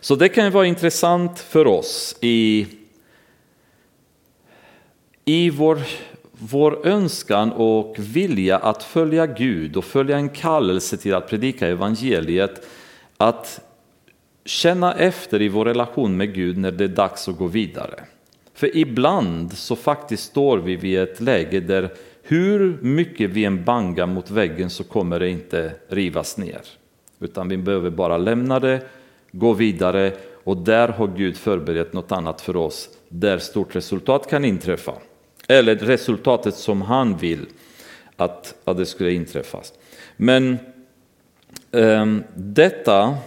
Så 0.00 0.16
det 0.16 0.28
kan 0.28 0.52
vara 0.52 0.66
intressant 0.66 1.38
för 1.38 1.66
oss 1.66 2.16
i, 2.20 2.66
i 5.24 5.50
vår, 5.50 5.78
vår 6.32 6.86
önskan 6.86 7.52
och 7.52 7.96
vilja 7.98 8.58
att 8.58 8.82
följa 8.82 9.26
Gud 9.26 9.76
och 9.76 9.84
följa 9.84 10.16
en 10.16 10.28
kallelse 10.28 10.96
till 10.96 11.14
att 11.14 11.28
predika 11.28 11.68
evangeliet, 11.68 12.66
att 13.16 13.60
känna 14.44 14.94
efter 14.94 15.42
i 15.42 15.48
vår 15.48 15.64
relation 15.64 16.16
med 16.16 16.34
Gud 16.34 16.58
när 16.58 16.70
det 16.70 16.84
är 16.84 16.88
dags 16.88 17.28
att 17.28 17.38
gå 17.38 17.46
vidare. 17.46 18.04
För 18.54 18.76
ibland 18.76 19.52
så 19.52 19.76
faktiskt 19.76 20.24
står 20.24 20.58
vi 20.58 20.76
vid 20.76 20.98
ett 20.98 21.20
läge 21.20 21.60
där 21.60 21.90
hur 22.22 22.78
mycket 22.80 23.30
vi 23.30 23.44
än 23.44 23.64
bangar 23.64 24.06
mot 24.06 24.30
väggen 24.30 24.70
så 24.70 24.84
kommer 24.84 25.20
det 25.20 25.28
inte 25.28 25.72
rivas 25.88 26.36
ner. 26.36 26.60
Utan 27.20 27.48
vi 27.48 27.56
behöver 27.56 27.90
bara 27.90 28.18
lämna 28.18 28.60
det, 28.60 28.80
gå 29.32 29.52
vidare 29.52 30.12
och 30.44 30.56
där 30.56 30.88
har 30.88 31.08
Gud 31.16 31.36
förberett 31.36 31.92
något 31.92 32.12
annat 32.12 32.40
för 32.40 32.56
oss 32.56 32.88
där 33.08 33.38
stort 33.38 33.76
resultat 33.76 34.30
kan 34.30 34.44
inträffa. 34.44 34.92
Eller 35.48 35.76
resultatet 35.76 36.54
som 36.54 36.82
han 36.82 37.16
vill 37.16 37.46
att, 38.16 38.54
att 38.64 38.76
det 38.76 38.86
skulle 38.86 39.12
inträffas. 39.12 39.72
Men 40.16 40.58
um, 41.70 42.24
detta 42.34 43.18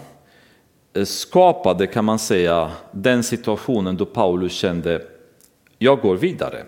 Eh, 0.94 1.04
skapade 1.04 1.86
kan 1.86 2.04
man 2.04 2.18
säga 2.18 2.72
den 2.92 3.22
situationen 3.22 3.96
då 3.96 4.06
Paulus 4.06 4.52
kände 4.52 5.02
jag 5.78 6.00
går 6.00 6.16
vidare. 6.16 6.64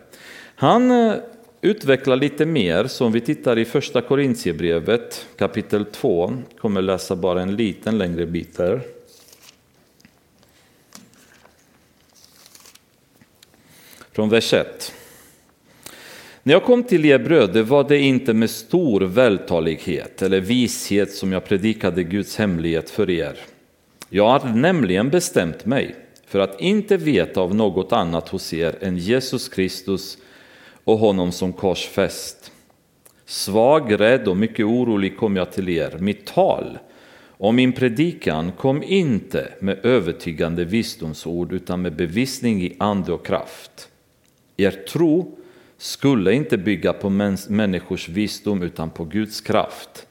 Han 0.54 0.90
eh, 0.90 1.14
utvecklar 1.60 2.16
lite 2.16 2.46
mer, 2.46 2.86
så 2.86 3.06
om 3.06 3.12
vi 3.12 3.20
tittar 3.20 3.58
i 3.58 3.64
första 3.64 4.02
Korintierbrevet 4.02 5.26
kapitel 5.38 5.84
2, 5.84 6.34
kommer 6.58 6.82
läsa 6.82 7.16
bara 7.16 7.42
en 7.42 7.56
liten 7.56 7.98
längre 7.98 8.26
bit 8.26 8.56
där. 8.56 8.80
Från 14.12 14.28
vers 14.28 14.52
1. 14.52 14.92
När 16.42 16.52
jag 16.52 16.64
kom 16.64 16.84
till 16.84 17.04
er 17.04 17.18
bröder 17.18 17.62
var 17.62 17.88
det 17.88 17.98
inte 17.98 18.34
med 18.34 18.50
stor 18.50 19.00
vältalighet 19.00 20.22
eller 20.22 20.40
vishet 20.40 21.12
som 21.12 21.32
jag 21.32 21.44
predikade 21.44 22.02
Guds 22.02 22.36
hemlighet 22.36 22.90
för 22.90 23.10
er. 23.10 23.36
Jag 24.12 24.28
har 24.28 24.48
nämligen 24.48 25.11
bestämt 25.11 25.66
mig 25.66 25.94
för 26.26 26.38
att 26.38 26.61
inte 26.61 26.96
veta 26.96 27.40
av 27.40 27.54
något 27.54 27.92
annat 27.92 28.28
hos 28.28 28.52
er 28.52 28.78
än 28.80 28.96
Jesus 28.96 29.48
Kristus 29.48 30.18
och 30.84 30.98
honom 30.98 31.32
som 31.32 31.52
korsfäst. 31.52 32.52
Svag, 33.24 34.00
rädd 34.00 34.28
och 34.28 34.36
mycket 34.36 34.66
orolig 34.66 35.16
kom 35.16 35.36
jag 35.36 35.52
till 35.52 35.68
er. 35.68 35.96
Mitt 35.98 36.26
tal 36.26 36.78
och 37.28 37.54
min 37.54 37.72
predikan 37.72 38.52
kom 38.52 38.82
inte 38.82 39.52
med 39.61 39.84
övertygande 39.86 40.64
visdomsord 40.64 41.52
utan 41.52 41.82
med 41.82 41.96
bevisning 41.96 42.62
i 42.62 42.76
ande 42.78 43.12
och 43.12 43.26
kraft. 43.26 43.88
Er 44.56 44.70
tro 44.70 45.38
skulle 45.78 46.32
inte 46.32 46.58
bygga 46.58 46.92
på 46.92 47.11
människors 47.48 48.08
visdom 48.08 48.62
utan 48.62 48.90
på 48.90 49.04
Guds 49.04 49.40
kraft. 49.40 50.06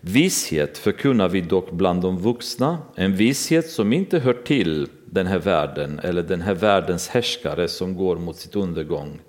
Visshet 0.00 0.78
förkunnar 0.78 1.28
vi 1.28 1.40
dock 1.40 1.70
bland 1.70 2.02
de 2.02 2.18
vuxna, 2.18 2.78
en 2.94 3.16
visshet 3.16 3.70
som 3.70 3.92
inte 3.92 4.18
hör 4.18 4.32
till 4.32 4.88
den 5.04 5.26
här 5.26 5.38
världen 5.38 6.00
eller 6.02 6.22
den 6.22 6.40
här 6.40 6.54
världens 6.54 7.08
härskare 7.08 7.68
som 7.68 7.96
går 7.96 8.16
mot 8.16 8.36
sitt 8.36 8.56
undergång. 8.56 9.20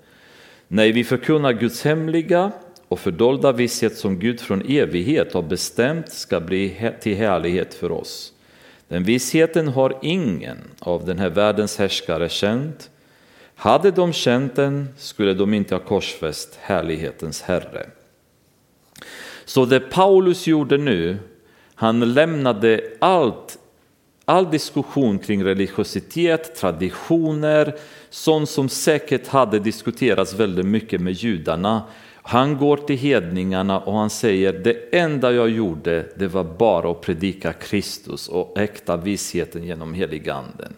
Nej, 0.68 0.92
vi 0.92 1.04
förkunnar 1.04 1.52
Guds 1.52 1.84
hemliga 1.84 2.52
och 2.88 3.00
fördolda 3.00 3.52
visshet 3.52 3.96
som 3.96 4.18
Gud 4.18 4.40
från 4.40 4.62
evighet 4.68 5.32
har 5.32 5.42
bestämt 5.42 6.12
ska 6.12 6.40
bli 6.40 6.90
till 7.00 7.16
härlighet 7.16 7.74
för 7.74 7.92
oss. 7.92 8.32
Den 8.88 9.04
vissheten 9.04 9.68
har 9.68 9.98
ingen 10.02 10.58
av 10.78 11.04
den 11.04 11.18
här 11.18 11.30
världens 11.30 11.78
härskare 11.78 12.28
känt. 12.28 12.90
Hade 13.54 13.90
de 13.90 14.12
känt 14.12 14.56
den 14.56 14.88
skulle 14.96 15.34
de 15.34 15.54
inte 15.54 15.74
ha 15.74 15.80
korsfäst 15.80 16.58
härlighetens 16.60 17.42
Herre. 17.42 17.86
Så 19.44 19.64
det 19.64 19.80
Paulus 19.80 20.46
gjorde 20.46 20.78
nu, 20.78 21.18
han 21.74 22.14
lämnade 22.14 22.80
allt, 22.98 23.58
all 24.24 24.50
diskussion 24.50 25.18
kring 25.18 25.44
religiositet, 25.44 26.56
traditioner, 26.56 27.74
sånt 28.10 28.48
som 28.48 28.68
säkert 28.68 29.26
hade 29.26 29.58
diskuterats 29.58 30.34
väldigt 30.34 30.66
mycket 30.66 31.00
med 31.00 31.12
judarna. 31.12 31.82
Han 32.22 32.56
går 32.56 32.76
till 32.76 32.96
hedningarna 32.96 33.80
och 33.80 33.94
han 33.94 34.10
säger 34.10 34.52
det 34.52 34.98
enda 34.98 35.32
jag 35.32 35.50
gjorde 35.50 36.06
det 36.16 36.28
var 36.28 36.44
bara 36.44 36.90
att 36.90 37.00
predika 37.00 37.52
Kristus 37.52 38.28
och 38.28 38.58
äkta 38.58 38.96
visheten 38.96 39.64
genom 39.64 39.94
heliganden. 39.94 40.76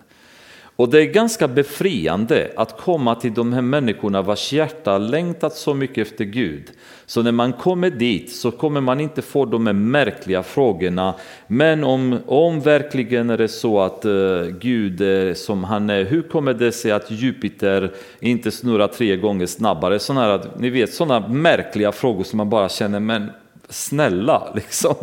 Och 0.77 0.89
det 0.89 1.01
är 1.01 1.07
ganska 1.07 1.49
befriande 1.49 2.53
att 2.57 2.81
komma 2.81 3.15
till 3.15 3.35
de 3.35 3.53
här 3.53 3.63
människorna 3.63 4.23
vars 4.23 4.53
hjärta 4.53 4.99
längtat 4.99 5.57
så 5.57 5.75
mycket 5.75 6.07
efter 6.09 6.25
Gud. 6.25 6.71
Så 7.07 7.23
när 7.23 7.33
man 7.33 7.53
kommer 7.53 7.91
dit 7.91 8.33
så 8.33 8.51
kommer 8.51 8.81
man 8.81 9.01
inte 9.01 9.23
få 9.23 9.45
de 9.45 9.67
här 9.67 9.73
märkliga 9.73 10.43
frågorna. 10.43 11.15
Men 11.47 11.85
om, 11.85 12.19
om 12.27 12.61
verkligen 12.61 13.31
är 13.31 13.39
det 13.39 13.49
så 13.49 13.81
att 13.81 14.05
uh, 14.05 14.47
Gud 14.47 15.01
är 15.01 15.35
som 15.35 15.65
han 15.65 15.91
är, 15.91 16.05
hur 16.05 16.23
kommer 16.23 16.55
det 16.55 16.73
sig 16.73 16.93
att 16.93 17.11
Jupiter 17.11 17.93
inte 18.21 18.51
snurrar 18.51 18.89
tre 18.89 19.17
gånger 19.17 19.47
snabbare? 19.47 19.99
Såna 19.99 20.21
här, 20.21 20.41
ni 20.59 20.71
vet 20.71 20.95
sådana 20.95 21.29
märkliga 21.29 21.93
frågor 21.93 22.25
som 22.25 22.37
man 22.37 22.51
bara 22.51 22.69
känner, 22.69 23.01
men 23.01 23.31
snälla. 23.75 24.53
Liksom. 24.55 24.97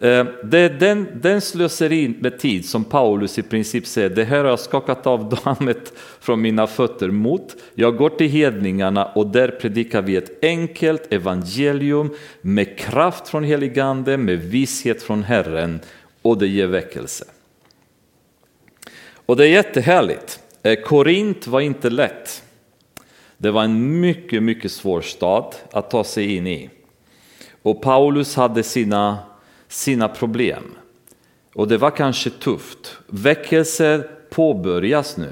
Eh, 0.00 0.26
det 0.44 0.58
är 0.58 0.70
den, 0.70 1.08
den 1.14 1.40
slöseri 1.40 2.14
med 2.20 2.38
tid 2.38 2.68
som 2.68 2.84
Paulus 2.84 3.38
i 3.38 3.42
princip 3.42 3.86
säger, 3.86 4.10
det 4.10 4.24
här 4.24 4.38
har 4.38 4.50
jag 4.50 4.60
skakat 4.60 5.06
av 5.06 5.38
dammet 5.44 5.92
från 6.20 6.40
mina 6.40 6.66
fötter 6.66 7.08
mot. 7.08 7.56
Jag 7.74 7.96
går 7.96 8.10
till 8.10 8.28
hedningarna 8.28 9.04
och 9.04 9.26
där 9.26 9.48
predikar 9.48 10.02
vi 10.02 10.16
ett 10.16 10.44
enkelt 10.44 11.12
evangelium 11.12 12.14
med 12.40 12.78
kraft 12.78 13.28
från 13.28 13.44
heligande, 13.44 14.16
med 14.16 14.38
visshet 14.38 15.02
från 15.02 15.22
Herren 15.22 15.80
och 16.22 16.38
det 16.38 16.46
ger 16.46 16.66
väckelse. 16.66 17.24
Och 19.26 19.36
det 19.36 19.44
är 19.44 19.48
jättehärligt. 19.48 20.40
Eh, 20.62 20.74
Korint 20.74 21.46
var 21.46 21.60
inte 21.60 21.90
lätt. 21.90 22.42
Det 23.38 23.50
var 23.50 23.64
en 23.64 24.00
mycket, 24.00 24.42
mycket 24.42 24.72
svår 24.72 25.00
stad 25.00 25.54
att 25.72 25.90
ta 25.90 26.04
sig 26.04 26.36
in 26.36 26.46
i. 26.46 26.70
Och 27.66 27.82
Paulus 27.82 28.36
hade 28.36 28.62
sina, 28.62 29.18
sina 29.68 30.08
problem. 30.08 30.64
Och 31.54 31.68
det 31.68 31.78
var 31.78 31.90
kanske 31.90 32.30
tufft. 32.30 32.96
Väckelse 33.06 34.08
påbörjas 34.30 35.16
nu. 35.16 35.30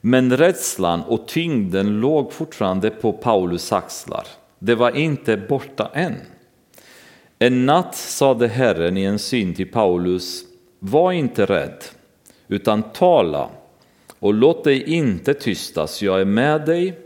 Men 0.00 0.36
rädslan 0.36 1.02
och 1.02 1.28
tyngden 1.28 2.00
låg 2.00 2.32
fortfarande 2.32 2.90
på 2.90 3.12
Paulus 3.12 3.72
axlar. 3.72 4.26
Det 4.58 4.74
var 4.74 4.96
inte 4.96 5.36
borta 5.36 5.90
än. 5.94 6.14
En 7.38 7.66
natt 7.66 7.96
sade 7.96 8.48
Herren 8.48 8.96
i 8.96 9.04
en 9.04 9.18
syn 9.18 9.54
till 9.54 9.72
Paulus, 9.72 10.42
var 10.78 11.12
inte 11.12 11.46
rädd, 11.46 11.84
utan 12.48 12.82
tala 12.82 13.48
och 14.18 14.34
låt 14.34 14.64
dig 14.64 14.94
inte 14.94 15.34
tystas, 15.34 16.02
jag 16.02 16.20
är 16.20 16.24
med 16.24 16.66
dig 16.66 17.05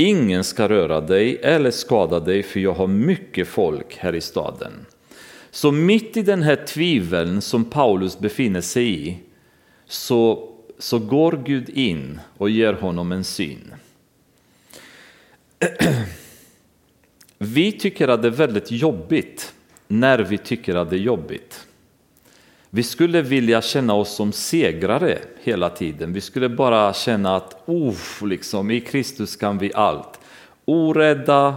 Ingen 0.00 0.44
ska 0.44 0.68
röra 0.68 1.00
dig 1.00 1.40
eller 1.42 1.70
skada 1.70 2.20
dig 2.20 2.42
för 2.42 2.60
jag 2.60 2.72
har 2.72 2.86
mycket 2.86 3.48
folk 3.48 3.96
här 3.96 4.14
i 4.14 4.20
staden. 4.20 4.86
Så 5.50 5.72
mitt 5.72 6.16
i 6.16 6.22
den 6.22 6.42
här 6.42 6.56
tviveln 6.66 7.40
som 7.40 7.64
Paulus 7.64 8.18
befinner 8.18 8.60
sig 8.60 9.08
i 9.08 9.18
så, 9.86 10.48
så 10.78 10.98
går 10.98 11.42
Gud 11.46 11.68
in 11.68 12.20
och 12.38 12.50
ger 12.50 12.72
honom 12.72 13.12
en 13.12 13.24
syn. 13.24 13.74
Vi 17.38 17.72
tycker 17.72 18.08
att 18.08 18.22
det 18.22 18.28
är 18.28 18.32
väldigt 18.32 18.70
jobbigt 18.70 19.54
när 19.88 20.18
vi 20.18 20.38
tycker 20.38 20.74
att 20.74 20.90
det 20.90 20.96
är 20.96 21.00
jobbigt. 21.00 21.66
Vi 22.72 22.82
skulle 22.82 23.22
vilja 23.22 23.62
känna 23.62 23.94
oss 23.94 24.14
som 24.14 24.32
segrare 24.32 25.18
hela 25.42 25.70
tiden. 25.70 26.12
Vi 26.12 26.20
skulle 26.20 26.48
bara 26.48 26.92
känna 26.92 27.36
att 27.36 27.68
liksom, 28.22 28.70
i 28.70 28.80
Kristus 28.80 29.36
kan 29.36 29.58
vi 29.58 29.72
allt. 29.74 30.20
Orädda, 30.64 31.56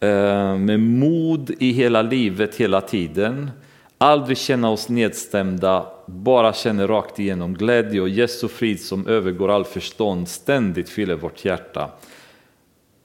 eh, 0.00 0.56
med 0.56 0.80
mod 0.80 1.50
i 1.58 1.72
hela 1.72 2.02
livet 2.02 2.54
hela 2.54 2.80
tiden. 2.80 3.50
Aldrig 3.98 4.38
känna 4.38 4.70
oss 4.70 4.88
nedstämda, 4.88 5.86
bara 6.06 6.52
känna 6.52 6.86
rakt 6.86 7.18
igenom 7.18 7.54
glädje 7.54 8.00
och 8.00 8.08
Jesu 8.08 8.48
frid 8.48 8.80
som 8.80 9.06
övergår 9.06 9.50
all 9.50 9.64
förstånd 9.64 10.28
ständigt 10.28 10.88
fyller 10.88 11.14
vårt 11.14 11.44
hjärta. 11.44 11.90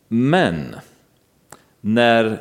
Men 0.08 0.76
när 1.82 2.39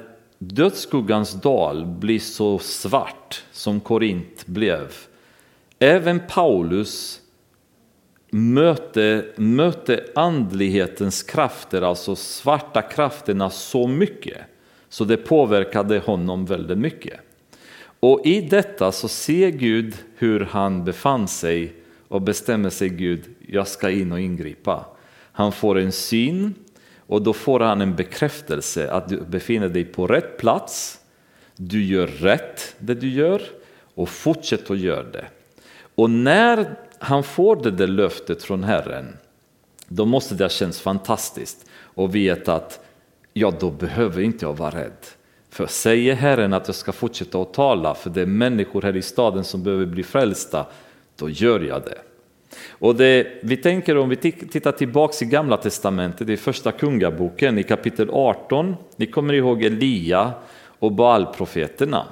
dödsskuggans 0.48 1.32
dal 1.32 1.86
blir 1.86 2.18
så 2.18 2.58
svart 2.58 3.44
som 3.52 3.80
Korint 3.80 4.46
blev. 4.46 4.92
Även 5.78 6.20
Paulus 6.28 7.20
mötte, 8.30 9.24
mötte 9.36 10.04
andlighetens 10.14 11.22
krafter, 11.22 11.82
alltså 11.82 12.16
svarta 12.16 12.82
krafterna 12.82 13.50
så 13.50 13.86
mycket 13.86 14.38
så 14.88 15.04
det 15.04 15.16
påverkade 15.16 15.98
honom 15.98 16.46
väldigt 16.46 16.78
mycket. 16.78 17.20
Och 18.00 18.26
i 18.26 18.40
detta 18.40 18.92
så 18.92 19.08
ser 19.08 19.50
Gud 19.50 19.94
hur 20.16 20.40
han 20.40 20.84
befann 20.84 21.28
sig 21.28 21.74
och 22.08 22.22
bestämmer 22.22 22.70
sig 22.70 22.88
Gud, 22.88 23.24
jag 23.48 23.68
ska 23.68 23.90
in 23.90 24.12
och 24.12 24.20
ingripa. 24.20 24.86
Han 25.32 25.52
får 25.52 25.78
en 25.78 25.92
syn 25.92 26.54
och 27.06 27.22
då 27.22 27.32
får 27.32 27.60
han 27.60 27.80
en 27.80 27.96
bekräftelse 27.96 28.90
att 28.90 29.08
du 29.08 29.20
befinner 29.20 29.68
dig 29.68 29.84
på 29.84 30.06
rätt 30.06 30.38
plats, 30.38 31.00
du 31.56 31.84
gör 31.84 32.06
rätt 32.06 32.74
det 32.78 32.94
du 32.94 33.08
gör 33.08 33.42
och 33.94 34.08
fortsätt 34.08 34.70
att 34.70 34.78
göra 34.78 35.02
det. 35.02 35.24
Och 35.94 36.10
när 36.10 36.76
han 36.98 37.22
får 37.22 37.56
det 37.56 37.70
där 37.70 37.86
löftet 37.86 38.42
från 38.42 38.64
Herren, 38.64 39.16
då 39.88 40.06
måste 40.06 40.34
det 40.34 40.44
ha 40.44 40.48
känts 40.48 40.80
fantastiskt 40.80 41.66
och 41.74 42.14
veta 42.14 42.54
att 42.54 42.80
ja, 43.32 43.52
då 43.60 43.70
behöver 43.70 44.22
inte 44.22 44.44
jag 44.44 44.56
vara 44.56 44.70
rädd. 44.70 45.06
För 45.50 45.66
säger 45.66 46.14
Herren 46.14 46.52
att 46.52 46.68
jag 46.68 46.74
ska 46.74 46.92
fortsätta 46.92 47.38
att 47.38 47.54
tala, 47.54 47.94
för 47.94 48.10
det 48.10 48.22
är 48.22 48.26
människor 48.26 48.82
här 48.82 48.96
i 48.96 49.02
staden 49.02 49.44
som 49.44 49.62
behöver 49.62 49.86
bli 49.86 50.02
frälsta, 50.02 50.66
då 51.16 51.30
gör 51.30 51.60
jag 51.60 51.82
det. 51.82 51.98
Och 52.70 52.94
det, 52.94 53.26
vi 53.42 53.56
tänker 53.56 53.96
om 53.96 54.08
vi 54.08 54.16
tittar 54.16 54.72
tillbaks 54.72 55.22
i 55.22 55.24
gamla 55.24 55.56
testamentet, 55.56 56.28
i 56.28 56.36
första 56.36 56.72
kungaboken 56.72 57.58
i 57.58 57.62
kapitel 57.62 58.10
18. 58.12 58.76
Ni 58.96 59.06
kommer 59.06 59.34
ihåg 59.34 59.62
Elia 59.62 60.32
och 60.78 60.92
Baalprofeterna. 60.92 62.06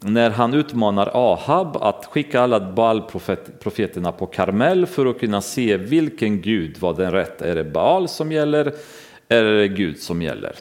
När 0.00 0.30
han 0.30 0.54
utmanar 0.54 1.10
Ahab 1.14 1.76
att 1.76 2.06
skicka 2.06 2.40
alla 2.40 2.72
Baalprofeterna 2.72 4.12
på 4.12 4.26
Karmel 4.26 4.86
för 4.86 5.06
att 5.06 5.20
kunna 5.20 5.40
se 5.40 5.76
vilken 5.76 6.40
gud 6.40 6.78
var 6.78 6.94
den 6.94 7.12
rätta. 7.12 7.46
Är 7.46 7.54
det 7.54 7.64
Baal 7.64 8.08
som 8.08 8.32
gäller 8.32 8.72
eller 9.28 9.44
är 9.44 9.58
det 9.58 9.68
Gud 9.68 9.98
som 9.98 10.22
gäller? 10.22 10.52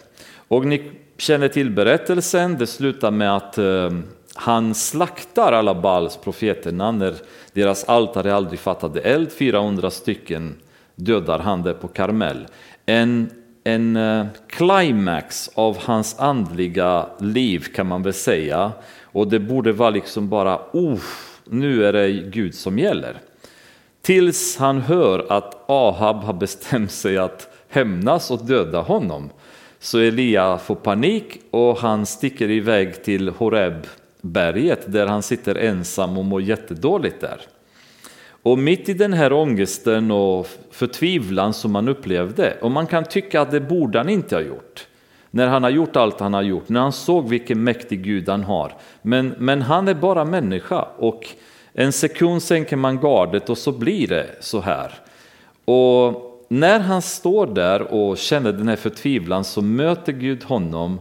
Och 0.48 0.66
ni 0.66 0.92
känner 1.18 1.48
till 1.48 1.70
berättelsen, 1.70 2.58
det 2.58 2.68
slutar 2.68 3.12
med 3.12 3.36
att 3.36 3.58
eh, 3.58 3.90
han 4.36 4.76
slaktar 4.76 5.54
alla 5.54 5.76
Baals 5.76 6.18
profeterna 6.18 6.92
när 6.92 7.16
deras 7.54 7.84
altare 7.84 8.36
aldrig 8.36 8.60
fattade 8.60 9.02
eld. 9.02 9.32
400 9.32 9.92
stycken 9.92 10.56
dödar 10.96 11.40
han 11.40 11.62
där 11.62 11.74
på 11.74 11.88
Karmel. 11.88 12.48
En, 12.86 13.30
en 13.64 13.96
eh, 13.96 14.26
climax 14.48 15.50
av 15.54 15.78
hans 15.78 16.20
andliga 16.20 17.06
liv 17.20 17.66
kan 17.76 17.88
man 17.88 18.04
väl 18.04 18.14
säga. 18.14 18.72
Och 19.04 19.28
det 19.28 19.40
borde 19.40 19.72
vara 19.72 19.90
liksom 19.90 20.30
bara, 20.30 20.60
oh, 20.74 21.00
nu 21.46 21.86
är 21.86 21.94
det 21.94 22.12
Gud 22.12 22.56
som 22.56 22.80
gäller. 22.80 23.18
Tills 24.02 24.58
han 24.58 24.82
hör 24.82 25.26
att 25.30 25.70
Ahab 25.70 26.16
har 26.16 26.34
bestämt 26.34 26.92
sig 26.92 27.18
att 27.18 27.48
hämnas 27.70 28.32
och 28.32 28.46
döda 28.46 28.82
honom. 28.82 29.30
Så 29.80 30.00
Elia 30.00 30.58
får 30.58 30.76
panik 30.76 31.42
och 31.52 31.78
han 31.78 32.06
sticker 32.06 32.50
iväg 32.50 33.04
till 33.04 33.30
Horeb 33.30 33.88
berget 34.22 34.92
där 34.92 35.08
han 35.08 35.24
sitter 35.24 35.56
ensam 35.56 36.18
och 36.18 36.26
mår 36.26 36.42
jättedåligt 36.42 37.22
där. 37.22 37.42
Och 38.44 38.58
mitt 38.58 38.90
i 38.90 38.94
den 38.94 39.14
här 39.14 39.34
ångesten 39.34 40.12
och 40.12 40.48
förtvivlan 40.72 41.54
som 41.54 41.76
han 41.76 41.88
upplevde, 41.88 42.58
och 42.62 42.72
man 42.72 42.88
kan 42.88 43.04
tycka 43.04 43.42
att 43.42 43.52
det 43.52 43.60
borde 43.60 43.98
han 43.98 44.10
inte 44.10 44.36
ha 44.36 44.42
gjort, 44.42 44.88
när 45.32 45.48
han 45.48 45.64
har 45.64 45.70
gjort 45.70 45.96
allt 45.96 46.20
han 46.20 46.34
har 46.34 46.42
gjort, 46.42 46.70
när 46.70 46.80
han 46.80 46.92
såg 46.92 47.30
vilken 47.30 47.64
mäktig 47.64 48.04
Gud 48.04 48.30
han 48.30 48.44
har. 48.44 48.74
Men, 49.02 49.36
men 49.38 49.62
han 49.62 49.88
är 49.88 49.94
bara 49.94 50.26
människa 50.26 50.88
och 50.98 51.28
en 51.74 51.92
sekund 51.92 52.44
sänker 52.44 52.76
man 52.76 53.00
gardet 53.00 53.50
och 53.50 53.58
så 53.58 53.72
blir 53.72 54.08
det 54.08 54.28
så 54.40 54.60
här. 54.60 54.94
Och 55.66 56.28
när 56.48 56.80
han 56.80 57.02
står 57.02 57.48
där 57.48 57.82
och 57.82 58.18
känner 58.18 58.52
den 58.52 58.68
här 58.68 58.76
förtvivlan 58.76 59.44
så 59.44 59.62
möter 59.62 60.12
Gud 60.12 60.44
honom 60.44 61.00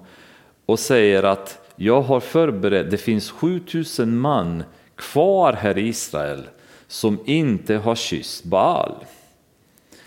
och 0.67 0.79
säger 0.79 1.23
att 1.23 1.60
jag 1.83 2.03
har 2.03 2.21
förberett, 2.21 2.91
det 2.91 2.97
finns 2.97 3.31
7000 3.31 4.19
man 4.19 4.63
kvar 4.95 5.53
här 5.53 5.79
i 5.79 5.89
Israel 5.89 6.43
som 6.87 7.19
inte 7.25 7.77
har 7.77 7.95
kysst 7.95 8.45
Baal. 8.45 8.95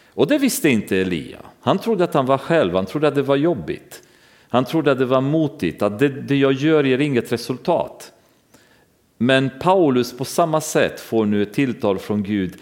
Och 0.08 0.28
det 0.28 0.38
visste 0.38 0.70
inte 0.70 0.98
Elia. 0.98 1.40
Han 1.62 1.80
trodde 1.80 2.04
att 2.04 2.14
han 2.14 2.26
var 2.26 2.38
själv, 2.38 2.76
han 2.76 2.86
trodde 2.86 3.08
att 3.08 3.16
det 3.16 3.22
var 3.22 3.36
jobbigt. 3.36 4.04
Han 4.50 4.66
trodde 4.66 4.92
att 4.92 5.00
det 5.00 5.06
var 5.06 5.22
motigt, 5.22 5.82
att 5.82 6.00
det, 6.00 6.10
det 6.10 6.36
jag 6.36 6.54
gör 6.54 6.84
ger 6.84 7.00
inget 7.00 7.32
resultat. 7.32 8.12
Men 9.18 9.50
Paulus 9.62 10.18
på 10.18 10.26
samma 10.26 10.62
sätt 10.62 11.00
får 11.00 11.26
nu 11.26 11.42
ett 11.42 11.54
tilltal 11.54 12.00
från 12.00 12.24
Gud. 12.24 12.58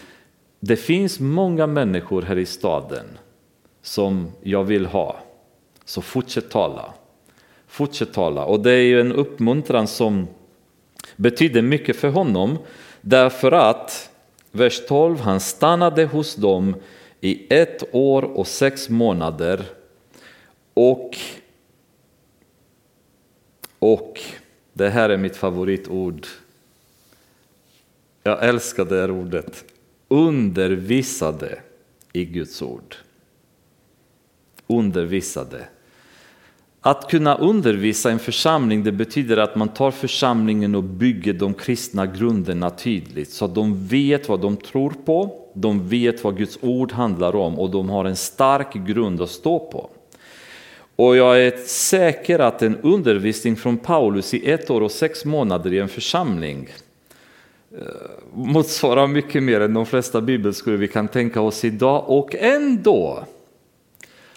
Det 0.60 0.76
finns 0.76 1.20
många 1.20 1.68
människor 1.68 2.22
här 2.22 2.38
i 2.38 2.46
staden 2.46 3.06
som 3.82 4.32
jag 4.42 4.64
vill 4.64 4.86
ha, 4.86 5.20
så 5.86 6.02
fortsätt 6.02 6.50
tala. 6.50 6.94
Fortsätt 7.72 8.14
tala. 8.14 8.46
Och 8.46 8.60
det 8.60 8.72
är 8.72 8.82
ju 8.82 9.02
en 9.02 9.12
uppmuntran 9.12 9.88
som 9.88 10.28
betyder 11.16 11.62
mycket 11.62 11.96
för 11.96 12.10
honom 12.10 12.58
därför 13.02 13.52
att, 13.52 14.10
vers 14.52 14.82
12, 14.88 15.20
han 15.20 15.40
stannade 15.40 16.06
hos 16.06 16.36
dem 16.36 16.76
i 17.22 17.54
ett 17.54 17.84
år 17.92 18.24
och 18.24 18.48
sex 18.48 18.90
månader 18.90 19.66
och 20.74 21.18
och 23.80 24.22
det 24.74 24.90
här 24.90 25.10
är 25.10 25.18
mitt 25.18 25.36
favoritord. 25.36 26.28
Jag 28.24 28.46
älskar 28.46 28.86
det 28.86 28.96
här 28.96 29.12
ordet. 29.12 29.66
Undervisade 30.08 31.62
i 32.14 32.26
Guds 32.26 32.62
ord. 32.62 32.96
Undervisade. 34.68 35.68
Att 36.84 37.10
kunna 37.10 37.36
undervisa 37.36 38.12
en 38.12 38.20
församling 38.20 38.84
det 38.84 38.92
betyder 38.92 39.38
att 39.38 39.56
man 39.56 39.70
tar 39.70 39.92
församlingen 39.92 40.76
och 40.76 40.84
bygger 40.84 41.34
de 41.34 41.54
kristna 41.54 42.06
grunderna 42.06 42.70
tydligt 42.70 43.30
så 43.30 43.46
att 43.46 43.56
de 43.56 43.88
vet 43.88 44.30
vad 44.30 44.42
de 44.42 44.58
tror 44.58 44.94
på, 45.06 45.32
de 45.54 45.88
vet 45.88 46.24
vad 46.24 46.38
Guds 46.38 46.58
ord 46.62 46.92
handlar 46.92 47.36
om 47.36 47.60
och 47.60 47.70
de 47.70 47.90
har 47.90 48.06
en 48.06 48.16
stark 48.16 48.74
grund 48.74 49.22
att 49.22 49.30
stå 49.30 49.60
på. 49.60 49.90
Och 50.96 51.16
jag 51.16 51.42
är 51.42 51.58
säker 51.66 52.40
att 52.40 52.62
en 52.62 52.78
undervisning 52.78 53.56
från 53.56 53.78
Paulus 53.78 54.34
i 54.34 54.52
ett 54.52 54.70
år 54.70 54.82
och 54.82 54.92
sex 54.92 55.26
månader 55.26 55.74
i 55.74 55.80
en 55.80 55.90
församling 55.90 56.70
eh, 57.72 57.86
motsvarar 58.34 59.08
mycket 59.08 59.44
mer 59.44 59.62
än 59.62 59.74
de 59.74 59.86
flesta 59.86 60.22
bibelskolor 60.22 60.78
vi 60.78 60.88
kan 60.88 61.08
tänka 61.08 61.42
oss 61.42 61.66
idag 61.66 62.04
och 62.08 62.36
ändå 62.36 63.24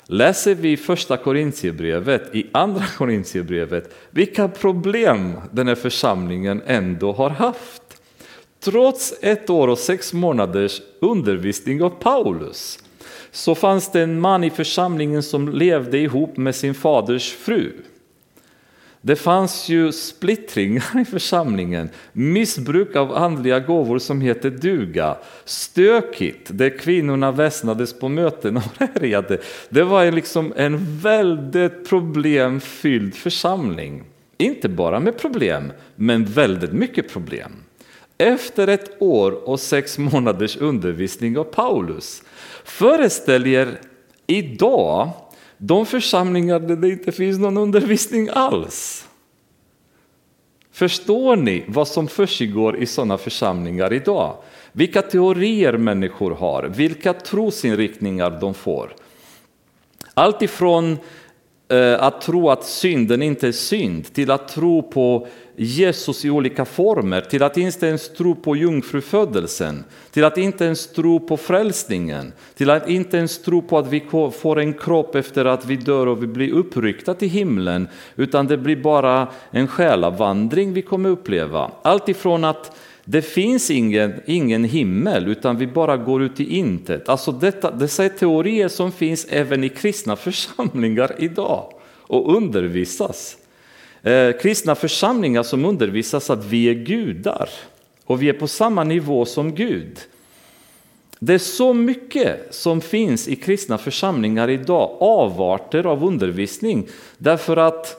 Läser 0.06 0.54
vi 0.54 0.76
första 0.76 1.16
Korintierbrevet, 1.16 2.34
i 2.34 2.46
andra 2.52 2.84
Korintierbrevet, 2.98 3.94
vilka 4.10 4.48
problem 4.48 5.32
den 5.52 5.68
här 5.68 5.74
församlingen 5.74 6.62
ändå 6.66 7.12
har 7.12 7.30
haft. 7.30 7.82
Trots 8.60 9.14
ett 9.22 9.50
år 9.50 9.68
och 9.68 9.78
sex 9.78 10.12
månaders 10.12 10.82
undervisning 11.00 11.82
av 11.82 11.90
Paulus 11.90 12.78
så 13.30 13.54
fanns 13.54 13.92
det 13.92 14.00
en 14.00 14.20
man 14.20 14.44
i 14.44 14.50
församlingen 14.50 15.22
som 15.22 15.48
levde 15.48 15.98
ihop 15.98 16.36
med 16.36 16.54
sin 16.54 16.74
faders 16.74 17.32
fru. 17.32 17.72
Det 19.06 19.16
fanns 19.16 19.68
ju 19.68 19.92
splittringar 19.92 21.00
i 21.00 21.04
församlingen, 21.04 21.88
missbruk 22.12 22.96
av 22.96 23.16
andliga 23.16 23.60
gåvor 23.60 23.98
som 23.98 24.20
heter 24.20 24.50
duga, 24.50 25.16
stökigt, 25.44 26.48
där 26.50 26.78
kvinnorna 26.78 27.32
väsnades 27.32 27.98
på 27.98 28.08
möten 28.08 28.56
och 28.56 28.62
härjade. 28.78 29.38
Det 29.68 29.82
var 29.82 30.10
liksom 30.10 30.52
en 30.56 30.98
väldigt 30.98 31.88
problemfylld 31.88 33.14
församling. 33.14 34.04
Inte 34.38 34.68
bara 34.68 35.00
med 35.00 35.18
problem, 35.18 35.72
men 35.96 36.24
väldigt 36.24 36.72
mycket 36.72 37.12
problem. 37.12 37.52
Efter 38.18 38.68
ett 38.68 39.02
år 39.02 39.48
och 39.48 39.60
sex 39.60 39.98
månaders 39.98 40.56
undervisning 40.56 41.38
av 41.38 41.44
Paulus, 41.44 42.22
föreställ 42.64 43.46
er 43.46 43.80
idag 44.26 45.10
de 45.66 45.86
församlingar 45.86 46.58
där 46.58 46.76
det 46.76 46.88
inte 46.88 47.12
finns 47.12 47.38
någon 47.38 47.56
undervisning 47.56 48.28
alls. 48.32 49.08
Förstår 50.72 51.36
ni 51.36 51.64
vad 51.68 51.88
som 51.88 52.08
försiggår 52.08 52.76
i 52.76 52.86
sådana 52.86 53.18
församlingar 53.18 53.92
idag? 53.92 54.36
Vilka 54.72 55.02
teorier 55.02 55.76
människor 55.76 56.30
har, 56.30 56.62
vilka 56.62 57.12
trosinriktningar 57.12 58.38
de 58.40 58.54
får. 58.54 58.94
Allt 60.14 60.42
ifrån 60.42 60.98
eh, 61.68 62.02
att 62.02 62.20
tro 62.20 62.50
att 62.50 62.64
synden 62.64 63.22
inte 63.22 63.48
är 63.48 63.52
synd 63.52 64.14
till 64.14 64.30
att 64.30 64.48
tro 64.48 64.82
på 64.82 65.26
Jesus 65.56 66.24
i 66.24 66.30
olika 66.30 66.64
former, 66.64 67.20
till 67.20 67.42
att 67.42 67.56
inte 67.56 67.86
ens 67.86 68.08
tro 68.08 68.34
på 68.34 68.56
jungfrufödelsen, 68.56 69.84
till 70.10 70.24
att 70.24 70.38
inte 70.38 70.64
ens 70.64 70.86
tro 70.86 71.20
på 71.20 71.36
frälsningen, 71.36 72.32
till 72.54 72.70
att 72.70 72.88
inte 72.88 73.16
ens 73.16 73.42
tro 73.42 73.62
på 73.62 73.78
att 73.78 73.88
vi 73.88 74.02
får 74.40 74.58
en 74.58 74.74
kropp 74.74 75.14
efter 75.14 75.44
att 75.44 75.66
vi 75.66 75.76
dör 75.76 76.06
och 76.06 76.22
vi 76.22 76.26
blir 76.26 76.52
uppryckta 76.52 77.14
till 77.14 77.28
himlen, 77.28 77.88
utan 78.16 78.46
det 78.46 78.56
blir 78.56 78.76
bara 78.76 79.28
en 79.50 79.68
själavandring 79.68 80.72
vi 80.72 80.82
kommer 80.82 81.08
uppleva. 81.08 81.70
Allt 81.82 82.08
ifrån 82.08 82.44
att 82.44 82.76
det 83.04 83.22
finns 83.22 83.70
ingen, 83.70 84.20
ingen 84.26 84.64
himmel, 84.64 85.28
utan 85.28 85.56
vi 85.56 85.66
bara 85.66 85.96
går 85.96 86.22
ut 86.22 86.40
i 86.40 86.56
intet. 86.56 87.08
Alltså 87.08 87.32
detta, 87.32 87.70
dessa 87.70 88.04
är 88.04 88.08
teorier 88.08 88.68
som 88.68 88.92
finns 88.92 89.26
även 89.30 89.64
i 89.64 89.68
kristna 89.68 90.16
församlingar 90.16 91.14
idag 91.18 91.72
och 92.06 92.36
undervisas. 92.36 93.36
Eh, 94.04 94.32
kristna 94.32 94.74
församlingar 94.74 95.42
som 95.42 95.64
undervisas 95.64 96.30
att 96.30 96.44
vi 96.44 96.68
är 96.68 96.74
gudar 96.74 97.48
och 98.04 98.22
vi 98.22 98.28
är 98.28 98.32
på 98.32 98.48
samma 98.48 98.84
nivå 98.84 99.24
som 99.24 99.54
Gud. 99.54 99.98
Det 101.18 101.34
är 101.34 101.38
så 101.38 101.74
mycket 101.74 102.54
som 102.54 102.80
finns 102.80 103.28
i 103.28 103.36
kristna 103.36 103.78
församlingar 103.78 104.50
idag, 104.50 104.96
avarter 105.00 105.86
av 105.86 106.04
undervisning, 106.04 106.88
därför 107.18 107.56
att 107.56 107.96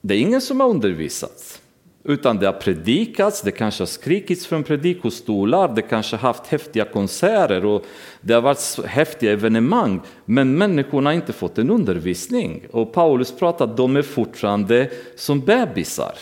det 0.00 0.14
är 0.14 0.18
ingen 0.18 0.40
som 0.40 0.60
har 0.60 0.68
undervisats. 0.68 1.61
Utan 2.04 2.38
det 2.38 2.46
har 2.46 2.52
predikats, 2.52 3.42
det 3.42 3.50
kanske 3.50 3.82
har 3.82 3.86
skrikits 3.86 4.46
från 4.46 4.62
predikostolar, 4.62 5.74
det 5.74 5.82
kanske 5.82 6.16
har 6.16 6.28
haft 6.28 6.46
häftiga 6.46 6.84
konserter 6.84 7.64
och 7.64 7.84
det 8.20 8.34
har 8.34 8.40
varit 8.40 8.78
häftiga 8.86 9.32
evenemang. 9.32 10.00
Men 10.24 10.58
människorna 10.58 11.10
har 11.10 11.14
inte 11.14 11.32
fått 11.32 11.58
en 11.58 11.70
undervisning. 11.70 12.66
Och 12.70 12.92
Paulus 12.92 13.32
pratar 13.32 13.64
att 13.64 13.76
de 13.76 13.96
är 13.96 14.02
fortfarande 14.02 14.90
som 15.16 15.40
bebisar. 15.40 16.12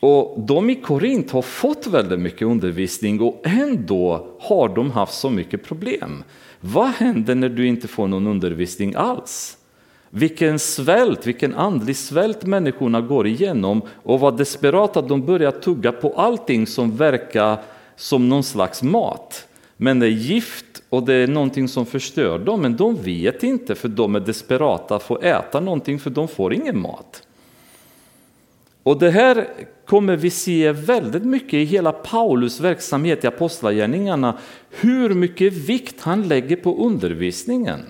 Och 0.00 0.40
de 0.40 0.70
i 0.70 0.74
Korint 0.74 1.30
har 1.30 1.42
fått 1.42 1.86
väldigt 1.86 2.20
mycket 2.20 2.42
undervisning 2.42 3.20
och 3.20 3.40
ändå 3.44 4.26
har 4.40 4.68
de 4.68 4.90
haft 4.90 5.14
så 5.14 5.30
mycket 5.30 5.64
problem. 5.64 6.24
Vad 6.60 6.88
händer 6.88 7.34
när 7.34 7.48
du 7.48 7.66
inte 7.66 7.88
får 7.88 8.06
någon 8.06 8.26
undervisning 8.26 8.94
alls? 8.94 9.57
Vilken 10.10 10.58
svält, 10.58 11.26
vilken 11.26 11.54
andlig 11.54 11.96
svält 11.96 12.44
människorna 12.44 13.00
går 13.00 13.26
igenom 13.26 13.82
och 14.02 14.20
vad 14.20 14.36
desperata 14.36 15.02
de 15.02 15.26
börjar 15.26 15.50
tugga 15.50 15.92
på 15.92 16.12
allting 16.16 16.66
som 16.66 16.96
verkar 16.96 17.58
som 17.96 18.28
någon 18.28 18.44
slags 18.44 18.82
mat. 18.82 19.48
Men 19.76 19.98
det 19.98 20.06
är 20.06 20.10
gift 20.10 20.82
och 20.88 21.02
det 21.02 21.14
är 21.14 21.26
någonting 21.26 21.68
som 21.68 21.86
förstör 21.86 22.38
dem, 22.38 22.60
men 22.60 22.76
de 22.76 22.96
vet 22.96 23.42
inte 23.42 23.74
för 23.74 23.88
de 23.88 24.14
är 24.14 24.20
desperata 24.20 24.98
för 24.98 25.16
att 25.16 25.24
äta 25.24 25.60
någonting 25.60 25.98
för 25.98 26.10
de 26.10 26.28
får 26.28 26.54
ingen 26.54 26.80
mat. 26.80 27.22
Och 28.82 28.98
det 28.98 29.10
här 29.10 29.48
kommer 29.86 30.16
vi 30.16 30.30
se 30.30 30.72
väldigt 30.72 31.24
mycket 31.24 31.54
i 31.54 31.64
hela 31.64 31.92
Paulus 31.92 32.60
verksamhet 32.60 33.24
i 33.24 33.26
Apostlagärningarna, 33.26 34.38
hur 34.70 35.14
mycket 35.14 35.52
vikt 35.52 36.00
han 36.00 36.28
lägger 36.28 36.56
på 36.56 36.86
undervisningen. 36.86 37.80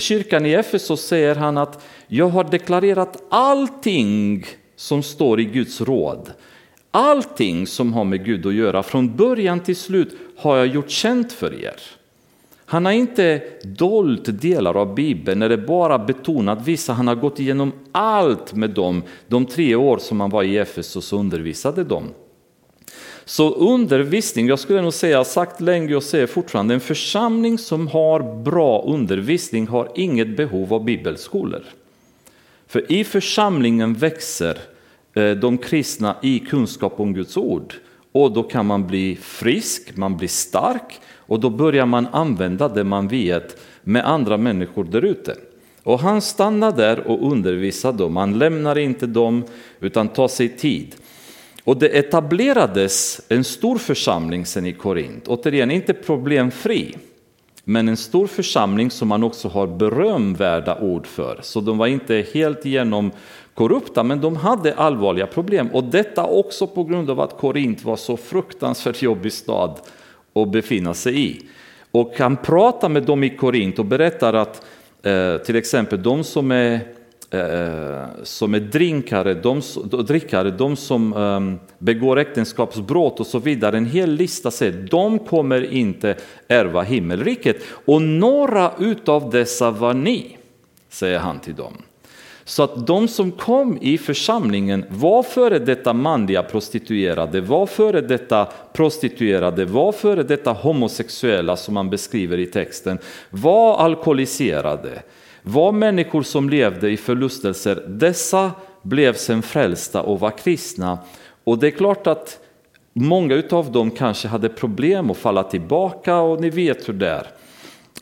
Kyrkan 0.00 0.46
i 0.46 0.52
Efesos 0.52 1.00
säger 1.00 1.34
han 1.34 1.58
att 1.58 1.84
jag 2.08 2.28
har 2.28 2.44
deklarerat 2.44 3.22
allting 3.28 4.44
som 4.76 5.02
står 5.02 5.40
i 5.40 5.44
Guds 5.44 5.80
råd. 5.80 6.30
Allting 6.90 7.66
som 7.66 7.92
har 7.92 8.04
med 8.04 8.24
Gud 8.24 8.46
att 8.46 8.54
göra, 8.54 8.82
från 8.82 9.16
början 9.16 9.60
till 9.60 9.76
slut 9.76 10.16
har 10.36 10.56
jag 10.56 10.66
gjort 10.66 10.90
känt 10.90 11.32
för 11.32 11.64
er. 11.64 11.80
Han 12.68 12.84
har 12.84 12.92
inte 12.92 13.42
dolt 13.62 14.40
delar 14.40 14.76
av 14.76 14.94
Bibeln 14.94 15.42
eller 15.42 15.56
bara 15.56 15.98
betonat 15.98 16.66
vissa, 16.68 16.92
han 16.92 17.08
har 17.08 17.14
gått 17.14 17.40
igenom 17.40 17.72
allt 17.92 18.54
med 18.54 18.70
dem 18.70 19.02
de 19.28 19.46
tre 19.46 19.74
år 19.74 19.98
som 19.98 20.20
han 20.20 20.30
var 20.30 20.42
i 20.42 20.56
Efesos 20.56 21.12
och 21.12 21.18
undervisade 21.20 21.84
dem. 21.84 22.04
Så 23.28 23.50
undervisning, 23.50 24.48
jag 24.48 24.58
skulle 24.58 24.82
nog 24.82 24.94
säga, 24.94 25.24
sagt 25.24 25.60
länge 25.60 25.94
och 25.94 26.02
säger 26.02 26.26
fortfarande, 26.26 26.74
en 26.74 26.80
församling 26.80 27.58
som 27.58 27.88
har 27.88 28.42
bra 28.42 28.84
undervisning 28.86 29.66
har 29.66 29.88
inget 29.94 30.36
behov 30.36 30.74
av 30.74 30.84
bibelskolor. 30.84 31.62
För 32.66 32.92
i 32.92 33.04
församlingen 33.04 33.94
växer 33.94 34.58
eh, 35.14 35.30
de 35.30 35.58
kristna 35.58 36.16
i 36.22 36.38
kunskap 36.38 37.00
om 37.00 37.14
Guds 37.14 37.36
ord. 37.36 37.74
Och 38.12 38.32
då 38.32 38.42
kan 38.42 38.66
man 38.66 38.86
bli 38.86 39.16
frisk, 39.22 39.96
man 39.96 40.16
blir 40.16 40.28
stark 40.28 41.00
och 41.16 41.40
då 41.40 41.50
börjar 41.50 41.86
man 41.86 42.06
använda 42.06 42.68
det 42.68 42.84
man 42.84 43.08
vet 43.08 43.60
med 43.82 44.08
andra 44.08 44.36
människor 44.36 44.84
där 44.84 45.04
ute. 45.04 45.36
Och 45.82 46.00
han 46.00 46.22
stannar 46.22 46.72
där 46.72 47.06
och 47.06 47.32
undervisar 47.32 47.92
dem, 47.92 48.16
han 48.16 48.38
lämnar 48.38 48.78
inte 48.78 49.06
dem 49.06 49.44
utan 49.80 50.08
tar 50.08 50.28
sig 50.28 50.48
tid. 50.48 50.94
Och 51.66 51.76
det 51.76 51.88
etablerades 51.88 53.20
en 53.28 53.44
stor 53.44 53.78
församling 53.78 54.46
sen 54.46 54.66
i 54.66 54.72
Korint, 54.72 55.28
återigen 55.28 55.70
inte 55.70 55.94
problemfri, 55.94 56.94
men 57.64 57.88
en 57.88 57.96
stor 57.96 58.26
församling 58.26 58.90
som 58.90 59.08
man 59.08 59.24
också 59.24 59.48
har 59.48 59.66
berömvärda 59.66 60.78
ord 60.80 61.06
för. 61.06 61.38
Så 61.42 61.60
de 61.60 61.78
var 61.78 61.86
inte 61.86 62.26
helt 62.34 62.66
igenom 62.66 63.10
korrupta, 63.54 64.02
men 64.02 64.20
de 64.20 64.36
hade 64.36 64.74
allvarliga 64.74 65.26
problem. 65.26 65.68
Och 65.72 65.84
detta 65.84 66.24
också 66.24 66.66
på 66.66 66.84
grund 66.84 67.10
av 67.10 67.20
att 67.20 67.38
Korint 67.38 67.84
var 67.84 67.96
så 67.96 68.16
fruktansvärt 68.16 69.02
jobbig 69.02 69.32
stad 69.32 69.80
att 70.34 70.52
befinna 70.52 70.94
sig 70.94 71.30
i. 71.30 71.40
Och 71.90 72.12
han 72.18 72.36
pratar 72.36 72.88
med 72.88 73.02
dem 73.02 73.24
i 73.24 73.30
Korint 73.30 73.78
och 73.78 73.84
berättar 73.84 74.34
att 74.34 74.66
eh, 75.02 75.36
till 75.36 75.56
exempel 75.56 76.02
de 76.02 76.24
som 76.24 76.50
är 76.50 76.80
Eh, 77.30 78.06
som 78.22 78.54
är 78.54 78.60
drinkare, 78.60 79.34
de, 79.34 79.62
drickare, 80.06 80.50
de 80.50 80.76
som 80.76 81.12
um, 81.12 81.58
begår 81.78 82.18
äktenskapsbrott 82.18 83.20
och 83.20 83.26
så 83.26 83.38
vidare. 83.38 83.76
En 83.76 83.86
hel 83.86 84.10
lista 84.10 84.50
säger 84.50 84.88
de 84.90 85.18
kommer 85.18 85.72
inte 85.72 86.16
ärva 86.48 86.82
himmelriket. 86.82 87.56
Och 87.84 88.02
några 88.02 88.72
utav 88.78 89.30
dessa 89.30 89.70
var 89.70 89.94
ni, 89.94 90.36
säger 90.88 91.18
han 91.18 91.40
till 91.40 91.54
dem. 91.54 91.72
Så 92.44 92.62
att 92.62 92.86
de 92.86 93.08
som 93.08 93.32
kom 93.32 93.78
i 93.80 93.98
församlingen 93.98 94.84
var 94.88 95.22
före 95.22 95.58
detta 95.58 95.92
manliga 95.92 96.42
prostituerade, 96.42 97.40
var 97.40 97.66
före 97.66 98.00
detta 98.00 98.48
prostituerade, 98.72 99.64
var 99.64 99.92
före 99.92 100.22
detta 100.22 100.52
homosexuella 100.52 101.56
som 101.56 101.74
man 101.74 101.90
beskriver 101.90 102.38
i 102.38 102.46
texten, 102.46 102.98
var 103.30 103.78
alkoholiserade 103.78 105.02
var 105.48 105.72
människor 105.72 106.22
som 106.22 106.50
levde 106.50 106.90
i 106.90 106.96
förlustelser. 106.96 107.84
Dessa 107.88 108.52
blev 108.82 109.14
sen 109.14 109.42
frälsta 109.42 110.02
och 110.02 110.20
var 110.20 110.38
kristna. 110.38 110.98
Och 111.44 111.58
det 111.58 111.66
är 111.66 111.70
klart 111.70 112.06
att 112.06 112.38
många 112.92 113.42
av 113.50 113.72
dem 113.72 113.90
kanske 113.90 114.28
hade 114.28 114.48
problem 114.48 115.10
att 115.10 115.16
falla 115.16 115.42
tillbaka 115.42 116.16
och 116.16 116.40
ni 116.40 116.50
vet 116.50 116.88
hur 116.88 116.94
det 116.94 117.08
är. 117.08 117.26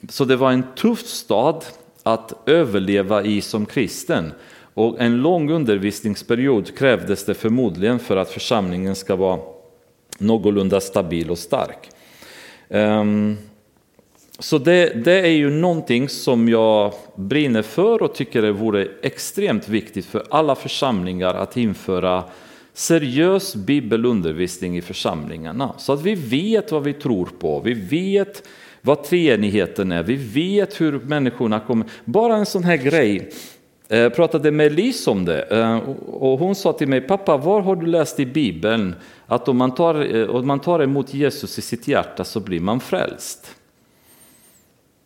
Så 0.08 0.24
det 0.24 0.36
var 0.36 0.52
en 0.52 0.64
tuff 0.76 1.06
stad 1.06 1.64
att 2.02 2.48
överleva 2.48 3.22
i 3.22 3.40
som 3.40 3.66
kristen. 3.66 4.32
Och 4.74 5.00
en 5.00 5.22
lång 5.22 5.50
undervisningsperiod 5.50 6.76
krävdes 6.76 7.24
det 7.24 7.34
förmodligen 7.34 7.98
för 7.98 8.16
att 8.16 8.30
församlingen 8.30 8.94
ska 8.94 9.16
vara 9.16 9.40
någorlunda 10.18 10.80
stabil 10.80 11.30
och 11.30 11.38
stark. 11.38 11.90
Um, 12.68 13.38
så 14.38 14.58
det, 14.58 15.04
det, 15.04 15.20
är 15.20 15.32
ju 15.32 15.50
någonting 15.50 16.08
som 16.08 16.48
jag 16.48 16.92
brinner 17.16 17.62
för 17.62 18.02
och 18.02 18.14
tycker 18.14 18.42
det 18.42 18.52
vore 18.52 18.88
extremt 19.02 19.68
viktigt 19.68 20.06
för 20.06 20.22
alla 20.30 20.54
församlingar 20.54 21.34
att 21.34 21.56
införa 21.56 22.24
seriös 22.72 23.54
bibelundervisning 23.54 24.76
i 24.76 24.82
församlingarna. 24.82 25.74
Så 25.78 25.92
att 25.92 26.02
vi 26.02 26.14
vet 26.14 26.72
vad 26.72 26.82
vi 26.82 26.92
tror 26.92 27.28
på, 27.38 27.60
vi 27.60 27.74
vet 27.74 28.48
vad 28.80 29.04
treenigheten 29.04 29.92
är, 29.92 30.02
vi 30.02 30.16
vet 30.16 30.80
hur 30.80 31.00
människorna 31.00 31.60
kommer. 31.60 31.86
Bara 32.04 32.36
en 32.36 32.46
sån 32.46 32.64
här 32.64 32.76
grej. 32.76 33.30
Jag 33.88 34.14
pratade 34.14 34.50
med 34.50 34.66
Elise 34.66 35.10
om 35.10 35.24
det 35.24 35.42
eh, 35.42 35.76
och 36.06 36.38
hon 36.38 36.54
sa 36.54 36.72
till 36.72 36.88
mig, 36.88 37.00
pappa 37.00 37.36
var 37.36 37.60
har 37.60 37.76
du 37.76 37.86
läst 37.86 38.20
i 38.20 38.26
Bibeln 38.26 38.94
att 39.26 39.48
om 39.48 39.56
man 39.56 39.74
tar, 39.74 40.16
eh, 40.16 40.28
om 40.28 40.46
man 40.46 40.60
tar 40.60 40.80
emot 40.82 41.14
Jesus 41.14 41.58
i 41.58 41.62
sitt 41.62 41.88
hjärta 41.88 42.24
så 42.24 42.40
blir 42.40 42.60
man 42.60 42.80
frälst? 42.80 43.56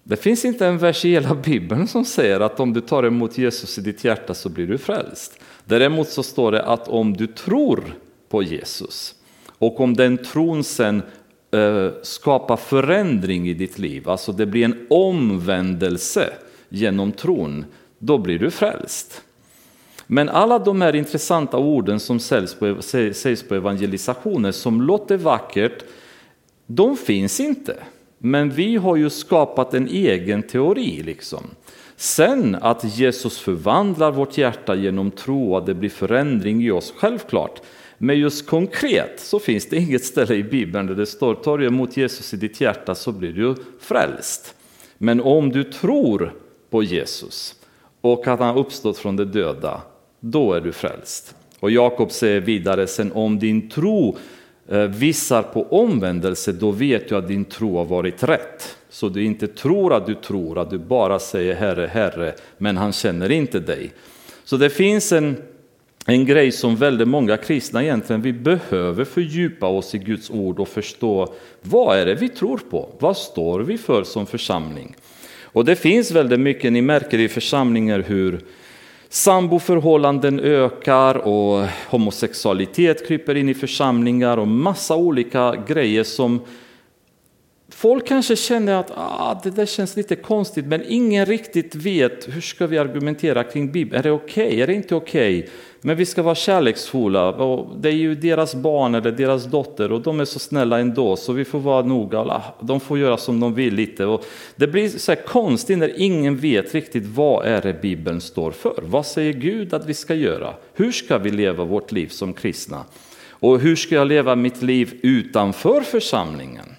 Det 0.09 0.17
finns 0.17 0.45
inte 0.45 0.67
en 0.67 0.79
vers 0.79 1.05
i 1.05 1.11
hela 1.11 1.35
Bibeln 1.35 1.89
som 1.89 2.05
säger 2.05 2.41
att 2.41 2.61
om 2.61 2.73
du 2.73 2.81
tar 2.81 3.03
emot 3.03 3.39
Jesus 3.39 3.79
i 3.79 3.81
ditt 3.81 4.05
hjärta 4.05 4.35
så 4.35 4.49
blir 4.49 4.67
du 4.67 4.79
frälst. 4.79 5.39
Däremot 5.65 6.09
så 6.09 6.23
står 6.23 6.53
det 6.53 6.63
att 6.63 6.89
om 6.89 7.17
du 7.17 7.27
tror 7.27 7.85
på 8.29 8.43
Jesus 8.43 9.15
och 9.59 9.81
om 9.81 9.95
den 9.95 10.19
tron 10.19 10.65
sen 10.65 11.03
eh, 11.51 11.89
skapar 12.03 12.57
förändring 12.57 13.49
i 13.49 13.55
ditt 13.55 13.79
liv, 13.79 14.09
alltså 14.09 14.33
det 14.33 14.47
blir 14.47 14.65
en 14.65 14.87
omvändelse 14.91 16.33
genom 16.69 17.13
tron, 17.13 17.65
då 17.99 18.19
blir 18.19 18.39
du 18.39 18.51
frälst. 18.51 19.23
Men 20.07 20.29
alla 20.29 20.59
de 20.59 20.81
här 20.81 20.95
intressanta 20.95 21.57
orden 21.59 22.01
som 22.01 22.21
sägs 22.21 22.55
på, 22.55 22.83
sägs 23.13 23.43
på 23.43 23.55
evangelisationer 23.55 24.53
som 24.53 24.83
låter 24.83 25.17
vackert, 25.17 25.85
de 26.67 26.97
finns 26.97 27.41
inte. 27.41 27.77
Men 28.19 28.51
vi 28.51 28.77
har 28.77 28.97
ju 28.97 29.11
skapat 29.11 29.75
en 29.75 29.89
egen 29.89 30.43
teori. 30.43 31.03
liksom. 31.03 31.45
Sen 31.97 32.57
att 32.61 32.99
Jesus 32.99 33.39
förvandlar 33.39 34.13
vårt 34.13 34.39
hjärta 34.39 34.75
genom 34.75 35.11
tro 35.11 35.55
och 35.55 35.67
det 35.67 35.75
blir 35.75 35.91
förändring 35.91 36.63
i 36.63 36.71
oss, 36.71 36.95
självklart. 36.97 37.61
Men 37.99 38.19
just 38.19 38.47
konkret 38.47 39.21
så 39.21 39.39
finns 39.39 39.69
det 39.69 39.77
inget 39.77 40.05
ställe 40.05 40.35
i 40.35 40.43
Bibeln 40.43 40.87
där 40.87 40.95
det 40.95 41.07
står 41.07 41.35
tar 41.35 41.59
du 41.59 41.67
emot 41.67 41.97
Jesus 41.97 42.35
i 42.35 42.37
ditt 42.37 42.61
hjärta 42.61 42.95
så 42.95 43.13
blir 43.13 43.33
du 43.33 43.55
frälst. 43.81 44.55
Men 44.99 45.21
om 45.21 45.51
du 45.51 45.65
tror 45.65 46.35
på 46.71 46.83
Jesus 46.83 47.55
och 48.01 48.29
att 48.29 48.41
han 48.41 48.57
uppstått 48.57 48.99
från 48.99 49.17
de 49.17 49.25
döda, 49.25 49.83
då 50.21 50.53
är 50.53 50.61
du 50.61 50.73
frälst. 50.73 51.35
Och 51.61 51.71
Jakob 51.71 52.13
säger 52.13 52.41
vidare 52.41 52.87
sen 52.87 53.13
om 53.13 53.39
din 53.39 53.69
tro 53.71 54.17
Eh, 54.71 54.81
visar 54.81 55.43
på 55.43 55.67
omvändelse, 55.71 56.53
då 56.53 56.71
vet 56.71 57.09
du 57.09 57.17
att 57.17 57.29
din 57.29 57.45
tro 57.45 57.77
har 57.77 57.85
varit 57.85 58.23
rätt. 58.23 58.77
Så 58.91 59.09
du 59.09 59.25
inte 59.25 59.47
tror 59.47 59.95
att 59.95 60.07
du 60.07 60.15
tror, 60.15 60.59
att 60.59 60.71
du 60.71 60.79
bara 60.79 61.19
säger 61.19 61.55
Herre, 61.55 61.87
Herre, 61.87 62.35
men 62.59 62.77
han 62.77 62.93
känner 62.93 63.31
inte 63.31 63.61
dig. 63.61 63.93
Så 64.45 64.57
det 64.57 64.71
finns 64.71 65.13
en, 65.13 65.37
en 66.07 66.27
grej 66.27 66.53
som 66.53 66.77
väldigt 66.77 67.09
många 67.09 67.37
kristna 67.37 67.83
egentligen, 67.83 68.23
vi 68.23 68.33
behöver 68.33 69.05
fördjupa 69.05 69.67
oss 69.67 69.95
i 69.95 69.99
Guds 69.99 70.31
ord 70.31 70.61
och 70.61 70.69
förstå 70.69 71.35
vad 71.63 71.99
är 71.99 72.07
det 72.07 72.15
vi 72.15 72.29
tror 72.29 72.61
på? 72.71 72.89
Vad 72.99 73.17
står 73.17 73.61
vi 73.61 73.79
för 73.79 74.05
som 74.05 74.27
församling? 74.27 74.97
Och 75.43 75.65
det 75.65 75.77
finns 75.77 76.11
väldigt 76.11 76.41
mycket, 76.41 76.73
ni 76.73 76.83
märker 76.83 77.19
i 77.19 77.29
församlingar 77.29 78.05
hur 78.07 78.41
Samboförhållanden 79.11 80.41
ökar 80.41 81.15
och 81.15 81.67
homosexualitet 81.91 83.09
kryper 83.09 83.35
in 83.35 83.49
i 83.49 83.55
församlingar 83.55 84.37
och 84.37 84.49
massa 84.49 84.97
olika 84.97 85.55
grejer 85.67 86.05
som 86.05 86.41
folk 87.79 88.07
kanske 88.07 88.37
känner 88.37 88.75
att 88.75 88.91
ah, 88.95 89.41
det 89.43 89.51
där 89.51 89.67
känns 89.67 89.97
lite 89.97 90.17
konstigt 90.17 90.67
men 90.67 90.83
ingen 90.89 91.27
riktigt 91.27 91.75
vet 91.75 92.29
hur 92.29 92.41
ska 92.41 92.67
vi 92.67 92.79
argumentera 92.79 93.45
kring 93.45 93.73
Bibeln. 93.73 93.99
Är 93.99 94.03
det 94.03 94.11
okej? 94.11 94.47
Okay? 94.47 94.61
Är 94.61 94.67
det 94.67 94.75
inte 94.75 94.95
okej? 94.95 95.39
Okay? 95.39 95.51
Men 95.81 95.97
vi 95.97 96.07
ska 96.07 96.23
vara 96.23 96.35
kärleksfulla 96.35 97.29
och 97.29 97.81
det 97.81 97.89
är 97.89 97.93
ju 97.93 98.15
deras 98.15 98.55
barn 98.55 98.95
eller 98.95 99.13
deras 99.13 99.45
dotter 99.45 99.93
och 99.93 100.01
de 100.01 100.21
är 100.21 100.25
så 100.25 100.39
snälla 100.39 100.79
ändå 100.79 101.17
så 101.17 101.33
vi 101.33 101.45
får 101.45 101.59
vara 101.59 101.83
noga. 101.83 102.43
De 102.61 102.81
får 102.81 102.99
göra 102.99 103.17
som 103.17 103.41
de 103.41 103.55
vill 103.55 103.75
lite. 103.75 104.05
Och 104.05 104.25
det 104.57 104.67
blir 104.67 104.89
så 104.89 105.13
här 105.13 105.23
konstigt 105.23 105.79
när 105.79 106.01
ingen 106.01 106.37
vet 106.37 106.75
riktigt 106.75 107.07
vad 107.07 107.47
är 107.47 107.63
det 107.63 107.83
Bibeln 107.83 108.21
står 108.21 108.51
för. 108.51 108.83
Vad 108.83 109.07
säger 109.07 109.33
Gud 109.33 109.75
att 109.75 109.87
vi 109.87 109.95
ska 109.95 110.15
göra? 110.15 110.55
Hur 110.75 110.93
ska 110.93 111.19
vi 111.19 111.31
leva 111.31 111.65
vårt 111.65 111.93
liv 111.93 112.09
som 112.09 112.33
kristna? 112.33 112.85
Och 113.31 113.61
hur 113.61 113.77
ska 113.77 113.95
jag 113.95 114.07
leva 114.07 114.37
mitt 114.37 114.63
liv 114.63 114.99
utanför 115.03 115.81
församlingen? 115.81 116.78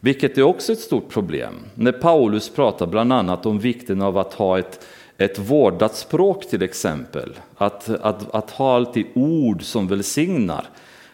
Vilket 0.00 0.38
är 0.38 0.42
också 0.42 0.72
ett 0.72 0.78
stort 0.78 1.08
problem. 1.08 1.54
När 1.74 1.92
Paulus 1.92 2.48
pratar 2.48 2.86
bland 2.86 3.12
annat 3.12 3.46
om 3.46 3.58
vikten 3.58 4.02
av 4.02 4.18
att 4.18 4.34
ha 4.34 4.58
ett 4.58 4.86
ett 5.18 5.38
vårdat 5.38 5.96
språk 5.96 6.48
till 6.48 6.62
exempel. 6.62 7.30
Att, 7.56 7.88
att, 7.88 8.34
att 8.34 8.50
ha 8.50 8.76
alltid 8.76 9.06
ord 9.14 9.62
som 9.62 9.88
välsignar. 9.88 10.64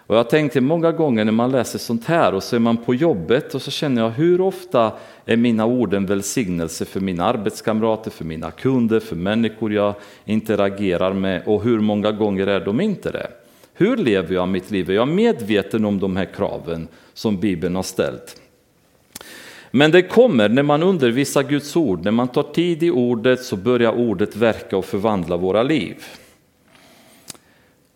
Och 0.07 0.16
jag 0.16 0.30
tänkte 0.30 0.61
många 0.61 0.93
gånger 0.93 1.24
när 1.24 1.32
man 1.32 1.51
läser 1.51 1.78
sånt 1.78 2.05
här 2.05 2.35
och 2.35 2.43
så 2.43 2.57
är 2.57 2.61
man 2.61 2.76
på 2.76 2.95
jobbet 2.95 3.55
och 3.55 3.62
så 3.62 3.70
känner 3.70 4.03
jag 4.03 4.11
hur 4.11 4.41
ofta 4.41 4.93
är 5.24 5.37
mina 5.37 5.66
ord 5.66 5.95
en 5.95 6.07
välsignelse 6.07 6.85
för 6.85 7.01
mina 7.01 7.24
arbetskamrater, 7.24 8.11
för 8.11 8.24
mina 8.24 8.51
kunder, 8.51 9.01
för 9.01 9.16
människor 9.16 9.72
jag 9.72 9.95
interagerar 10.24 11.12
med 11.12 11.43
och 11.47 11.62
hur 11.62 11.80
många 11.80 12.12
gånger 12.12 12.47
är 12.47 12.61
de 12.61 12.80
inte 12.80 13.11
det? 13.11 13.26
Hur 13.74 13.97
lever 13.97 14.35
jag 14.35 14.49
mitt 14.49 14.70
liv? 14.70 14.91
Är 14.91 14.95
jag 14.95 15.09
medveten 15.09 15.85
om 15.85 16.01
de 16.01 16.16
här 16.16 16.28
kraven 16.35 16.89
som 17.14 17.37
Bibeln 17.37 17.76
har 17.76 17.82
ställt? 17.82 18.41
Men 19.77 19.91
det 19.91 20.03
kommer 20.03 20.49
när 20.49 20.62
man 20.62 20.83
undervisar 20.83 21.43
Guds 21.43 21.77
ord, 21.77 22.05
när 22.05 22.11
man 22.11 22.29
tar 22.29 22.43
tid 22.43 22.83
i 22.83 22.91
ordet 22.91 23.43
så 23.43 23.57
börjar 23.57 23.93
ordet 23.93 24.37
verka 24.37 24.77
och 24.77 24.85
förvandla 24.85 25.37
våra 25.37 25.62
liv. 25.62 25.95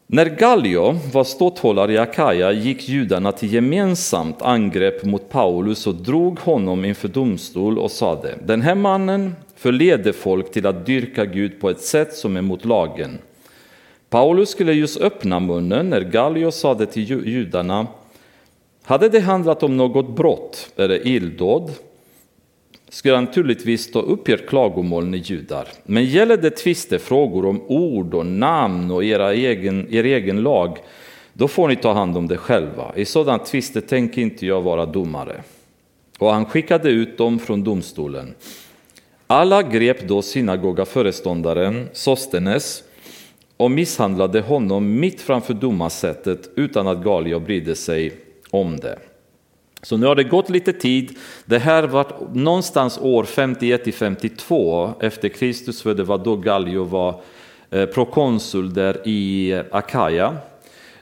När 0.07 0.27
Gallio 0.27 1.01
var 1.13 1.25
ståthållare 1.25 1.93
i 1.93 1.99
Akaja 1.99 2.53
gick 2.53 2.89
judarna 2.89 3.33
till 3.33 3.53
gemensamt 3.53 4.43
angrepp 4.43 5.05
mot 5.05 5.31
Paulus 5.31 5.87
och 5.87 5.95
drog 5.95 6.39
honom 6.39 6.85
inför 6.85 7.09
domstol 7.09 7.79
och 7.79 7.91
sade 7.91 8.39
den 8.45 8.63
här 8.63 8.75
mannen 8.75 9.35
förleder 9.57 10.13
folk 10.13 10.53
till 10.53 10.67
att 10.67 10.87
dyrka 10.87 11.25
Gud 11.25 11.61
på 11.61 11.71
ett 11.71 11.81
sätt 11.81 12.15
som 12.15 12.37
är 12.37 12.43
mot 12.43 12.65
lagen. 12.65 13.19
Paulus 14.11 14.49
skulle 14.49 14.73
just 14.73 15.01
öppna 15.01 15.41
munnen 15.41 15.91
när 15.91 16.01
Gallio 16.01 16.51
sade 16.51 16.87
till 16.87 17.27
judarna 17.27 17.87
hade 18.89 19.09
det 19.09 19.21
handlat 19.21 19.63
om 19.63 19.77
något 19.77 20.17
brott 20.17 20.73
eller 20.77 21.07
illdåd 21.07 21.71
skulle 22.89 23.15
han 23.15 23.25
naturligtvis 23.25 23.91
ta 23.91 24.01
upp 24.01 24.29
ert 24.29 24.49
klagomål, 24.49 25.07
ni 25.07 25.17
judar. 25.17 25.69
Men 25.85 26.05
gäller 26.05 26.37
det 26.37 26.51
tvistefrågor 26.51 27.47
om 27.47 27.63
ord 27.67 28.15
och 28.15 28.27
namn 28.27 28.91
och 28.91 29.05
era 29.05 29.35
egen, 29.35 29.95
er 29.95 30.05
egen 30.05 30.43
lag, 30.43 30.79
då 31.33 31.49
får 31.49 31.69
ni 31.69 31.77
ta 31.77 31.93
hand 31.93 32.17
om 32.17 32.29
det 32.29 32.37
själva. 32.37 32.93
I 32.97 33.05
sådana 33.05 33.39
tvister 33.39 33.81
tänker 33.81 34.23
inte 34.23 34.47
jag 34.47 34.63
vara 34.63 34.87
domare. 34.87 35.43
Och 36.19 36.33
han 36.33 36.47
skickade 36.47 36.91
ut 36.91 37.19
dem 37.19 37.39
från 37.39 37.65
domstolen. 37.65 38.35
Alla 39.27 39.63
grep 39.63 40.09
då 40.09 40.23
synagogaföreståndaren 40.23 41.89
Sostenes 41.93 42.83
och 43.57 43.71
misshandlade 43.71 44.41
honom 44.41 45.01
mitt 45.01 45.21
framför 45.21 45.55
domarsättet 45.55 46.51
utan 46.57 46.87
att 46.87 47.05
Galio 47.05 47.41
brydde 47.41 47.75
sig 47.75 48.28
om 48.51 48.77
det. 48.77 48.99
Så 49.83 49.97
nu 49.97 50.07
har 50.07 50.15
det 50.15 50.25
gått 50.25 50.51
lite 50.51 50.73
tid. 50.73 51.17
Det 51.45 51.59
här 51.59 51.83
var 51.83 52.07
någonstans 52.33 52.99
år 53.03 53.25
51 53.25 53.85
till 53.85 53.95
52 53.95 54.93
efter 55.01 55.29
Kristus, 55.29 55.83
för 55.83 55.95
det 55.95 56.05
var 56.05 56.19
då 56.19 56.37
Gallio 56.37 56.85
var 56.85 57.21
eh, 57.71 57.87
prokonsul 57.87 58.75
där 58.75 59.09
i 59.09 59.55
Akaja. 59.71 60.37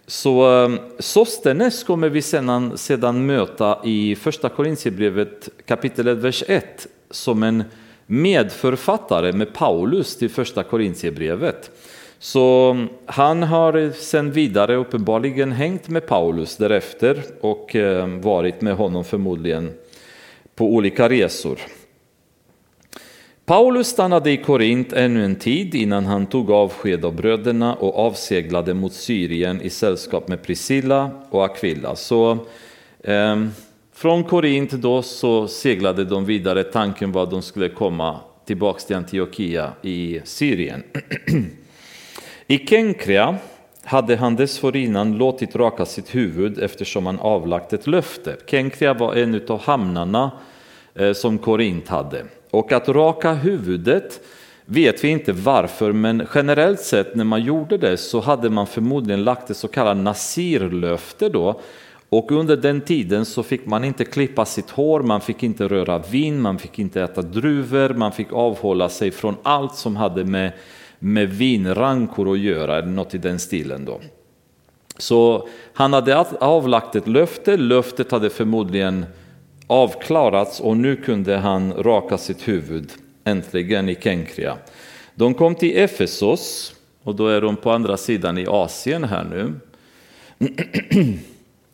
Så 0.07 0.65
eh, 0.65 0.71
Sostenes 0.99 1.85
kommer 1.85 2.09
vi 2.09 2.23
sedan, 2.23 2.79
sedan 2.79 3.27
möta 3.27 3.79
i 3.85 4.17
första 4.17 4.49
Korintierbrevet 4.49 5.49
kapitel 5.67 6.09
1, 6.09 6.19
vers 6.19 6.45
1 6.47 6.87
som 7.11 7.43
en 7.43 7.65
medförfattare 8.07 9.33
med 9.33 9.55
Paulus 9.55 10.17
till 10.17 10.31
första 10.31 10.63
Korintierbrevet. 10.63 11.71
Så 12.19 12.77
han 13.07 13.43
har 13.43 13.93
sen 13.93 14.33
vidare 14.33 14.77
uppenbarligen 14.77 15.53
hängt 15.53 15.89
med 15.89 16.07
Paulus 16.07 16.57
därefter 16.57 17.23
och 17.41 17.77
eh, 17.77 18.07
varit 18.07 18.61
med 18.61 18.77
honom 18.77 19.05
förmodligen 19.05 19.73
på 20.55 20.65
olika 20.65 21.09
resor. 21.09 21.59
Paulus 23.47 23.87
stannade 23.87 24.31
i 24.31 24.37
Korint 24.37 24.93
ännu 24.93 25.25
en 25.25 25.37
tid 25.37 25.75
innan 25.75 26.07
han 26.07 26.27
tog 26.27 26.51
avsked 26.51 27.05
av 27.05 27.15
bröderna 27.17 27.75
och 27.75 27.99
avseglade 27.99 28.75
mot 28.75 28.93
Syrien 28.93 29.61
i 29.61 29.71
sällskap 29.71 30.29
med 30.29 30.43
Priscilla 30.43 31.11
och 31.31 31.45
Aquilla. 31.45 31.97
Så 31.97 32.39
eh, 33.01 33.47
från 33.93 34.25
Korint 34.25 34.71
då 34.71 35.03
så 35.03 35.49
seglade 35.49 36.05
de 36.05 36.25
vidare. 36.25 36.63
Tanken 36.65 37.13
var 37.13 37.23
att 37.23 37.31
de 37.31 37.43
skulle 37.43 37.69
komma 37.69 38.21
tillbaks 38.47 38.85
till 38.85 38.97
Antiochia 38.97 39.73
i 39.83 40.21
Syrien. 40.25 40.83
I 42.49 42.67
Kenkrea 42.67 43.37
hade 43.85 44.17
han 44.17 44.37
dessförinnan 44.37 45.19
låtit 45.19 45.57
raka 45.57 45.85
sitt 45.85 46.15
huvud 46.15 46.59
eftersom 46.59 47.07
han 47.07 47.19
avlagt 47.19 47.73
ett 47.73 47.87
löfte. 47.87 48.37
Kenkrea 48.47 48.95
var 48.95 49.15
en 49.15 49.41
av 49.49 49.61
hamnarna 49.61 50.31
eh, 50.95 51.13
som 51.13 51.39
Korint 51.39 51.89
hade. 51.89 52.25
Och 52.51 52.73
att 52.73 52.89
raka 52.89 53.33
huvudet 53.33 54.21
vet 54.65 55.05
vi 55.05 55.09
inte 55.09 55.33
varför, 55.33 55.93
men 55.93 56.27
generellt 56.35 56.81
sett 56.81 57.15
när 57.15 57.25
man 57.25 57.43
gjorde 57.43 57.79
det 57.79 57.97
så 57.97 58.21
hade 58.21 58.51
man 58.51 58.67
förmodligen 58.67 59.25
lagt 59.25 59.51
ett 59.51 59.57
så 59.57 59.69
kallat 59.69 59.97
nasirlöfte 59.97 61.29
då. 61.29 61.61
Och 62.09 62.33
under 62.33 62.57
den 62.57 62.81
tiden 62.81 63.25
så 63.25 63.43
fick 63.43 63.67
man 63.67 63.85
inte 63.85 64.05
klippa 64.05 64.45
sitt 64.45 64.71
hår, 64.71 65.01
man 65.01 65.21
fick 65.21 65.43
inte 65.43 65.69
röra 65.69 65.99
vin, 65.99 66.41
man 66.41 66.59
fick 66.59 66.79
inte 66.79 67.03
äta 67.03 67.23
druvor, 67.23 67.95
man 67.95 68.13
fick 68.13 68.33
avhålla 68.33 68.89
sig 68.89 69.11
från 69.11 69.37
allt 69.43 69.75
som 69.75 69.97
hade 69.97 70.25
med 70.25 70.53
med 71.07 71.29
vinrankor 71.29 72.33
att 72.33 72.39
göra, 72.39 72.79
eller 72.79 72.89
något 72.89 73.15
i 73.15 73.19
den 73.19 73.39
stilen. 73.39 73.85
Då. 73.85 74.01
Så 74.99 75.49
han 75.73 75.93
hade 75.93 76.25
avlagt 76.41 76.97
ett 76.97 77.09
löfte, 77.09 77.57
löftet 77.57 78.11
hade 78.11 78.31
förmodligen 78.31 79.07
avklarats 79.67 80.61
och 80.61 80.77
nu 80.77 80.97
kunde 80.97 81.37
han 81.37 81.73
raka 81.73 82.19
sitt 82.19 82.49
huvud 82.49 82.91
äntligen 83.25 83.89
i 83.89 83.95
Kenkria. 83.95 84.57
De 85.15 85.35
kom 85.35 85.55
till 85.55 85.77
Efesos 85.79 86.75
och 87.03 87.15
då 87.15 87.29
är 87.29 87.41
de 87.41 87.57
på 87.57 87.71
andra 87.71 87.97
sidan 87.97 88.39
i 88.39 88.47
Asien 88.47 89.05
här 89.05 89.25
nu. 89.25 89.55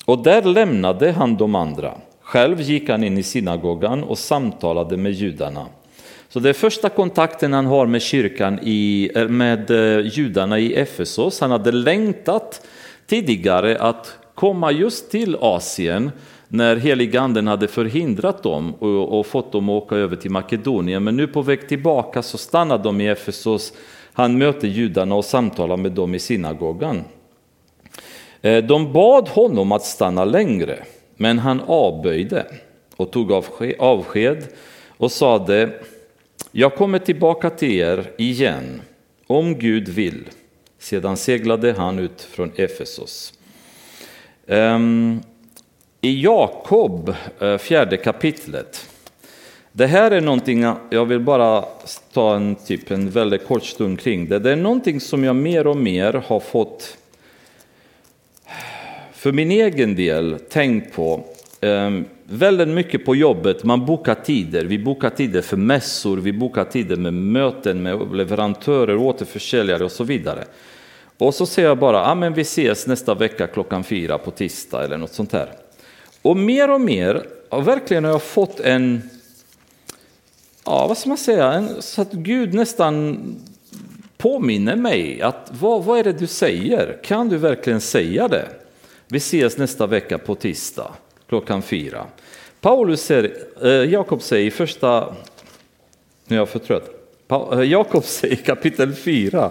Och 0.04 0.22
där 0.22 0.42
lämnade 0.42 1.12
han 1.12 1.36
de 1.36 1.54
andra. 1.54 1.94
Själv 2.20 2.60
gick 2.60 2.88
han 2.88 3.04
in 3.04 3.18
i 3.18 3.22
synagogan 3.22 4.04
och 4.04 4.18
samtalade 4.18 4.96
med 4.96 5.12
judarna. 5.12 5.66
Så 6.32 6.40
det 6.40 6.48
är 6.48 6.52
första 6.52 6.88
kontakten 6.88 7.52
han 7.52 7.66
har 7.66 7.86
med 7.86 8.02
kyrkan, 8.02 8.58
i, 8.62 9.10
eh, 9.14 9.28
med 9.28 9.70
eh, 9.70 10.06
judarna 10.06 10.58
i 10.58 10.74
Efesos. 10.74 11.40
Han 11.40 11.50
hade 11.50 11.72
längtat 11.72 12.66
tidigare 13.06 13.78
att 13.78 14.18
komma 14.34 14.72
just 14.72 15.10
till 15.10 15.36
Asien 15.40 16.10
när 16.48 16.76
heliganden 16.76 17.46
hade 17.46 17.68
förhindrat 17.68 18.42
dem 18.42 18.74
och, 18.74 19.18
och, 19.18 19.26
fått 19.26 19.52
dem 19.52 19.68
att 19.68 19.82
åka 19.82 19.96
över 19.96 20.16
till 20.16 20.30
Makedonien. 20.30 21.04
Men 21.04 21.16
nu 21.16 21.26
på 21.26 21.42
väg 21.42 21.68
tillbaka 21.68 22.22
så 22.22 22.38
stannade 22.38 22.82
de 22.82 23.00
i 23.00 23.08
Efesos. 23.08 23.72
Han 24.12 24.38
möter 24.38 24.68
judarna 24.68 25.14
och 25.14 25.24
samtalar 25.24 25.76
med 25.76 25.92
dem 25.92 26.14
i 26.14 26.18
synagogan. 26.18 27.04
Eh, 28.42 28.64
de 28.64 28.92
bad 28.92 29.28
honom 29.28 29.72
att 29.72 29.84
stanna 29.84 30.24
längre, 30.24 30.84
men 31.16 31.38
han 31.38 31.60
avböjde 31.66 32.46
och 32.96 33.10
tog 33.10 33.32
avsked 33.78 34.44
och 34.88 35.12
sade 35.12 35.70
jag 36.54 36.74
kommer 36.74 36.98
tillbaka 36.98 37.50
till 37.50 37.72
er 37.72 38.10
igen, 38.18 38.82
om 39.26 39.58
Gud 39.58 39.88
vill. 39.88 40.28
Sedan 40.78 41.16
seglade 41.16 41.72
han 41.72 41.98
ut 41.98 42.22
från 42.22 42.52
Efesos. 42.56 43.34
Ehm, 44.46 45.20
I 46.00 46.22
Jakob, 46.22 47.14
eh, 47.40 47.58
fjärde 47.58 47.96
kapitlet, 47.96 48.88
det 49.72 49.86
här 49.86 50.10
är 50.10 50.20
någonting, 50.20 50.62
jag 50.90 51.04
vill 51.04 51.20
bara 51.20 51.64
ta 52.12 52.36
en, 52.36 52.54
typ, 52.54 52.90
en 52.90 53.10
väldigt 53.10 53.46
kort 53.46 53.64
stund 53.64 54.00
kring 54.00 54.28
det. 54.28 54.38
Det 54.38 54.52
är 54.52 54.56
någonting 54.56 55.00
som 55.00 55.24
jag 55.24 55.36
mer 55.36 55.66
och 55.66 55.76
mer 55.76 56.12
har 56.12 56.40
fått 56.40 56.96
för 59.12 59.32
min 59.32 59.50
egen 59.50 59.94
del 59.94 60.38
tänkt 60.48 60.94
på 60.94 61.24
ehm, 61.60 62.04
väldigt 62.32 62.68
mycket 62.68 63.04
på 63.04 63.16
jobbet. 63.16 63.64
Man 63.64 63.86
bokar 63.86 64.14
tider. 64.14 64.64
Vi 64.64 64.78
bokar 64.78 65.10
tider 65.10 65.42
för 65.42 65.56
mässor, 65.56 66.16
vi 66.16 66.32
bokar 66.32 66.64
tider 66.64 66.96
med 66.96 67.14
möten 67.14 67.82
med 67.82 68.16
leverantörer, 68.16 68.96
återförsäljare 68.96 69.84
och 69.84 69.92
så 69.92 70.04
vidare. 70.04 70.44
Och 71.18 71.34
så 71.34 71.46
säger 71.46 71.68
jag 71.68 71.78
bara, 71.78 72.06
ah, 72.06 72.14
men 72.14 72.34
vi 72.34 72.42
ses 72.42 72.86
nästa 72.86 73.14
vecka 73.14 73.46
klockan 73.46 73.84
fyra 73.84 74.18
på 74.18 74.30
tisdag 74.30 74.84
eller 74.84 74.96
något 74.96 75.12
sånt 75.12 75.32
här. 75.32 75.52
Och 76.22 76.36
mer 76.36 76.70
och 76.70 76.80
mer, 76.80 77.26
och 77.48 77.68
verkligen 77.68 78.04
har 78.04 78.10
jag 78.10 78.22
fått 78.22 78.60
en, 78.60 79.10
ja 80.64 80.86
vad 80.86 80.98
ska 80.98 81.08
man 81.08 81.18
säga, 81.18 81.52
en, 81.52 81.82
så 81.82 82.02
att 82.02 82.12
Gud 82.12 82.54
nästan 82.54 83.18
påminner 84.16 84.76
mig 84.76 85.22
att 85.22 85.52
vad, 85.60 85.84
vad 85.84 85.98
är 85.98 86.04
det 86.04 86.12
du 86.12 86.26
säger? 86.26 86.98
Kan 87.04 87.28
du 87.28 87.36
verkligen 87.36 87.80
säga 87.80 88.28
det? 88.28 88.48
Vi 89.08 89.18
ses 89.18 89.58
nästa 89.58 89.86
vecka 89.86 90.18
på 90.18 90.34
tisdag 90.34 90.92
klockan 91.32 91.62
fyra. 91.62 92.06
Paulus 92.62 93.02
säger, 93.02 93.32
eh, 93.62 93.70
Jakob 93.70 94.22
säger 94.22 94.46
i 94.46 94.50
första, 94.50 95.14
nu 96.26 96.36
är 96.36 96.40
jag 96.40 96.48
för 96.48 96.58
trött, 96.58 96.90
eh, 97.52 97.62
Jakob 97.62 98.04
säger 98.04 98.36
kapitel 98.36 98.94
4, 98.94 99.50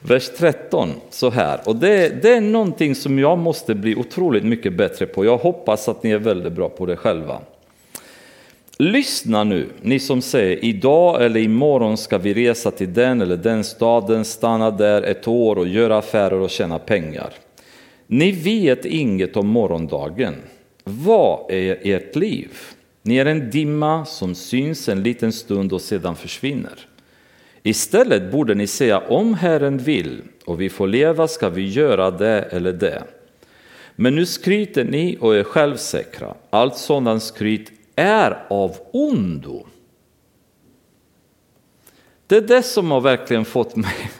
vers 0.00 0.30
13 0.38 0.88
så 1.10 1.30
här. 1.30 1.60
Och 1.64 1.76
det, 1.76 2.22
det 2.22 2.32
är 2.32 2.40
någonting 2.40 2.94
som 2.94 3.18
jag 3.18 3.38
måste 3.38 3.74
bli 3.74 3.96
otroligt 3.96 4.44
mycket 4.44 4.72
bättre 4.72 5.06
på. 5.06 5.24
Jag 5.24 5.38
hoppas 5.38 5.88
att 5.88 6.02
ni 6.02 6.10
är 6.10 6.18
väldigt 6.18 6.52
bra 6.52 6.68
på 6.68 6.86
det 6.86 6.96
själva. 6.96 7.40
Lyssna 8.76 9.44
nu, 9.44 9.66
ni 9.82 9.98
som 9.98 10.22
säger 10.22 10.64
idag 10.64 11.24
eller 11.24 11.40
imorgon 11.40 11.96
ska 11.96 12.18
vi 12.18 12.34
resa 12.34 12.70
till 12.70 12.94
den 12.94 13.20
eller 13.20 13.36
den 13.36 13.64
staden, 13.64 14.24
stanna 14.24 14.70
där 14.70 15.02
ett 15.02 15.28
år 15.28 15.58
och 15.58 15.68
göra 15.68 15.98
affärer 15.98 16.40
och 16.40 16.50
tjäna 16.50 16.78
pengar. 16.78 17.34
Ni 18.06 18.32
vet 18.32 18.84
inget 18.84 19.36
om 19.36 19.48
morgondagen. 19.48 20.34
Vad 20.84 21.50
är 21.50 21.78
ert 21.82 22.16
liv? 22.16 22.58
Ni 23.02 23.16
är 23.16 23.26
en 23.26 23.50
dimma 23.50 24.04
som 24.04 24.34
syns 24.34 24.88
en 24.88 25.02
liten 25.02 25.32
stund 25.32 25.72
och 25.72 25.80
sedan 25.80 26.16
försvinner. 26.16 26.88
Istället 27.62 28.32
borde 28.32 28.54
ni 28.54 28.66
säga 28.66 28.98
om 28.98 29.34
Herren 29.34 29.78
vill 29.78 30.22
och 30.44 30.60
vi 30.60 30.70
får 30.70 30.86
leva 30.86 31.28
ska 31.28 31.48
vi 31.48 31.68
göra 31.68 32.10
det 32.10 32.42
eller 32.42 32.72
det. 32.72 33.02
Men 33.96 34.14
nu 34.14 34.26
skryter 34.26 34.84
ni 34.84 35.16
och 35.20 35.36
är 35.36 35.42
självsäkra. 35.42 36.34
Allt 36.50 36.76
sådant 36.76 37.22
skryt 37.22 37.72
är 37.96 38.46
av 38.48 38.76
ondo. 38.92 39.66
Det 42.26 42.36
är 42.36 42.40
det 42.40 42.62
som 42.62 42.90
har 42.90 43.00
verkligen 43.00 43.44
fått 43.44 43.76
mig 43.76 44.10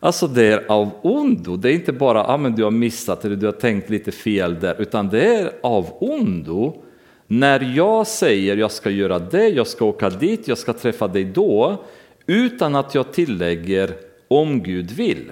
Alltså 0.00 0.26
det 0.26 0.44
är 0.44 0.64
av 0.68 0.90
ondo, 1.02 1.56
det 1.56 1.70
är 1.70 1.74
inte 1.74 1.92
bara 1.92 2.24
att 2.24 2.40
ah, 2.40 2.48
du 2.48 2.64
har 2.64 2.70
missat 2.70 3.24
eller 3.24 3.36
du 3.36 3.46
har 3.46 3.52
tänkt 3.52 3.90
lite 3.90 4.12
fel 4.12 4.60
där, 4.60 4.80
utan 4.80 5.08
det 5.08 5.34
är 5.34 5.52
av 5.62 5.86
ondo 6.00 6.82
när 7.26 7.72
jag 7.76 8.06
säger 8.06 8.56
jag 8.56 8.72
ska 8.72 8.90
göra 8.90 9.18
det, 9.18 9.48
jag 9.48 9.66
ska 9.66 9.84
åka 9.84 10.10
dit, 10.10 10.48
jag 10.48 10.58
ska 10.58 10.72
träffa 10.72 11.08
dig 11.08 11.24
då, 11.24 11.84
utan 12.26 12.74
att 12.74 12.94
jag 12.94 13.12
tillägger 13.12 13.94
om 14.28 14.62
Gud 14.62 14.90
vill. 14.90 15.30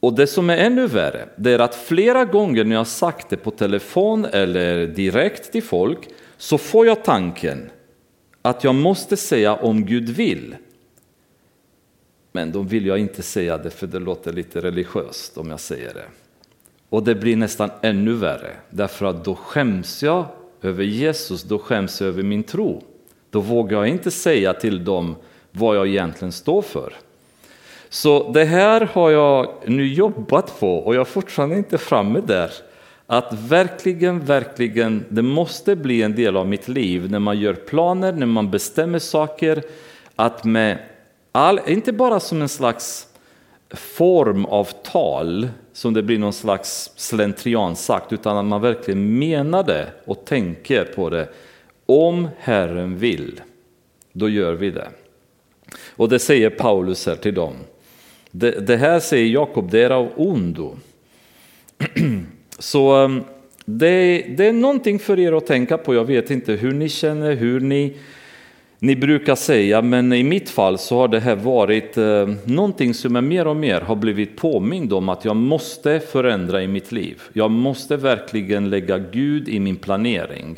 Och 0.00 0.12
det 0.12 0.26
som 0.26 0.50
är 0.50 0.56
ännu 0.56 0.86
värre, 0.86 1.28
det 1.36 1.50
är 1.50 1.58
att 1.58 1.74
flera 1.74 2.24
gånger 2.24 2.64
när 2.64 2.76
jag 2.76 2.86
sagt 2.86 3.30
det 3.30 3.36
på 3.36 3.50
telefon 3.50 4.24
eller 4.24 4.86
direkt 4.86 5.52
till 5.52 5.62
folk, 5.62 5.98
så 6.36 6.58
får 6.58 6.86
jag 6.86 7.04
tanken 7.04 7.70
att 8.42 8.64
jag 8.64 8.74
måste 8.74 9.16
säga 9.16 9.54
om 9.54 9.86
Gud 9.86 10.08
vill. 10.08 10.56
Men 12.32 12.52
då 12.52 12.60
vill 12.60 12.86
jag 12.86 12.98
inte 12.98 13.22
säga 13.22 13.58
det 13.58 13.70
för 13.70 13.86
det 13.86 13.98
låter 13.98 14.32
lite 14.32 14.60
religiöst 14.60 15.38
om 15.38 15.50
jag 15.50 15.60
säger 15.60 15.94
det. 15.94 16.04
Och 16.88 17.02
det 17.02 17.14
blir 17.14 17.36
nästan 17.36 17.70
ännu 17.82 18.12
värre, 18.12 18.50
därför 18.70 19.06
att 19.06 19.24
då 19.24 19.34
skäms 19.34 20.02
jag 20.02 20.24
över 20.62 20.84
Jesus, 20.84 21.42
då 21.42 21.58
skäms 21.58 22.00
jag 22.00 22.08
över 22.08 22.22
min 22.22 22.42
tro. 22.42 22.82
Då 23.30 23.40
vågar 23.40 23.78
jag 23.78 23.88
inte 23.88 24.10
säga 24.10 24.54
till 24.54 24.84
dem 24.84 25.16
vad 25.50 25.76
jag 25.76 25.88
egentligen 25.88 26.32
står 26.32 26.62
för. 26.62 26.92
Så 27.88 28.32
det 28.32 28.44
här 28.44 28.80
har 28.80 29.10
jag 29.10 29.52
nu 29.66 29.86
jobbat 29.86 30.60
på 30.60 30.76
och 30.78 30.94
jag 30.94 31.00
är 31.00 31.04
fortfarande 31.04 31.56
inte 31.56 31.78
framme 31.78 32.20
där. 32.26 32.50
Att 33.06 33.32
verkligen, 33.32 34.20
verkligen, 34.20 35.04
det 35.08 35.22
måste 35.22 35.76
bli 35.76 36.02
en 36.02 36.14
del 36.14 36.36
av 36.36 36.48
mitt 36.48 36.68
liv 36.68 37.10
när 37.10 37.18
man 37.18 37.40
gör 37.40 37.54
planer, 37.54 38.12
när 38.12 38.26
man 38.26 38.50
bestämmer 38.50 38.98
saker, 38.98 39.62
att 40.16 40.44
med 40.44 40.78
All, 41.32 41.60
inte 41.66 41.92
bara 41.92 42.20
som 42.20 42.42
en 42.42 42.48
slags 42.48 43.06
form 43.70 44.44
av 44.44 44.68
tal 44.82 45.48
som 45.72 45.94
det 45.94 46.02
blir 46.02 46.18
någon 46.18 46.32
slags 46.32 46.90
slentrian 46.96 47.76
sagt, 47.76 48.12
utan 48.12 48.36
att 48.36 48.44
man 48.44 48.60
verkligen 48.60 49.18
menar 49.18 49.62
det 49.62 49.92
och 50.04 50.24
tänker 50.24 50.84
på 50.84 51.10
det. 51.10 51.28
Om 51.86 52.28
Herren 52.38 52.98
vill, 52.98 53.40
då 54.12 54.28
gör 54.28 54.52
vi 54.52 54.70
det. 54.70 54.88
Och 55.96 56.08
det 56.08 56.18
säger 56.18 56.50
Paulus 56.50 57.06
här 57.06 57.16
till 57.16 57.34
dem. 57.34 57.54
Det, 58.30 58.66
det 58.66 58.76
här 58.76 59.00
säger 59.00 59.26
Jakob, 59.26 59.70
det 59.70 59.82
är 59.82 59.90
av 59.90 60.08
ondo. 60.16 60.76
Så 62.58 62.96
um, 62.96 63.24
det, 63.64 64.24
det, 64.36 64.46
är 64.46 64.52
någonting 64.52 64.98
för 64.98 65.18
er 65.18 65.32
att 65.32 65.46
tänka 65.46 65.78
på. 65.78 65.94
Jag 65.94 66.04
vet 66.04 66.30
inte 66.30 66.52
hur 66.52 66.72
ni 66.72 66.88
känner, 66.88 67.34
hur 67.34 67.60
ni 67.60 67.96
ni 68.82 68.96
brukar 68.96 69.34
säga, 69.34 69.82
men 69.82 70.12
i 70.12 70.22
mitt 70.22 70.50
fall 70.50 70.78
så 70.78 70.98
har 70.98 71.08
det 71.08 71.20
här 71.20 71.36
varit 71.36 71.96
eh, 71.96 72.28
någonting 72.44 72.94
som 72.94 73.14
jag 73.14 73.24
mer 73.24 73.46
och 73.46 73.56
mer 73.56 73.80
har 73.80 73.96
blivit 73.96 74.36
påmind 74.36 74.92
om 74.92 75.08
att 75.08 75.24
jag 75.24 75.36
måste 75.36 76.00
förändra 76.00 76.62
i 76.62 76.68
mitt 76.68 76.92
liv. 76.92 77.22
Jag 77.32 77.50
måste 77.50 77.96
verkligen 77.96 78.70
lägga 78.70 78.98
Gud 78.98 79.48
i 79.48 79.60
min 79.60 79.76
planering. 79.76 80.56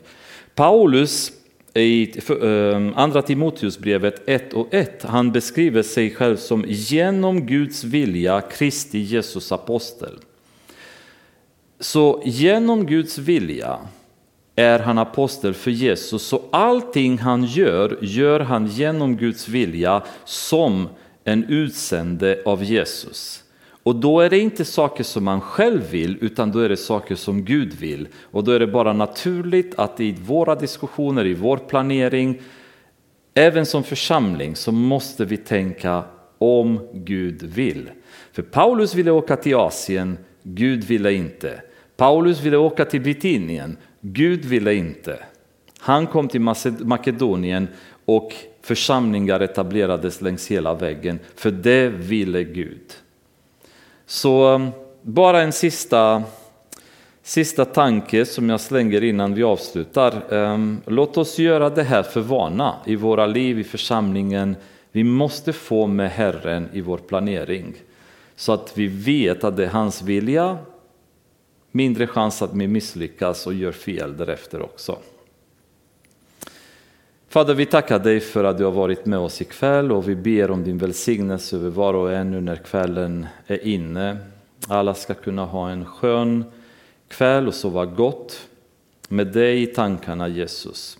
Paulus 0.54 1.32
i 1.74 2.18
eh, 2.42 2.92
Andra 2.94 3.22
Timoteusbrevet 3.22 4.28
1 4.28 4.52
och 4.52 4.74
1, 4.74 5.02
han 5.02 5.32
beskriver 5.32 5.82
sig 5.82 6.10
själv 6.10 6.36
som 6.36 6.64
genom 6.68 7.46
Guds 7.46 7.84
vilja 7.84 8.40
Kristi 8.40 8.98
Jesus 8.98 9.52
apostel. 9.52 10.18
Så 11.80 12.22
genom 12.24 12.86
Guds 12.86 13.18
vilja 13.18 13.78
är 14.56 14.78
han 14.78 14.98
apostel 14.98 15.54
för 15.54 15.70
Jesus. 15.70 16.22
Så 16.22 16.42
allting 16.50 17.18
han 17.18 17.44
gör, 17.44 17.98
gör 18.00 18.40
han 18.40 18.66
genom 18.66 19.16
Guds 19.16 19.48
vilja 19.48 20.02
som 20.24 20.88
en 21.24 21.44
utsände 21.44 22.42
av 22.44 22.64
Jesus. 22.64 23.44
Och 23.82 23.96
då 23.96 24.20
är 24.20 24.30
det 24.30 24.38
inte 24.38 24.64
saker 24.64 25.04
som 25.04 25.24
man 25.24 25.40
själv 25.40 25.90
vill, 25.90 26.18
utan 26.20 26.52
då 26.52 26.58
är 26.58 26.68
det 26.68 26.76
saker 26.76 27.14
som 27.14 27.44
Gud 27.44 27.74
vill. 27.74 28.08
Och 28.22 28.44
då 28.44 28.52
är 28.52 28.60
det 28.60 28.66
bara 28.66 28.92
naturligt 28.92 29.74
att 29.78 30.00
i 30.00 30.12
våra 30.12 30.54
diskussioner, 30.54 31.26
i 31.26 31.34
vår 31.34 31.56
planering, 31.56 32.40
även 33.34 33.66
som 33.66 33.82
församling, 33.82 34.56
så 34.56 34.72
måste 34.72 35.24
vi 35.24 35.36
tänka 35.36 36.04
om 36.38 36.88
Gud 36.92 37.42
vill. 37.42 37.90
För 38.32 38.42
Paulus 38.42 38.94
ville 38.94 39.10
åka 39.10 39.36
till 39.36 39.56
Asien, 39.56 40.18
Gud 40.42 40.84
ville 40.84 41.12
inte. 41.12 41.62
Paulus 41.96 42.42
ville 42.42 42.56
åka 42.56 42.84
till 42.84 43.00
Bitinien, 43.00 43.76
Gud 44.06 44.44
ville 44.44 44.74
inte. 44.74 45.18
Han 45.78 46.06
kom 46.06 46.28
till 46.28 46.40
Makedonien 46.80 47.68
och 48.04 48.34
församlingar 48.62 49.40
etablerades 49.40 50.20
längs 50.20 50.46
hela 50.46 50.74
väggen, 50.74 51.18
för 51.34 51.50
det 51.50 51.88
ville 51.88 52.44
Gud. 52.44 52.94
Så 54.06 54.54
um, 54.54 54.70
bara 55.02 55.42
en 55.42 55.52
sista, 55.52 56.22
sista 57.22 57.64
tanke 57.64 58.26
som 58.26 58.50
jag 58.50 58.60
slänger 58.60 59.04
innan 59.04 59.34
vi 59.34 59.42
avslutar. 59.42 60.34
Um, 60.34 60.80
låt 60.86 61.16
oss 61.16 61.38
göra 61.38 61.70
det 61.70 61.82
här 61.82 62.02
för 62.02 62.20
vana 62.20 62.74
i 62.86 62.96
våra 62.96 63.26
liv, 63.26 63.58
i 63.58 63.64
församlingen. 63.64 64.56
Vi 64.92 65.04
måste 65.04 65.52
få 65.52 65.86
med 65.86 66.10
Herren 66.10 66.68
i 66.72 66.80
vår 66.80 66.98
planering 66.98 67.74
så 68.36 68.52
att 68.52 68.72
vi 68.78 68.86
vet 68.86 69.44
att 69.44 69.56
det 69.56 69.64
är 69.64 69.68
hans 69.70 70.02
vilja, 70.02 70.58
mindre 71.74 72.06
chans 72.06 72.42
att 72.42 72.54
vi 72.54 72.68
misslyckas 72.68 73.46
och 73.46 73.54
gör 73.54 73.72
fel 73.72 74.16
därefter 74.16 74.62
också. 74.62 74.98
Fader, 77.28 77.54
vi 77.54 77.66
tackar 77.66 77.98
dig 77.98 78.20
för 78.20 78.44
att 78.44 78.58
du 78.58 78.64
har 78.64 78.72
varit 78.72 79.06
med 79.06 79.18
oss 79.18 79.42
ikväll 79.42 79.92
och 79.92 80.08
vi 80.08 80.14
ber 80.14 80.50
om 80.50 80.64
din 80.64 80.78
välsignelse 80.78 81.56
över 81.56 81.70
var 81.70 81.94
och 81.94 82.12
en 82.12 82.30
nu 82.30 82.40
när 82.40 82.56
kvällen 82.56 83.26
är 83.46 83.66
inne. 83.66 84.16
Alla 84.68 84.94
ska 84.94 85.14
kunna 85.14 85.44
ha 85.44 85.70
en 85.70 85.84
skön 85.84 86.44
kväll 87.08 87.48
och 87.48 87.54
sova 87.54 87.86
gott 87.86 88.48
med 89.08 89.26
dig 89.26 89.62
i 89.62 89.66
tankarna 89.66 90.28
Jesus. 90.28 90.98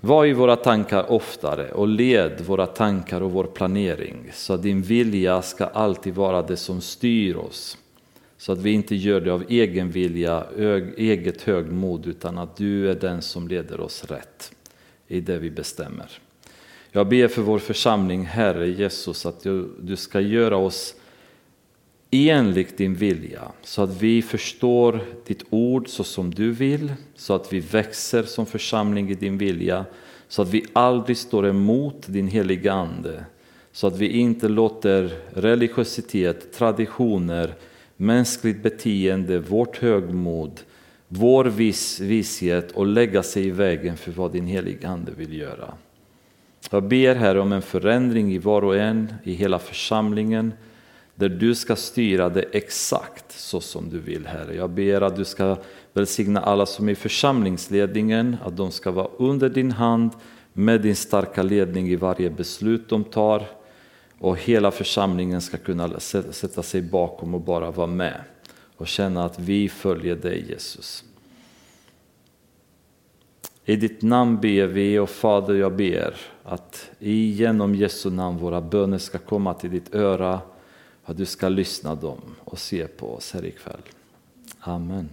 Var 0.00 0.26
i 0.26 0.32
våra 0.32 0.56
tankar 0.56 1.12
oftare 1.12 1.72
och 1.72 1.88
led 1.88 2.40
våra 2.40 2.66
tankar 2.66 3.20
och 3.20 3.30
vår 3.30 3.44
planering 3.44 4.30
så 4.32 4.52
att 4.52 4.62
din 4.62 4.82
vilja 4.82 5.42
ska 5.42 5.64
alltid 5.64 6.14
vara 6.14 6.42
det 6.42 6.56
som 6.56 6.80
styr 6.80 7.36
oss. 7.36 7.78
Så 8.44 8.52
att 8.52 8.62
vi 8.62 8.72
inte 8.72 8.94
gör 8.94 9.20
det 9.20 9.32
av 9.32 9.44
egen 9.48 9.90
vilja, 9.90 10.46
eget 10.96 11.42
högmod 11.42 12.06
utan 12.06 12.38
att 12.38 12.56
du 12.56 12.90
är 12.90 12.94
den 12.94 13.22
som 13.22 13.48
leder 13.48 13.80
oss 13.80 14.04
rätt 14.04 14.52
i 15.08 15.20
det 15.20 15.38
vi 15.38 15.50
bestämmer. 15.50 16.10
Jag 16.92 17.08
ber 17.08 17.28
för 17.28 17.42
vår 17.42 17.58
församling, 17.58 18.24
Herre 18.24 18.68
Jesus, 18.68 19.26
att 19.26 19.42
du, 19.42 19.70
du 19.80 19.96
ska 19.96 20.20
göra 20.20 20.56
oss 20.56 20.94
enligt 22.10 22.78
din 22.78 22.94
vilja, 22.94 23.42
så 23.62 23.82
att 23.82 24.02
vi 24.02 24.22
förstår 24.22 25.00
ditt 25.26 25.44
ord 25.50 25.88
så 25.88 26.04
som 26.04 26.34
du 26.34 26.52
vill, 26.52 26.92
så 27.14 27.34
att 27.34 27.52
vi 27.52 27.60
växer 27.60 28.22
som 28.22 28.46
församling 28.46 29.10
i 29.10 29.14
din 29.14 29.38
vilja, 29.38 29.84
så 30.28 30.42
att 30.42 30.50
vi 30.50 30.64
aldrig 30.72 31.16
står 31.16 31.46
emot 31.46 32.06
din 32.06 32.28
heliga 32.28 32.72
Ande, 32.72 33.24
så 33.72 33.86
att 33.86 33.98
vi 33.98 34.08
inte 34.08 34.48
låter 34.48 35.10
religiositet, 35.32 36.52
traditioner, 36.52 37.54
mänskligt 37.96 38.62
beteende, 38.62 39.38
vårt 39.38 39.76
högmod, 39.76 40.60
vår 41.08 41.44
vis, 41.44 42.00
vishet 42.00 42.72
och 42.72 42.86
lägga 42.86 43.22
sig 43.22 43.46
i 43.46 43.50
vägen 43.50 43.96
för 43.96 44.12
vad 44.12 44.32
din 44.32 44.46
heliga 44.46 44.88
Ande 44.88 45.12
vill 45.16 45.38
göra. 45.38 45.74
Jag 46.70 46.82
ber 46.82 47.14
här 47.14 47.38
om 47.38 47.52
en 47.52 47.62
förändring 47.62 48.32
i 48.32 48.38
var 48.38 48.64
och 48.64 48.76
en, 48.76 49.14
i 49.22 49.32
hela 49.32 49.58
församlingen, 49.58 50.52
där 51.14 51.28
du 51.28 51.54
ska 51.54 51.76
styra 51.76 52.28
det 52.28 52.42
exakt 52.52 53.32
så 53.32 53.60
som 53.60 53.90
du 53.90 53.98
vill, 53.98 54.26
Herre. 54.26 54.54
Jag 54.54 54.70
ber 54.70 55.00
att 55.00 55.16
du 55.16 55.24
ska 55.24 55.56
välsigna 55.92 56.40
alla 56.40 56.66
som 56.66 56.88
är 56.88 56.92
i 56.92 56.94
församlingsledningen, 56.94 58.36
att 58.44 58.56
de 58.56 58.70
ska 58.70 58.90
vara 58.90 59.08
under 59.18 59.48
din 59.48 59.70
hand 59.70 60.10
med 60.52 60.80
din 60.80 60.96
starka 60.96 61.42
ledning 61.42 61.88
i 61.88 61.96
varje 61.96 62.30
beslut 62.30 62.88
de 62.88 63.04
tar 63.04 63.46
och 64.18 64.38
hela 64.38 64.70
församlingen 64.70 65.40
ska 65.40 65.56
kunna 65.56 66.00
sätta 66.00 66.62
sig 66.62 66.82
bakom 66.82 67.34
och 67.34 67.40
bara 67.40 67.70
vara 67.70 67.86
med 67.86 68.20
och 68.76 68.88
känna 68.88 69.24
att 69.24 69.38
vi 69.38 69.68
följer 69.68 70.16
dig 70.16 70.48
Jesus. 70.48 71.04
I 73.64 73.76
ditt 73.76 74.02
namn 74.02 74.40
ber 74.40 74.66
vi 74.66 74.98
och 74.98 75.10
Fader 75.10 75.54
jag 75.54 75.76
ber 75.76 76.16
att 76.42 76.90
genom 76.98 77.74
Jesu 77.74 78.10
namn 78.10 78.38
våra 78.38 78.60
böner 78.60 78.98
ska 78.98 79.18
komma 79.18 79.54
till 79.54 79.70
ditt 79.70 79.94
öra 79.94 80.40
att 81.04 81.16
du 81.16 81.24
ska 81.24 81.48
lyssna 81.48 81.94
dem 81.94 82.20
och 82.44 82.58
se 82.58 82.86
på 82.86 83.14
oss 83.14 83.32
här 83.32 83.44
ikväll. 83.44 83.82
Amen. 84.60 85.08